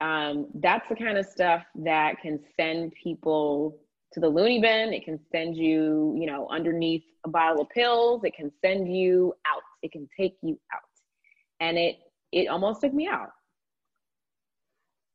Um, 0.00 0.48
that's 0.56 0.88
the 0.88 0.96
kind 0.96 1.16
of 1.16 1.26
stuff 1.26 1.62
that 1.76 2.20
can 2.20 2.38
send 2.58 2.92
people 3.02 3.78
to 4.12 4.20
the 4.20 4.28
loony 4.28 4.60
bin. 4.60 4.92
It 4.92 5.04
can 5.04 5.18
send 5.32 5.56
you, 5.56 6.16
you 6.18 6.26
know, 6.26 6.48
underneath 6.50 7.04
a 7.24 7.28
bottle 7.28 7.62
of 7.62 7.68
pills. 7.70 8.22
It 8.24 8.34
can 8.34 8.50
send 8.64 8.94
you 8.94 9.34
out. 9.46 9.62
It 9.82 9.92
can 9.92 10.08
take 10.18 10.36
you 10.42 10.58
out. 10.72 10.80
And 11.60 11.78
it 11.78 11.96
it 12.32 12.48
almost 12.48 12.80
took 12.80 12.92
me 12.92 13.06
out. 13.06 13.30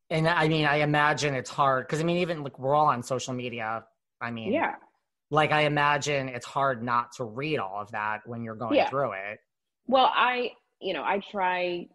And 0.09 0.27
I 0.27 0.47
mean, 0.47 0.65
I 0.65 0.77
imagine 0.77 1.35
it's 1.35 1.49
hard 1.49 1.87
because 1.87 1.99
I 1.99 2.03
mean, 2.03 2.17
even 2.17 2.43
like 2.43 2.57
we're 2.57 2.75
all 2.75 2.87
on 2.87 3.03
social 3.03 3.33
media. 3.33 3.83
I 4.21 4.31
mean, 4.31 4.51
yeah. 4.51 4.75
Like 5.31 5.51
I 5.51 5.61
imagine 5.61 6.29
it's 6.29 6.45
hard 6.45 6.83
not 6.83 7.11
to 7.13 7.23
read 7.23 7.59
all 7.59 7.81
of 7.81 7.91
that 7.91 8.21
when 8.25 8.43
you're 8.43 8.55
going 8.55 8.75
yeah. 8.75 8.89
through 8.89 9.13
it. 9.13 9.39
Well, 9.87 10.11
I, 10.13 10.53
you 10.79 10.93
know, 10.93 11.03
I 11.03 11.21
try 11.31 11.87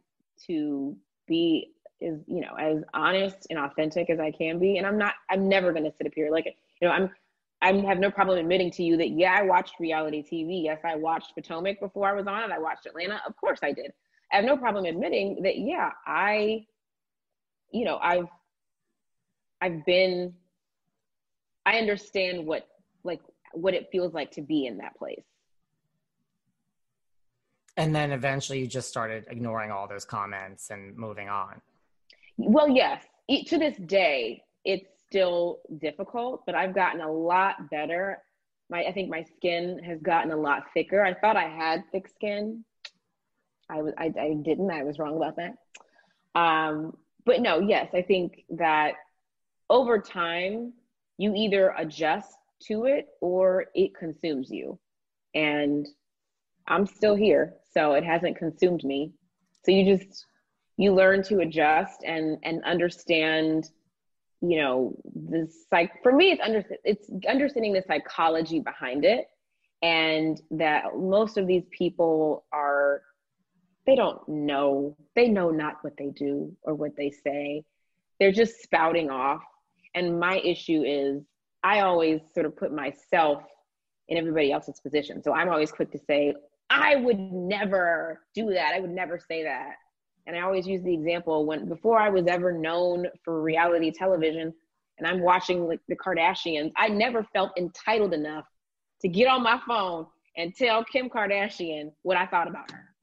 to 0.47 0.97
be 1.27 1.73
as, 2.03 2.19
you 2.27 2.41
know, 2.41 2.55
as 2.59 2.83
honest 2.93 3.47
and 3.51 3.59
authentic 3.59 4.11
as 4.11 4.21
I 4.21 4.31
can 4.31 4.59
be. 4.59 4.79
And 4.79 4.87
I'm 4.87 4.99
not, 4.99 5.15
I'm 5.31 5.49
never 5.49 5.73
going 5.73 5.85
to 5.85 5.93
sit 5.97 6.07
up 6.07 6.13
here 6.15 6.31
like, 6.31 6.47
you 6.81 6.89
know, 6.89 6.95
I'm, 6.95 7.11
I 7.63 7.73
have 7.87 7.99
no 7.99 8.11
problem 8.11 8.39
admitting 8.39 8.71
to 8.73 8.83
you 8.83 8.97
that, 8.99 9.11
yeah, 9.11 9.33
I 9.39 9.43
watched 9.43 9.81
reality 9.81 10.23
TV. 10.23 10.63
Yes, 10.63 10.81
I 10.85 10.97
watched 10.97 11.35
Potomac 11.35 11.81
before 11.81 12.09
I 12.09 12.13
was 12.13 12.27
on 12.27 12.43
it. 12.43 12.51
I 12.53 12.59
watched 12.59 12.87
Atlanta. 12.87 13.21
Of 13.27 13.37
course 13.37 13.61
I 13.63 13.73
did. 13.73 13.93
I 14.33 14.37
have 14.37 14.45
no 14.45 14.57
problem 14.57 14.85
admitting 14.85 15.43
that, 15.43 15.57
yeah, 15.59 15.91
I, 16.07 16.67
you 17.71 17.85
know, 17.85 17.99
I've, 18.03 18.29
I've 19.61 19.85
been, 19.87 20.35
I 21.65 21.79
understand 21.79 22.47
what, 22.47 22.69
like, 23.05 23.21
what 23.53 23.75
it 23.75 23.89
feels 23.93 24.13
like 24.13 24.33
to 24.33 24.43
be 24.43 24.67
in 24.67 24.79
that 24.79 24.97
place. 24.97 25.23
And 27.77 27.95
then 27.95 28.13
eventually 28.13 28.61
you 28.61 28.67
just 28.67 28.89
started 28.89 29.27
ignoring 29.29 29.71
all 29.71 29.87
those 29.89 30.05
comments 30.05 30.71
and 30.71 30.97
moving 30.97 31.29
on. 31.29 31.61
Well, 32.37 32.69
yes. 32.69 33.05
To 33.47 33.59
this 33.59 33.77
day, 33.77 34.43
it's 34.65 34.89
still 35.07 35.61
difficult, 35.79 36.45
but 36.47 36.55
I've 36.55 36.75
gotten 36.75 37.01
a 37.01 37.11
lot 37.11 37.71
better. 37.71 38.19
My, 38.71 38.85
I 38.85 38.93
think 38.93 39.11
my 39.11 39.25
skin 39.37 39.81
has 39.85 40.01
gotten 40.01 40.31
a 40.33 40.37
lot 40.37 40.65
thicker. 40.73 41.05
I 41.05 41.15
thought 41.15 41.37
I 41.37 41.49
had 41.49 41.85
thick 41.93 42.09
skin. 42.09 42.65
I 43.69 43.83
was, 43.83 43.93
I, 43.99 44.13
I 44.21 44.35
didn't. 44.43 44.71
I 44.71 44.83
was 44.83 44.99
wrong 44.99 45.17
about 45.17 45.37
that. 45.37 45.57
Um, 46.39 46.97
but 47.25 47.41
no, 47.41 47.61
yes, 47.61 47.89
I 47.95 48.03
think 48.03 48.45
that 48.51 48.95
over 49.71 49.99
time, 49.99 50.75
you 51.19 51.35
either 51.35 51.75
adjust 51.77 52.37
to 52.63 52.85
it 52.85 53.07
or 53.21 53.67
it 53.75 53.95
consumes 53.95 54.51
you. 54.51 54.79
And 55.35 55.87
I'm 56.67 56.87
still 56.87 57.15
here, 57.15 57.55
so 57.73 57.93
it 57.93 58.05
hasn't 58.05 58.39
consumed 58.39 58.85
me. 58.85 59.13
So 59.65 59.73
you 59.73 59.97
just 59.97 60.27
you 60.77 60.95
learn 60.95 61.23
to 61.25 61.41
adjust 61.41 62.03
and 62.05 62.39
and 62.43 62.63
understand 62.65 63.71
you 64.41 64.59
know 64.59 64.95
the 65.15 65.49
psych 65.71 65.91
for 66.03 66.13
me 66.13 66.33
it's 66.33 66.43
under 66.43 66.65
it's 66.85 67.09
understanding 67.29 67.73
the 67.73 67.83
psychology 67.87 68.61
behind 68.61 69.05
it 69.05 69.27
and 69.83 70.41
that 70.51 70.85
most 70.97 71.39
of 71.39 71.47
these 71.47 71.65
people 71.71 72.45
are 72.53 73.03
they 73.87 73.95
don't 73.95 74.27
know 74.29 74.97
they 75.15 75.29
know 75.29 75.51
not 75.51 75.77
what 75.83 75.97
they 75.97 76.11
do 76.11 76.53
or 76.63 76.75
what 76.75 76.97
they 76.97 77.11
say 77.11 77.65
they're 78.19 78.33
just 78.33 78.63
spouting 78.63 79.11
off 79.11 79.43
and 79.95 80.19
my 80.19 80.39
issue 80.39 80.83
is 80.83 81.23
i 81.65 81.81
always 81.81 82.21
sort 82.33 82.47
of 82.47 82.57
put 82.57 82.73
myself 82.73 83.43
in 84.09 84.17
everybody 84.17 84.53
else's 84.53 84.79
position 84.81 85.21
so 85.23 85.33
i'm 85.33 85.49
always 85.49 85.73
quick 85.73 85.91
to 85.91 85.99
say 86.07 86.33
i 86.71 86.95
would 86.95 87.19
never 87.19 88.21
do 88.35 88.53
that 88.53 88.73
i 88.75 88.79
would 88.79 88.91
never 88.91 89.19
say 89.19 89.43
that 89.43 89.75
and 90.27 90.37
I 90.37 90.41
always 90.41 90.67
use 90.67 90.83
the 90.83 90.95
example 90.95 91.45
when 91.45 91.69
before 91.69 91.99
I 91.99 92.09
was 92.09 92.27
ever 92.27 92.53
known 92.53 93.07
for 93.23 93.43
reality 93.43 93.91
television 93.91 94.55
and 94.99 95.07
I'm 95.07 95.21
watching 95.21 95.67
like 95.67 95.81
the 95.89 95.97
Kardashians, 95.97 96.73
I 96.77 96.89
never 96.89 97.25
felt 97.33 97.53
entitled 97.59 98.15
enough 98.15 98.47
to 99.03 99.09
get 99.09 99.29
on 99.29 99.43
my 99.43 99.61
phone 99.67 100.07
and 100.37 100.55
tell 100.55 100.85
Kim 100.85 101.11
Kardashian 101.11 101.93
what 102.03 102.17
I 102.17 102.27
thought 102.27 102.49
about 102.49 102.71
her. 102.71 102.95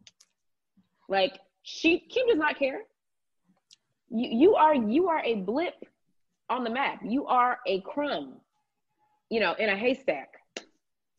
Like 1.09 1.37
she 1.63 1.99
Kim 1.99 2.27
does 2.27 2.37
not 2.37 2.57
care. 2.57 2.81
You 4.09 4.29
you 4.31 4.55
are 4.55 4.73
you 4.73 5.09
are 5.09 5.21
a 5.23 5.35
blip 5.35 5.75
on 6.49 6.63
the 6.63 6.69
map. 6.69 7.01
You 7.05 7.27
are 7.27 7.59
a 7.67 7.81
crumb, 7.81 8.40
you 9.31 9.39
know, 9.39 9.53
in 9.53 9.69
a 9.69 9.75
haystack 9.75 10.33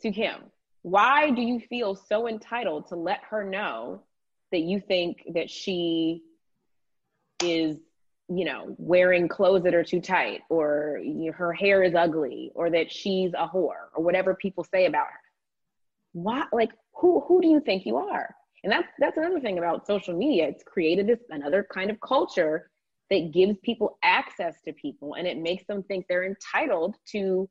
to 0.03 0.13
Kim. 0.13 0.43
Why 0.83 1.31
do 1.31 1.41
you 1.41 1.59
feel 1.59 1.95
so 1.97 2.29
entitled 2.29 2.89
to 2.89 2.97
let 2.97 3.21
her 3.31 3.43
know 3.43 4.03
that 4.53 4.61
you 4.61 4.81
think 4.81 5.23
that 5.35 5.49
she 5.51 6.23
is 7.43 7.79
you 8.29 8.45
know 8.45 8.77
wearing 8.79 9.27
clothes 9.27 9.65
that 9.65 9.75
are 9.75 9.83
too 9.83 10.01
tight 10.01 10.43
or 10.49 11.01
you 11.03 11.27
know, 11.27 11.33
her 11.33 11.53
hair 11.53 11.83
is 11.83 11.95
ugly 11.95 12.53
or 12.55 12.71
that 12.71 12.93
she's 12.93 13.33
a 13.33 13.49
whore 13.49 13.89
or 13.95 14.05
whatever 14.05 14.35
people 14.35 14.63
say 14.63 14.87
about 14.87 15.07
her? 15.07 15.21
Why 16.13 16.45
like 16.53 16.73
who 16.95 17.21
who 17.21 17.41
do 17.41 17.49
you 17.49 17.61
think 17.61 17.87
you 17.87 17.97
are? 17.97 18.35
And 18.63 18.71
that's 18.71 18.89
that's 18.99 19.17
another 19.17 19.41
thing 19.41 19.57
about 19.57 19.87
social 19.87 20.15
media. 20.15 20.49
It's 20.49 20.63
created 20.63 21.07
this 21.07 21.21
another 21.31 21.67
kind 21.73 21.91
of 21.91 21.99
culture 22.01 22.71
that 23.09 23.33
gives 23.33 23.57
people 23.63 23.99
access 24.03 24.61
to 24.67 24.73
people 24.75 25.15
and 25.15 25.27
it 25.27 25.39
makes 25.39 25.65
them 25.65 25.83
think 25.83 26.07
they're 26.09 26.27
entitled 26.27 26.97
to 27.13 27.49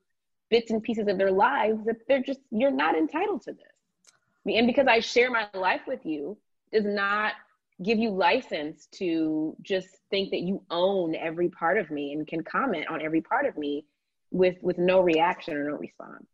bits 0.52 0.70
and 0.70 0.84
pieces 0.84 1.08
of 1.08 1.18
their 1.18 1.32
lives 1.32 1.84
that 1.86 1.96
they're 2.08 2.22
just 2.22 2.42
you're 2.52 2.70
not 2.70 2.96
entitled 2.96 3.42
to 3.44 3.54
this. 3.54 4.56
And 4.56 4.68
because 4.68 4.86
i 4.88 5.00
share 5.00 5.32
my 5.32 5.48
life 5.56 5.82
with 5.88 6.06
you 6.06 6.38
does 6.72 6.86
not 6.86 7.34
give 7.82 7.98
you 7.98 8.12
license 8.12 8.88
to 8.92 9.56
just 9.62 9.88
think 10.12 10.30
that 10.30 10.42
you 10.42 10.62
own 10.70 11.16
every 11.16 11.50
part 11.50 11.80
of 11.80 11.90
me 11.90 12.14
and 12.14 12.28
can 12.28 12.44
comment 12.44 12.86
on 12.90 13.02
every 13.02 13.22
part 13.22 13.48
of 13.48 13.58
me 13.58 13.86
with 14.30 14.56
with 14.62 14.78
no 14.78 15.02
reaction 15.02 15.56
or 15.56 15.70
no 15.70 15.78
response. 15.78 16.28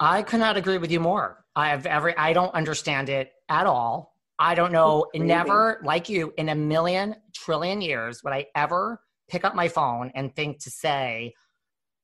I 0.00 0.22
could 0.22 0.38
not 0.38 0.56
agree 0.56 0.78
with 0.78 0.92
you 0.92 1.00
more. 1.00 1.44
I 1.56 1.70
have 1.70 1.86
every 1.86 2.16
i 2.16 2.32
don't 2.32 2.54
understand 2.54 3.08
it 3.08 3.32
at 3.48 3.66
all. 3.66 4.14
I 4.38 4.54
don't 4.54 4.70
know 4.70 5.06
never 5.14 5.80
like 5.82 6.08
you 6.08 6.32
in 6.36 6.50
a 6.50 6.54
million 6.54 7.16
trillion 7.34 7.80
years 7.80 8.22
would 8.22 8.32
i 8.32 8.46
ever 8.54 9.00
pick 9.28 9.44
up 9.44 9.54
my 9.54 9.68
phone 9.68 10.12
and 10.14 10.34
think 10.34 10.60
to 10.60 10.70
say 10.70 11.34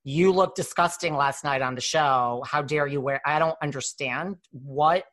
you 0.04 0.30
look 0.30 0.54
disgusting 0.54 1.16
last 1.16 1.44
night 1.44 1.62
on 1.62 1.74
the 1.74 1.80
show 1.80 2.42
how 2.46 2.62
dare 2.62 2.86
you 2.86 3.00
wear 3.00 3.20
i 3.26 3.38
don't 3.38 3.56
understand 3.62 4.36
what 4.50 5.04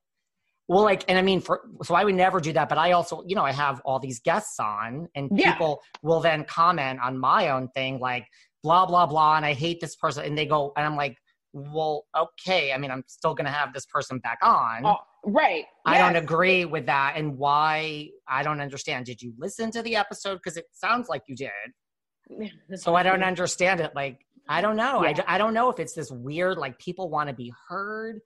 well, 0.71 0.83
like, 0.83 1.03
and 1.09 1.17
I 1.17 1.21
mean, 1.21 1.41
for 1.41 1.63
so 1.83 1.95
I 1.95 2.05
would 2.05 2.15
never 2.15 2.39
do 2.39 2.53
that, 2.53 2.69
but 2.69 2.77
I 2.77 2.93
also, 2.93 3.23
you 3.27 3.35
know, 3.35 3.43
I 3.43 3.51
have 3.51 3.81
all 3.83 3.99
these 3.99 4.21
guests 4.21 4.57
on, 4.57 5.09
and 5.15 5.29
yeah. 5.35 5.51
people 5.51 5.81
will 6.01 6.21
then 6.21 6.45
comment 6.45 7.01
on 7.03 7.17
my 7.17 7.49
own 7.49 7.67
thing, 7.75 7.99
like 7.99 8.25
blah 8.63 8.85
blah 8.85 9.05
blah, 9.05 9.35
and 9.35 9.45
I 9.45 9.51
hate 9.51 9.81
this 9.81 9.97
person, 9.97 10.23
and 10.23 10.37
they 10.37 10.45
go, 10.45 10.71
and 10.77 10.85
I'm 10.85 10.95
like, 10.95 11.17
well, 11.51 12.05
okay, 12.17 12.71
I 12.71 12.77
mean, 12.77 12.89
I'm 12.89 13.03
still 13.07 13.33
gonna 13.33 13.51
have 13.51 13.73
this 13.73 13.85
person 13.85 14.19
back 14.19 14.37
on, 14.41 14.85
oh, 14.85 14.95
right? 15.25 15.65
I 15.85 15.97
yes. 15.97 16.07
don't 16.07 16.23
agree 16.23 16.63
with 16.63 16.85
that, 16.85 17.15
and 17.17 17.37
why? 17.37 18.07
I 18.25 18.41
don't 18.41 18.61
understand. 18.61 19.07
Did 19.07 19.21
you 19.21 19.33
listen 19.37 19.71
to 19.71 19.81
the 19.81 19.97
episode? 19.97 20.35
Because 20.35 20.55
it 20.55 20.67
sounds 20.71 21.09
like 21.09 21.23
you 21.27 21.35
did. 21.35 22.49
so 22.75 22.95
I 22.95 23.03
don't 23.03 23.23
understand 23.23 23.81
it. 23.81 23.91
Like, 23.93 24.19
I 24.47 24.61
don't 24.61 24.75
know. 24.75 25.03
Yeah. 25.03 25.23
I, 25.27 25.35
I 25.35 25.37
don't 25.37 25.53
know 25.53 25.69
if 25.69 25.79
it's 25.79 25.93
this 25.93 26.11
weird, 26.11 26.57
like 26.57 26.77
people 26.79 27.09
want 27.09 27.29
to 27.29 27.33
be 27.33 27.53
heard 27.67 28.21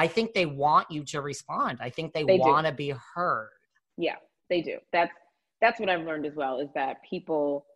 I 0.00 0.06
think 0.06 0.32
they 0.32 0.46
want 0.46 0.90
you 0.90 1.04
to 1.04 1.20
respond. 1.20 1.76
I 1.82 1.90
think 1.90 2.14
they, 2.14 2.24
they 2.24 2.38
want 2.38 2.66
to 2.66 2.72
be 2.72 2.94
heard. 3.14 3.50
Yeah, 3.98 4.16
they 4.48 4.62
do. 4.62 4.78
That's 4.94 5.12
that's 5.60 5.78
what 5.78 5.90
I've 5.90 6.06
learned 6.06 6.24
as 6.24 6.34
well 6.34 6.58
is 6.58 6.70
that 6.74 7.02
people 7.08 7.66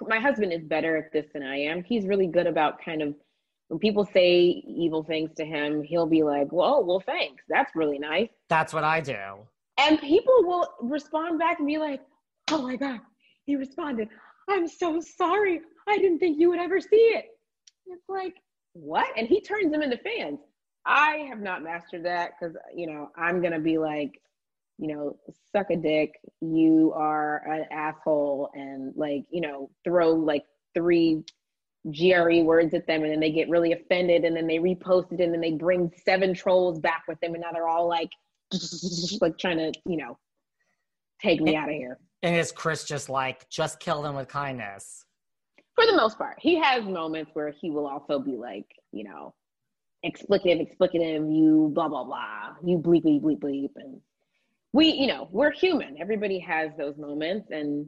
my 0.00 0.18
husband 0.18 0.52
is 0.52 0.64
better 0.64 0.96
at 0.96 1.12
this 1.12 1.26
than 1.32 1.44
I 1.44 1.58
am. 1.58 1.84
He's 1.84 2.04
really 2.04 2.26
good 2.26 2.48
about 2.48 2.82
kind 2.84 3.00
of 3.00 3.14
when 3.68 3.78
people 3.78 4.04
say 4.04 4.64
evil 4.66 5.04
things 5.04 5.30
to 5.36 5.44
him, 5.44 5.84
he'll 5.84 6.08
be 6.08 6.24
like, 6.24 6.48
"Whoa, 6.48 6.80
well, 6.80 6.98
thanks. 6.98 7.44
That's 7.48 7.70
really 7.76 8.00
nice." 8.00 8.30
That's 8.48 8.74
what 8.74 8.82
I 8.82 9.00
do. 9.00 9.20
And 9.78 10.00
people 10.00 10.34
will 10.42 10.66
respond 10.80 11.38
back 11.38 11.60
and 11.60 11.68
be 11.68 11.78
like, 11.78 12.00
"Oh 12.50 12.60
my 12.60 12.74
god, 12.74 12.98
he 13.44 13.54
responded. 13.54 14.08
I'm 14.48 14.68
so 14.68 15.00
sorry. 15.00 15.60
I 15.88 15.98
didn't 15.98 16.18
think 16.18 16.38
you 16.38 16.50
would 16.50 16.60
ever 16.60 16.80
see 16.80 16.96
it." 16.96 17.26
It's 17.86 18.08
like, 18.08 18.34
what? 18.74 19.08
And 19.16 19.26
he 19.26 19.40
turns 19.40 19.70
them 19.72 19.82
into 19.82 19.98
fans. 19.98 20.40
I 20.84 21.26
have 21.28 21.40
not 21.40 21.62
mastered 21.62 22.04
that 22.04 22.32
because 22.38 22.56
you 22.74 22.86
know 22.86 23.10
I'm 23.16 23.40
gonna 23.40 23.60
be 23.60 23.78
like, 23.78 24.20
you 24.78 24.88
know, 24.88 25.16
suck 25.54 25.70
a 25.70 25.76
dick. 25.76 26.18
You 26.40 26.92
are 26.94 27.46
an 27.46 27.66
asshole, 27.70 28.50
and 28.54 28.92
like 28.96 29.24
you 29.30 29.40
know, 29.40 29.70
throw 29.84 30.10
like 30.10 30.44
three 30.74 31.22
GRE 31.86 32.42
words 32.42 32.74
at 32.74 32.86
them, 32.86 33.02
and 33.02 33.12
then 33.12 33.20
they 33.20 33.30
get 33.30 33.48
really 33.48 33.72
offended, 33.72 34.24
and 34.24 34.36
then 34.36 34.46
they 34.46 34.58
repost 34.58 35.12
it, 35.12 35.20
and 35.20 35.32
then 35.32 35.40
they 35.40 35.52
bring 35.52 35.92
seven 36.04 36.34
trolls 36.34 36.80
back 36.80 37.04
with 37.06 37.20
them, 37.20 37.34
and 37.34 37.42
now 37.42 37.52
they're 37.52 37.68
all 37.68 37.88
like, 37.88 38.10
like 39.20 39.38
trying 39.38 39.58
to 39.58 39.72
you 39.86 39.96
know, 39.96 40.18
take 41.20 41.40
me 41.40 41.54
out 41.54 41.68
of 41.68 41.74
here. 41.74 41.98
And 42.22 42.36
is 42.36 42.52
Chris 42.52 42.84
just 42.84 43.08
like 43.08 43.48
just 43.48 43.80
kill 43.80 44.02
them 44.02 44.14
with 44.14 44.28
kindness? 44.28 45.04
For 45.74 45.86
the 45.86 45.96
most 45.96 46.18
part, 46.18 46.36
he 46.38 46.58
has 46.60 46.84
moments 46.84 47.30
where 47.34 47.50
he 47.50 47.70
will 47.70 47.86
also 47.86 48.18
be 48.18 48.36
like, 48.36 48.66
you 48.92 49.04
know, 49.04 49.34
explicative, 50.04 50.68
explicative, 50.68 51.34
you 51.34 51.70
blah 51.74 51.88
blah 51.88 52.04
blah, 52.04 52.54
you 52.64 52.78
bleep 52.78 53.04
bleep 53.04 53.22
bleep 53.22 53.40
bleep, 53.40 53.70
and 53.76 54.00
we, 54.72 54.92
you 54.92 55.06
know, 55.06 55.28
we're 55.32 55.50
human. 55.50 55.96
Everybody 56.00 56.38
has 56.40 56.70
those 56.78 56.96
moments, 56.96 57.50
and 57.50 57.86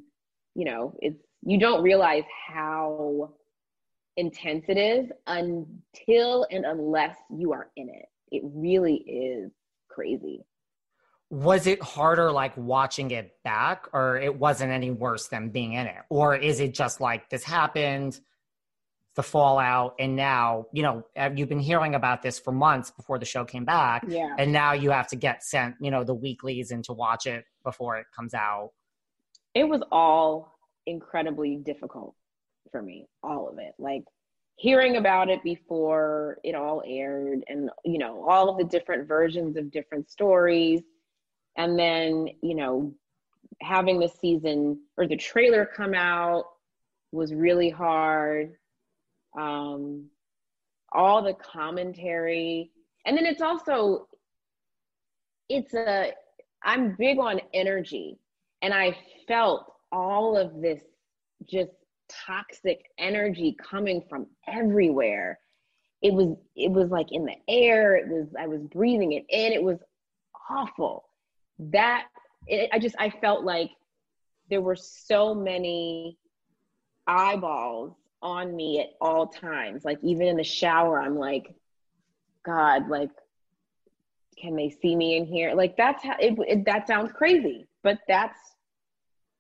you 0.54 0.64
know, 0.64 0.94
it's 1.00 1.20
you 1.42 1.58
don't 1.58 1.82
realize 1.82 2.24
how 2.48 3.34
intense 4.16 4.64
it 4.68 4.78
is 4.78 5.10
until 5.26 6.46
and 6.50 6.64
unless 6.64 7.16
you 7.30 7.52
are 7.52 7.70
in 7.76 7.88
it. 7.88 8.06
It 8.30 8.42
really 8.44 8.96
is 8.96 9.50
crazy. 9.88 10.44
Was 11.34 11.66
it 11.66 11.82
harder 11.82 12.30
like 12.30 12.56
watching 12.56 13.10
it 13.10 13.32
back, 13.42 13.88
or 13.92 14.16
it 14.16 14.38
wasn't 14.38 14.70
any 14.70 14.92
worse 14.92 15.26
than 15.26 15.48
being 15.48 15.72
in 15.72 15.88
it? 15.88 16.02
Or 16.08 16.36
is 16.36 16.60
it 16.60 16.74
just 16.74 17.00
like 17.00 17.28
this 17.28 17.42
happened? 17.42 18.20
the 19.14 19.22
fallout 19.22 19.94
and 20.00 20.16
now 20.16 20.66
you 20.72 20.82
know 20.82 21.04
uh, 21.16 21.30
you've 21.34 21.48
been 21.48 21.60
hearing 21.60 21.94
about 21.94 22.20
this 22.20 22.38
for 22.38 22.52
months 22.52 22.90
before 22.90 23.16
the 23.18 23.24
show 23.24 23.44
came 23.44 23.64
back 23.64 24.04
yeah 24.08 24.34
and 24.38 24.52
now 24.52 24.72
you 24.72 24.90
have 24.90 25.06
to 25.06 25.16
get 25.16 25.44
sent 25.44 25.74
you 25.80 25.90
know 25.90 26.02
the 26.02 26.14
weeklies 26.14 26.72
and 26.72 26.82
to 26.82 26.92
watch 26.92 27.26
it 27.26 27.44
before 27.62 27.96
it 27.96 28.06
comes 28.14 28.34
out 28.34 28.70
it 29.54 29.68
was 29.68 29.82
all 29.92 30.52
incredibly 30.86 31.56
difficult 31.56 32.14
for 32.72 32.82
me 32.82 33.06
all 33.22 33.48
of 33.48 33.58
it 33.58 33.72
like 33.78 34.02
hearing 34.56 34.96
about 34.96 35.28
it 35.28 35.42
before 35.44 36.38
it 36.42 36.54
all 36.54 36.82
aired 36.84 37.44
and 37.48 37.70
you 37.84 37.98
know 37.98 38.24
all 38.28 38.48
of 38.48 38.58
the 38.58 38.64
different 38.64 39.06
versions 39.06 39.56
of 39.56 39.70
different 39.70 40.10
stories 40.10 40.82
and 41.56 41.78
then 41.78 42.28
you 42.42 42.54
know 42.54 42.94
having 43.60 43.98
the 43.98 44.08
season 44.08 44.80
or 44.96 45.06
the 45.06 45.16
trailer 45.16 45.68
come 45.76 45.94
out 45.94 46.44
was 47.12 47.32
really 47.32 47.70
hard. 47.70 48.54
Um, 49.38 50.06
all 50.92 51.22
the 51.22 51.34
commentary. 51.34 52.70
And 53.06 53.16
then 53.16 53.26
it's 53.26 53.42
also 53.42 54.08
it's 55.48 55.74
a 55.74 56.12
i'm 56.62 56.94
big 56.98 57.18
on 57.18 57.40
energy. 57.52 58.18
And 58.62 58.72
i 58.72 58.96
felt 59.28 59.72
all 59.92 60.36
of 60.36 60.60
this 60.60 60.80
just 61.48 61.72
toxic 62.26 62.84
energy 62.98 63.56
coming 63.62 64.02
from 64.08 64.26
everywhere. 64.48 65.38
It 66.02 66.12
was 66.12 66.36
it 66.56 66.70
was 66.70 66.90
like 66.90 67.08
in 67.10 67.24
the 67.24 67.36
air. 67.48 67.96
It 67.96 68.08
was 68.08 68.28
i 68.38 68.46
was 68.46 68.60
breathing 68.72 69.12
it 69.12 69.24
in. 69.28 69.52
It 69.52 69.62
was 69.62 69.78
awful 70.50 71.04
that 71.58 72.06
it, 72.46 72.68
i 72.72 72.78
just 72.78 72.94
i 72.98 73.08
felt 73.08 73.44
like 73.44 73.70
there 74.50 74.60
were 74.60 74.76
so 74.76 75.34
many 75.34 76.18
eyeballs 77.06 77.94
on 78.22 78.56
me 78.56 78.80
at 78.80 78.94
all 79.00 79.26
times. 79.26 79.84
Like 79.84 79.98
even 80.02 80.26
in 80.26 80.36
the 80.36 80.44
shower, 80.44 81.00
I'm 81.00 81.16
like, 81.16 81.54
God, 82.44 82.88
like, 82.88 83.10
can 84.40 84.56
they 84.56 84.70
see 84.70 84.96
me 84.96 85.16
in 85.16 85.26
here? 85.26 85.54
Like 85.54 85.76
that's 85.76 86.02
how 86.02 86.16
it, 86.18 86.34
it 86.48 86.64
that 86.64 86.86
sounds 86.88 87.12
crazy, 87.12 87.66
but 87.82 87.98
that's 88.08 88.38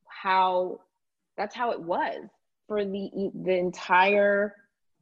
how 0.06 0.80
that's 1.36 1.54
how 1.54 1.72
it 1.72 1.80
was 1.80 2.28
for 2.68 2.84
the 2.84 3.30
the 3.42 3.58
entire 3.58 4.54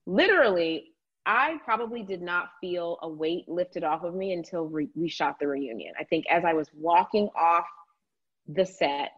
literally 0.06 0.91
I 1.24 1.58
probably 1.64 2.02
did 2.02 2.20
not 2.20 2.50
feel 2.60 2.98
a 3.02 3.08
weight 3.08 3.48
lifted 3.48 3.84
off 3.84 4.02
of 4.02 4.14
me 4.14 4.32
until 4.32 4.66
re- 4.66 4.90
we 4.94 5.08
shot 5.08 5.38
the 5.38 5.46
reunion. 5.46 5.94
I 5.98 6.04
think 6.04 6.24
as 6.28 6.44
I 6.44 6.52
was 6.52 6.68
walking 6.74 7.28
off 7.36 7.66
the 8.48 8.66
set 8.66 9.12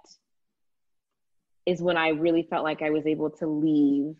is 1.67 1.81
when 1.81 1.97
I 1.97 2.09
really 2.09 2.47
felt 2.51 2.63
like 2.63 2.83
I 2.83 2.91
was 2.91 3.07
able 3.07 3.31
to 3.31 3.47
leave 3.47 4.15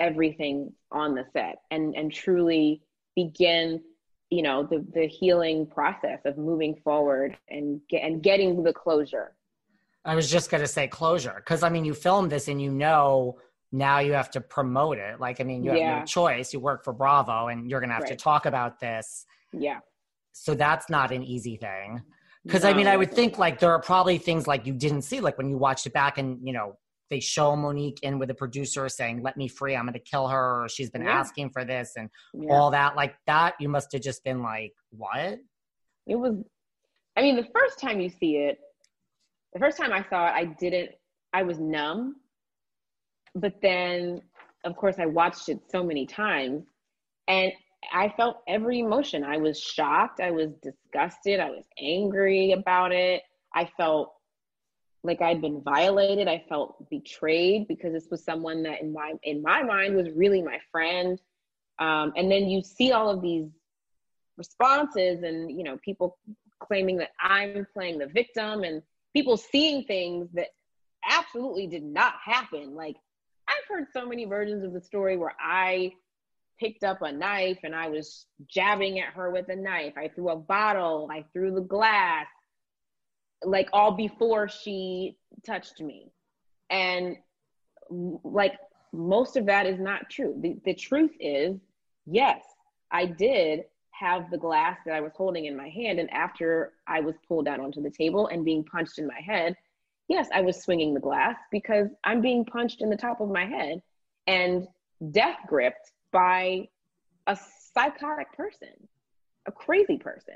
everything 0.00 0.72
on 0.90 1.14
the 1.14 1.24
set 1.32 1.58
and 1.70 1.94
and 1.94 2.12
truly 2.12 2.82
begin 3.14 3.80
you 4.30 4.42
know 4.42 4.62
the 4.62 4.84
the 4.94 5.06
healing 5.06 5.66
process 5.66 6.20
of 6.24 6.38
moving 6.38 6.74
forward 6.82 7.36
and 7.48 7.80
get, 7.88 8.02
and 8.02 8.22
getting 8.22 8.62
the 8.62 8.72
closure 8.72 9.36
i 10.06 10.14
was 10.14 10.30
just 10.30 10.50
going 10.50 10.62
to 10.62 10.66
say 10.66 10.88
closure 10.88 11.34
because 11.36 11.62
i 11.62 11.68
mean 11.68 11.84
you 11.84 11.92
filmed 11.92 12.32
this 12.32 12.48
and 12.48 12.62
you 12.62 12.72
know 12.72 13.36
now 13.72 13.98
you 13.98 14.12
have 14.12 14.30
to 14.30 14.40
promote 14.40 14.98
it 14.98 15.20
like 15.20 15.40
i 15.40 15.44
mean 15.44 15.62
you 15.62 15.70
have 15.70 15.78
yeah. 15.78 15.98
no 16.00 16.04
choice 16.04 16.52
you 16.52 16.60
work 16.60 16.84
for 16.84 16.92
bravo 16.92 17.48
and 17.48 17.70
you're 17.70 17.80
going 17.80 17.88
to 17.88 17.94
have 17.94 18.02
right. 18.02 18.10
to 18.10 18.16
talk 18.16 18.46
about 18.46 18.80
this 18.80 19.24
yeah 19.52 19.78
so 20.32 20.54
that's 20.54 20.90
not 20.90 21.12
an 21.12 21.22
easy 21.22 21.56
thing 21.56 22.02
because 22.44 22.64
no, 22.64 22.70
i 22.70 22.74
mean 22.74 22.86
i 22.86 22.96
would 22.96 23.12
think 23.12 23.38
like 23.38 23.58
there 23.58 23.72
are 23.72 23.80
probably 23.80 24.18
things 24.18 24.46
like 24.46 24.66
you 24.66 24.72
didn't 24.72 25.02
see 25.02 25.20
like 25.20 25.38
when 25.38 25.48
you 25.48 25.56
watched 25.56 25.86
it 25.86 25.92
back 25.92 26.18
and 26.18 26.38
you 26.42 26.52
know 26.52 26.76
they 27.10 27.20
show 27.20 27.56
Monique 27.56 27.98
in 28.02 28.18
with 28.18 28.30
a 28.30 28.34
producer 28.34 28.88
saying, 28.88 29.22
"Let 29.22 29.36
me 29.36 29.48
free. 29.48 29.74
I'm 29.74 29.84
going 29.84 29.94
to 29.94 29.98
kill 29.98 30.28
her," 30.28 30.64
or 30.64 30.68
she's 30.68 30.90
been 30.90 31.02
yeah. 31.02 31.18
asking 31.18 31.50
for 31.50 31.64
this 31.64 31.94
and 31.96 32.08
yeah. 32.32 32.52
all 32.52 32.70
that. 32.70 32.94
Like 32.94 33.16
that, 33.26 33.54
you 33.58 33.68
must 33.68 33.92
have 33.92 34.00
just 34.00 34.22
been 34.24 34.42
like, 34.42 34.72
"What?" 34.90 35.40
It 36.06 36.14
was. 36.14 36.36
I 37.16 37.22
mean, 37.22 37.36
the 37.36 37.48
first 37.52 37.80
time 37.80 38.00
you 38.00 38.08
see 38.08 38.36
it, 38.36 38.58
the 39.52 39.58
first 39.58 39.76
time 39.76 39.92
I 39.92 40.04
saw 40.08 40.28
it, 40.28 40.32
I 40.34 40.44
didn't. 40.44 40.92
I 41.32 41.42
was 41.42 41.58
numb, 41.58 42.16
but 43.34 43.54
then, 43.62 44.22
of 44.64 44.76
course, 44.76 44.96
I 44.98 45.06
watched 45.06 45.48
it 45.48 45.60
so 45.70 45.82
many 45.82 46.06
times, 46.06 46.64
and 47.28 47.52
I 47.92 48.12
felt 48.16 48.42
every 48.46 48.80
emotion. 48.80 49.24
I 49.24 49.38
was 49.38 49.58
shocked. 49.58 50.20
I 50.20 50.30
was 50.30 50.50
disgusted. 50.62 51.40
I 51.40 51.50
was 51.50 51.64
angry 51.78 52.52
about 52.52 52.92
it. 52.92 53.22
I 53.54 53.70
felt 53.76 54.12
like 55.02 55.22
I'd 55.22 55.40
been 55.40 55.62
violated. 55.62 56.28
I 56.28 56.44
felt 56.48 56.88
betrayed 56.90 57.66
because 57.68 57.92
this 57.92 58.08
was 58.10 58.22
someone 58.22 58.62
that 58.64 58.82
in 58.82 58.92
my 58.92 59.14
in 59.22 59.42
my 59.42 59.62
mind 59.62 59.96
was 59.96 60.10
really 60.10 60.42
my 60.42 60.58
friend. 60.70 61.18
Um, 61.78 62.12
and 62.16 62.30
then 62.30 62.48
you 62.48 62.62
see 62.62 62.92
all 62.92 63.08
of 63.08 63.22
these 63.22 63.48
responses 64.36 65.22
and 65.22 65.50
you 65.50 65.64
know 65.64 65.78
people 65.84 66.18
claiming 66.60 66.98
that 66.98 67.10
I'm 67.20 67.66
playing 67.72 67.98
the 67.98 68.06
victim 68.06 68.64
and 68.64 68.82
people 69.14 69.36
seeing 69.36 69.84
things 69.84 70.28
that 70.34 70.48
absolutely 71.08 71.66
did 71.66 71.82
not 71.82 72.14
happen. 72.22 72.74
Like 72.74 72.96
heard 73.70 73.86
so 73.92 74.06
many 74.06 74.24
versions 74.24 74.64
of 74.64 74.72
the 74.72 74.80
story 74.80 75.16
where 75.16 75.34
I 75.40 75.92
picked 76.58 76.84
up 76.84 77.02
a 77.02 77.10
knife 77.10 77.58
and 77.64 77.74
I 77.74 77.88
was 77.88 78.26
jabbing 78.48 79.00
at 79.00 79.14
her 79.14 79.30
with 79.30 79.48
a 79.48 79.56
knife. 79.56 79.94
I 79.96 80.08
threw 80.08 80.30
a 80.30 80.36
bottle, 80.36 81.08
I 81.10 81.24
threw 81.32 81.54
the 81.54 81.62
glass 81.62 82.26
like 83.42 83.68
all 83.72 83.92
before 83.92 84.48
she 84.48 85.16
touched 85.46 85.80
me. 85.80 86.12
And 86.68 87.16
like 87.88 88.58
most 88.92 89.36
of 89.36 89.46
that 89.46 89.66
is 89.66 89.80
not 89.80 90.10
true. 90.10 90.34
The, 90.40 90.56
the 90.64 90.74
truth 90.74 91.12
is, 91.18 91.56
yes, 92.06 92.42
I 92.90 93.06
did 93.06 93.64
have 93.92 94.30
the 94.30 94.38
glass 94.38 94.78
that 94.84 94.94
I 94.94 95.00
was 95.00 95.12
holding 95.14 95.46
in 95.46 95.56
my 95.56 95.68
hand. 95.68 95.98
And 95.98 96.10
after 96.10 96.74
I 96.86 97.00
was 97.00 97.14
pulled 97.26 97.46
down 97.46 97.60
onto 97.60 97.82
the 97.82 97.90
table 97.90 98.28
and 98.28 98.44
being 98.44 98.64
punched 98.64 98.98
in 98.98 99.06
my 99.06 99.20
head, 99.20 99.56
yes, 100.10 100.28
I 100.34 100.40
was 100.40 100.60
swinging 100.60 100.92
the 100.92 101.00
glass 101.00 101.36
because 101.52 101.88
I'm 102.02 102.20
being 102.20 102.44
punched 102.44 102.82
in 102.82 102.90
the 102.90 102.96
top 102.96 103.20
of 103.20 103.30
my 103.30 103.46
head 103.46 103.80
and 104.26 104.66
death 105.12 105.36
gripped 105.46 105.92
by 106.12 106.68
a 107.28 107.38
psychotic 107.72 108.32
person, 108.32 108.88
a 109.46 109.52
crazy 109.52 109.96
person. 109.96 110.34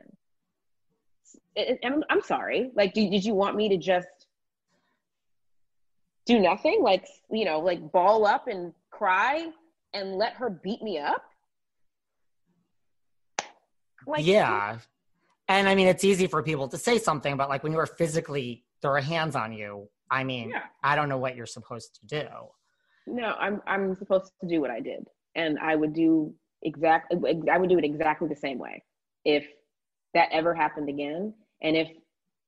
I'm, 1.83 2.05
I'm 2.09 2.23
sorry. 2.23 2.71
Like, 2.75 2.95
did, 2.95 3.11
did 3.11 3.25
you 3.25 3.35
want 3.35 3.57
me 3.57 3.69
to 3.71 3.77
just 3.77 4.07
do 6.25 6.39
nothing? 6.39 6.81
Like, 6.81 7.07
you 7.29 7.45
know, 7.45 7.59
like 7.59 7.91
ball 7.91 8.27
up 8.27 8.47
and 8.47 8.73
cry 8.93 9.51
and 9.93 10.15
let 10.15 10.35
her 10.35 10.51
beat 10.51 10.83
me 10.83 11.01
up? 11.01 11.25
Like, 14.07 14.25
yeah. 14.25 14.79
And 15.49 15.69
I 15.69 15.75
mean, 15.75 15.89
it's 15.89 16.05
easy 16.05 16.29
for 16.29 16.45
people 16.45 16.69
to 16.69 16.79
say 16.79 16.99
something, 16.99 17.37
but 17.37 17.49
like 17.49 17.65
when 17.65 17.73
you 17.73 17.79
are 17.79 17.87
physically, 17.87 18.63
there 18.85 18.95
are 18.95 19.01
hands 19.01 19.35
on 19.35 19.51
you. 19.53 19.89
I 20.11 20.25
mean, 20.25 20.51
yeah. 20.51 20.65
I 20.83 20.95
don't 20.95 21.09
know 21.09 21.17
what 21.17 21.37
you're 21.37 21.47
supposed 21.47 21.99
to 22.01 22.21
do. 22.21 22.29
No, 23.07 23.35
I'm 23.41 23.63
I'm 23.67 23.95
supposed 23.97 24.31
to 24.43 24.47
do 24.47 24.61
what 24.61 24.71
I 24.71 24.81
did, 24.81 25.09
and 25.35 25.59
I 25.59 25.75
would 25.75 25.95
do 25.95 26.35
exactly. 26.63 27.19
I 27.51 27.57
would 27.59 27.71
do 27.71 27.79
it 27.79 27.85
exactly 27.85 28.29
the 28.29 28.37
same 28.37 28.59
way 28.59 28.83
if 29.25 29.47
that 30.13 30.29
ever 30.33 30.55
happened 30.55 30.91
again, 30.91 31.33
and 31.63 31.77
if 31.77 31.89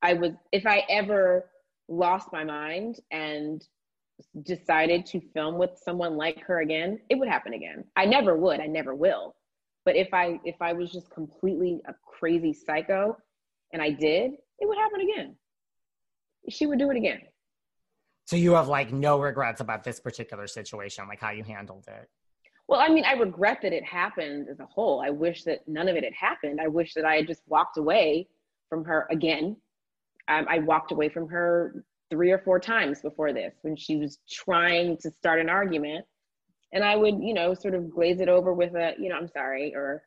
I 0.02 0.12
was 0.12 0.32
if 0.52 0.66
I 0.66 0.84
ever 0.90 1.50
lost 1.88 2.28
my 2.32 2.44
mind 2.44 3.00
and 3.10 3.62
decided 4.42 5.06
to 5.06 5.20
film 5.32 5.56
with 5.56 5.70
someone 5.82 6.18
like 6.18 6.40
her 6.42 6.60
again, 6.60 6.98
it 7.08 7.18
would 7.18 7.28
happen 7.28 7.54
again. 7.54 7.82
I 7.96 8.04
never 8.04 8.36
would. 8.36 8.60
I 8.60 8.66
never 8.66 8.94
will. 8.94 9.36
But 9.86 9.96
if 9.96 10.12
I 10.12 10.38
if 10.44 10.56
I 10.60 10.74
was 10.74 10.92
just 10.92 11.10
completely 11.10 11.80
a 11.88 11.94
crazy 12.06 12.52
psycho 12.52 13.16
and 13.72 13.80
I 13.80 13.88
did, 13.88 14.32
it 14.58 14.68
would 14.68 14.78
happen 14.78 15.00
again. 15.00 15.36
She 16.48 16.66
would 16.66 16.78
do 16.78 16.90
it 16.90 16.96
again. 16.96 17.20
So 18.26 18.36
you 18.36 18.52
have 18.54 18.68
like 18.68 18.92
no 18.92 19.20
regrets 19.20 19.60
about 19.60 19.84
this 19.84 20.00
particular 20.00 20.46
situation, 20.46 21.06
like 21.08 21.20
how 21.20 21.30
you 21.30 21.44
handled 21.44 21.84
it. 21.88 22.08
Well, 22.68 22.80
I 22.80 22.88
mean, 22.88 23.04
I 23.04 23.12
regret 23.12 23.60
that 23.62 23.72
it 23.72 23.84
happened 23.84 24.48
as 24.50 24.58
a 24.58 24.66
whole. 24.66 25.00
I 25.00 25.10
wish 25.10 25.44
that 25.44 25.66
none 25.68 25.88
of 25.88 25.94
it 25.94 26.02
had 26.02 26.14
happened. 26.14 26.60
I 26.60 26.66
wish 26.66 26.94
that 26.94 27.04
I 27.04 27.16
had 27.16 27.28
just 27.28 27.42
walked 27.46 27.78
away 27.78 28.26
from 28.68 28.84
her 28.84 29.06
again. 29.10 29.56
Um, 30.26 30.46
I 30.48 30.58
walked 30.58 30.90
away 30.90 31.08
from 31.08 31.28
her 31.28 31.84
three 32.10 32.32
or 32.32 32.38
four 32.38 32.58
times 32.58 33.00
before 33.00 33.32
this 33.32 33.54
when 33.62 33.76
she 33.76 33.96
was 33.96 34.18
trying 34.28 34.96
to 34.98 35.10
start 35.12 35.40
an 35.40 35.48
argument. 35.48 36.04
And 36.72 36.82
I 36.82 36.96
would, 36.96 37.22
you 37.22 37.34
know, 37.34 37.54
sort 37.54 37.74
of 37.74 37.88
glaze 37.88 38.18
it 38.20 38.28
over 38.28 38.52
with 38.52 38.74
a, 38.74 38.94
you 38.98 39.08
know, 39.08 39.16
I'm 39.16 39.28
sorry, 39.28 39.72
or 39.72 40.02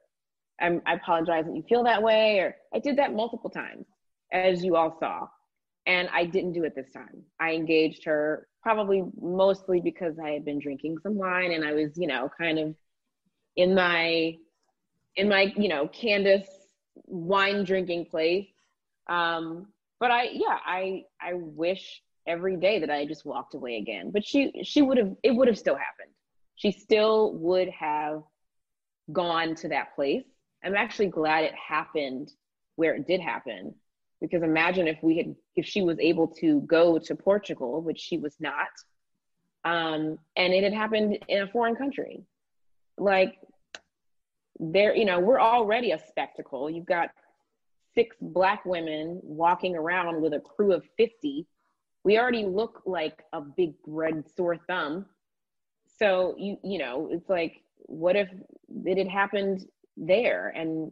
I'm, 0.60 0.82
I 0.86 0.96
apologize 0.96 1.46
that 1.46 1.56
you 1.56 1.64
feel 1.70 1.86
that 1.86 2.04
way. 2.04 2.40
Or 2.40 2.56
I 2.74 2.80
did 2.80 2.98
that 2.98 3.14
multiple 3.14 3.50
times, 3.50 3.86
as 4.34 4.64
you 4.66 4.76
all 4.76 4.98
saw. 5.00 5.28
And 5.86 6.10
I 6.14 6.26
didn't 6.26 6.54
do 6.54 6.64
it 6.64 6.76
this 6.76 6.92
time. 6.92 7.24
I 7.40 7.54
engaged 7.54 8.06
her 8.06 8.48
probably 8.62 9.04
mostly 9.20 9.82
because 9.82 10.20
I 10.24 10.32
had 10.32 10.46
been 10.46 10.60
drinking 10.60 10.98
some 11.02 11.16
wine 11.16 11.52
and 11.52 11.66
I 11.66 11.74
was, 11.74 11.98
you 11.98 12.08
know, 12.08 12.30
kind 12.38 12.60
of 12.60 12.76
in 13.56 13.74
my, 13.74 14.36
in 15.16 15.30
my, 15.30 15.54
you 15.58 15.70
know, 15.70 15.88
Candiace 15.88 16.48
wine 17.06 17.64
drinking 17.64 18.06
place. 18.06 18.48
Um, 19.08 19.68
but 20.00 20.12
I, 20.12 20.30
yeah, 20.32 20.58
I, 20.66 21.04
I 21.22 21.34
wish 21.34 22.02
every 22.28 22.58
day 22.58 22.80
that 22.80 22.90
I 22.92 23.06
just 23.06 23.26
walked 23.26 23.56
away 23.56 23.78
again. 23.78 24.12
But 24.12 24.26
she, 24.26 24.52
she 24.64 24.82
would 24.82 24.98
have, 24.98 25.14
it 25.24 25.32
would 25.32 25.48
have 25.48 25.58
still 25.58 25.76
happened. 25.76 26.14
She 26.56 26.72
still 26.72 27.34
would 27.36 27.70
have 27.70 28.22
gone 29.12 29.56
to 29.56 29.70
that 29.70 29.96
place. 29.96 30.26
I'm 30.64 30.76
actually 30.76 31.08
glad 31.08 31.46
it 31.46 31.56
happened 31.56 32.32
where 32.76 32.94
it 32.96 33.08
did 33.08 33.22
happen 33.22 33.74
because 34.22 34.44
imagine 34.44 34.88
if 34.88 34.98
we 35.02 35.18
had 35.18 35.36
if 35.56 35.66
she 35.66 35.82
was 35.82 35.98
able 36.00 36.28
to 36.28 36.62
go 36.62 36.98
to 36.98 37.16
portugal 37.16 37.82
which 37.82 38.00
she 38.00 38.18
was 38.18 38.36
not 38.40 38.68
um, 39.66 40.18
and 40.36 40.54
it 40.54 40.64
had 40.64 40.74
happened 40.74 41.18
in 41.28 41.42
a 41.42 41.48
foreign 41.48 41.76
country. 41.76 42.24
Like 42.98 43.38
there 44.60 44.96
you 44.96 45.06
know 45.06 45.20
we're 45.20 45.40
already 45.40 45.92
a 45.92 46.00
spectacle. 46.00 46.70
You've 46.70 46.86
got 46.86 47.10
six 47.96 48.16
black 48.22 48.66
women 48.66 49.20
walking 49.24 49.76
around 49.76 50.22
with 50.22 50.34
a 50.34 50.40
crew 50.40 50.74
of 50.74 50.84
50 50.98 51.48
we 52.06 52.18
already 52.18 52.46
look 52.46 52.82
like 52.86 53.24
a 53.34 53.42
big 53.42 53.74
red 53.86 54.24
sore 54.36 54.58
thumb. 54.68 55.06
So 55.98 56.36
you 56.38 56.58
you 56.64 56.80
know 56.80 57.10
it's 57.12 57.30
like 57.30 57.62
what 57.84 58.16
if 58.16 58.30
it 58.86 58.98
had 58.98 59.08
happened 59.08 59.66
there? 59.98 60.50
And 60.56 60.92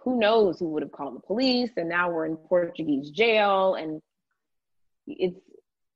who 0.00 0.18
knows 0.18 0.58
who 0.58 0.68
would 0.68 0.82
have 0.82 0.92
called 0.92 1.16
the 1.16 1.26
police 1.26 1.70
and 1.76 1.88
now 1.88 2.10
we're 2.10 2.26
in 2.26 2.36
portuguese 2.36 3.10
jail 3.10 3.74
and 3.74 4.00
it's 5.06 5.38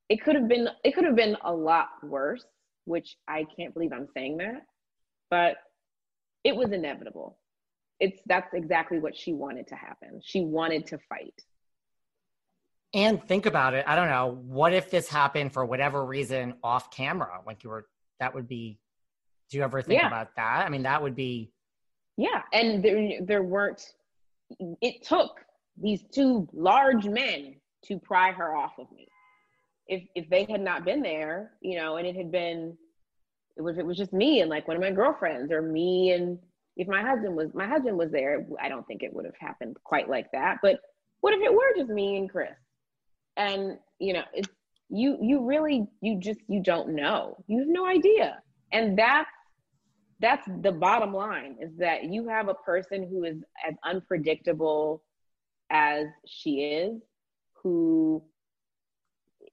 it 0.09 0.23
could 0.23 0.37
have 0.37 0.49
been 0.49 0.69
it 0.85 0.95
could 0.95 1.05
have 1.05 1.17
been 1.17 1.37
a 1.45 1.53
lot 1.53 1.89
worse 2.03 2.45
which 2.85 3.17
i 3.27 3.45
can't 3.57 3.75
believe 3.75 3.93
i'm 3.93 4.09
saying 4.15 4.37
that 4.37 4.63
but 5.31 5.57
it 6.47 6.55
was 6.55 6.71
inevitable. 6.71 7.39
It's 7.99 8.21
that's 8.27 8.55
exactly 8.55 9.01
what 9.01 9.17
she 9.17 9.33
wanted 9.33 9.67
to 9.69 9.75
happen. 9.75 10.21
She 10.23 10.45
wanted 10.45 10.87
to 10.89 10.99
fight. 11.09 11.35
And 12.95 13.23
think 13.27 13.47
about 13.47 13.75
it 13.75 13.85
i 13.89 13.97
don't 13.97 14.09
know 14.09 14.41
what 14.47 14.73
if 14.73 14.91
this 14.91 15.09
happened 15.09 15.53
for 15.53 15.67
whatever 15.67 16.05
reason 16.05 16.55
off 16.63 16.91
camera? 16.91 17.41
Like 17.45 17.65
you 17.65 17.71
were 17.71 17.87
that 18.21 18.33
would 18.35 18.47
be 18.49 18.79
do 19.51 19.59
you 19.59 19.65
ever 19.65 19.83
think 19.83 20.01
yeah. 20.01 20.07
about 20.07 20.29
that? 20.37 20.65
I 20.65 20.69
mean 20.69 20.85
that 20.85 21.03
would 21.03 21.17
be 21.17 21.51
yeah, 22.17 22.43
and 22.53 22.83
there 22.83 23.21
there 23.23 23.43
weren't. 23.43 23.83
It 24.81 25.03
took 25.05 25.41
these 25.81 26.03
two 26.13 26.49
large 26.53 27.07
men 27.07 27.57
to 27.87 27.99
pry 27.99 28.33
her 28.33 28.57
off 28.57 28.79
of 28.79 28.91
me. 28.93 29.09
If 29.87 30.03
if 30.15 30.29
they 30.31 30.47
had 30.49 30.61
not 30.61 30.85
been 30.85 31.03
there, 31.03 31.53
you 31.61 31.77
know, 31.79 31.97
and 31.97 32.07
it 32.07 32.17
had 32.17 32.33
been, 32.33 32.77
it 33.57 33.63
was 33.63 33.79
it 33.79 33.87
was 33.87 33.97
just 33.97 34.13
me 34.13 34.41
and 34.41 34.51
like 34.51 34.67
one 34.67 34.77
of 34.77 34.83
my 34.83 34.91
girlfriends 34.91 35.53
or 35.53 35.63
me 35.63 36.13
and 36.13 36.39
if 36.77 36.89
my 36.89 37.03
husband 37.03 37.37
was 37.37 37.53
my 37.55 37.67
husband 37.67 37.97
was 37.97 38.11
there, 38.11 38.47
I 38.61 38.69
don't 38.69 38.87
think 38.87 39.03
it 39.03 39.13
would 39.13 39.25
have 39.25 39.37
happened 39.39 39.77
quite 39.85 40.09
like 40.09 40.31
that. 40.33 40.59
But 40.63 40.81
what 41.21 41.35
if 41.35 41.41
it 41.41 41.53
were 41.53 41.75
just 41.77 41.91
me 41.91 42.17
and 42.17 42.31
Chris? 42.31 42.51
And 43.37 43.79
you 43.99 44.13
know, 44.13 44.23
it's 44.35 44.49
you 44.89 45.19
you 45.21 45.45
really 45.45 45.87
you 46.01 46.19
just 46.21 46.41
you 46.49 46.63
don't 46.63 46.91
know. 46.91 47.43
You 47.47 47.61
have 47.61 47.69
no 47.69 47.87
idea. 47.87 48.43
And 48.73 48.99
that's 48.99 49.31
that's 50.21 50.47
the 50.63 50.73
bottom 50.73 51.13
line 51.13 51.57
is 51.61 51.77
that 51.79 52.05
you 52.05 52.29
have 52.29 52.49
a 52.49 52.55
person 52.55 53.07
who 53.09 53.25
is 53.25 53.37
as 53.67 53.75
unpredictable 53.85 55.03
as 55.71 56.07
she 56.27 56.61
is 56.63 57.01
who 57.63 58.23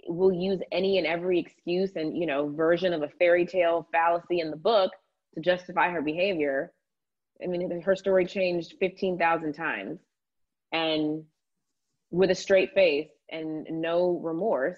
will 0.08 0.32
use 0.32 0.60
any 0.72 0.98
and 0.98 1.08
every 1.08 1.40
excuse 1.40 1.92
and 1.96 2.18
you 2.18 2.26
know 2.26 2.50
version 2.50 2.94
of 2.94 3.02
a 3.02 3.10
fairy 3.20 3.46
tale 3.46 3.88
fallacy 3.92 4.40
in 4.40 4.52
the 4.52 4.58
book 4.58 4.92
to 5.34 5.42
justify 5.42 5.90
her 5.90 6.02
behavior. 6.02 6.72
I 7.44 7.48
mean 7.48 7.82
her 7.82 7.96
story 7.96 8.26
changed 8.26 8.76
15,000 8.80 9.54
times 9.54 10.00
and 10.72 11.24
with 12.12 12.32
a 12.32 12.36
straight 12.36 12.74
face 12.74 13.10
and 13.30 13.66
no 13.70 14.20
remorse 14.24 14.78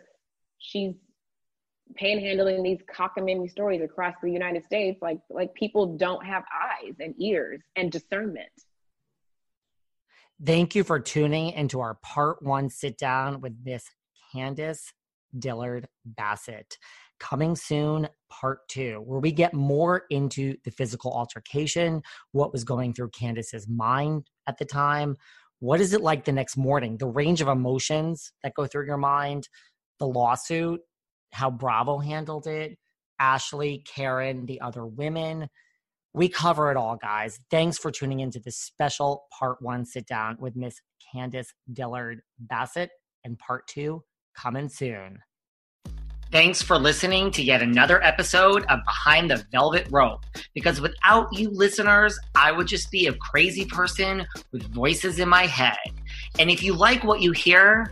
she's 0.58 0.96
panhandling 2.00 2.64
these 2.64 2.80
cockamamie 2.94 3.50
stories 3.50 3.82
across 3.82 4.16
the 4.22 4.32
United 4.32 4.66
States, 4.66 5.02
like 5.02 5.20
like 5.30 5.54
people 5.54 5.98
don't 5.98 6.26
have 6.26 6.44
eyes 6.54 6.96
and 7.00 7.14
ears 7.22 7.62
and 7.76 7.92
discernment. 7.92 8.50
Thank 10.44 10.76
you 10.76 10.84
for 10.84 11.00
tuning 11.00 11.52
into 11.52 11.80
our 11.80 11.96
part 11.96 12.42
one 12.42 12.70
sit 12.70 12.98
down 12.98 13.40
with 13.40 13.54
Miss 13.64 13.86
Candiace 14.34 14.92
Dillard 15.38 15.88
Bassett. 16.06 16.78
Coming 17.18 17.56
soon, 17.56 18.10
part 18.30 18.68
two, 18.68 19.02
where 19.06 19.22
we 19.22 19.32
get 19.32 19.54
more 19.54 20.04
into 20.10 20.58
the 20.66 20.72
physical 20.72 21.14
altercation, 21.14 22.02
what 22.34 22.52
was 22.52 22.66
going 22.66 22.94
through 22.94 23.12
Candiace's 23.12 23.70
mind 23.70 24.28
at 24.48 24.58
the 24.58 24.66
time. 24.66 25.16
What 25.60 25.80
is 25.80 25.94
it 25.94 26.02
like 26.02 26.26
the 26.26 26.34
next 26.34 26.58
morning? 26.58 26.98
The 26.98 27.08
range 27.08 27.40
of 27.40 27.48
emotions 27.48 28.34
that 28.44 28.54
go 28.54 28.68
through 28.68 28.88
your 28.88 28.98
mind, 28.98 29.48
the 30.00 30.08
lawsuit, 30.08 30.82
how 31.36 31.52
Bravo 31.52 31.98
handled 31.98 32.48
it, 32.48 32.78
Ashley, 33.20 33.84
Karen, 33.86 34.46
the 34.46 34.62
other 34.62 34.86
women. 34.86 35.50
We 36.14 36.30
cover 36.30 36.72
it 36.72 36.78
all, 36.78 36.96
guys. 36.96 37.38
Thanks 37.52 37.78
for 37.78 37.92
tuning 37.92 38.22
into 38.22 38.40
this 38.40 38.58
special 38.58 39.26
part 39.38 39.62
one 39.62 39.86
sit 39.86 40.08
down 40.08 40.38
with 40.40 40.56
Miss 40.56 40.80
Candiace 41.14 41.54
Dillard 41.72 42.22
Bassett, 42.40 42.90
and 43.26 43.38
part 43.38 43.68
two 43.68 44.04
coming 44.38 44.70
soon. 44.70 45.20
Thanks 46.32 46.62
for 46.62 46.78
listening 46.78 47.32
to 47.32 47.44
yet 47.44 47.62
another 47.62 48.02
episode 48.04 48.66
of 48.70 48.80
Behind 48.86 49.30
the 49.30 49.46
Velvet 49.52 49.88
Rope. 49.92 50.26
Because 50.54 50.82
without 50.82 51.28
you 51.32 51.50
listeners, 51.50 52.18
I 52.34 52.52
would 52.52 52.68
just 52.68 52.92
be 52.92 53.08
a 53.08 53.14
crazy 53.14 53.66
person 53.66 54.26
with 54.52 54.64
voices 54.74 55.20
in 55.20 55.30
my 55.30 55.46
head. 55.46 55.78
And 56.40 56.50
if 56.50 56.64
you 56.64 56.74
like 56.74 57.04
what 57.04 57.22
you 57.22 57.32
hear, 57.32 57.92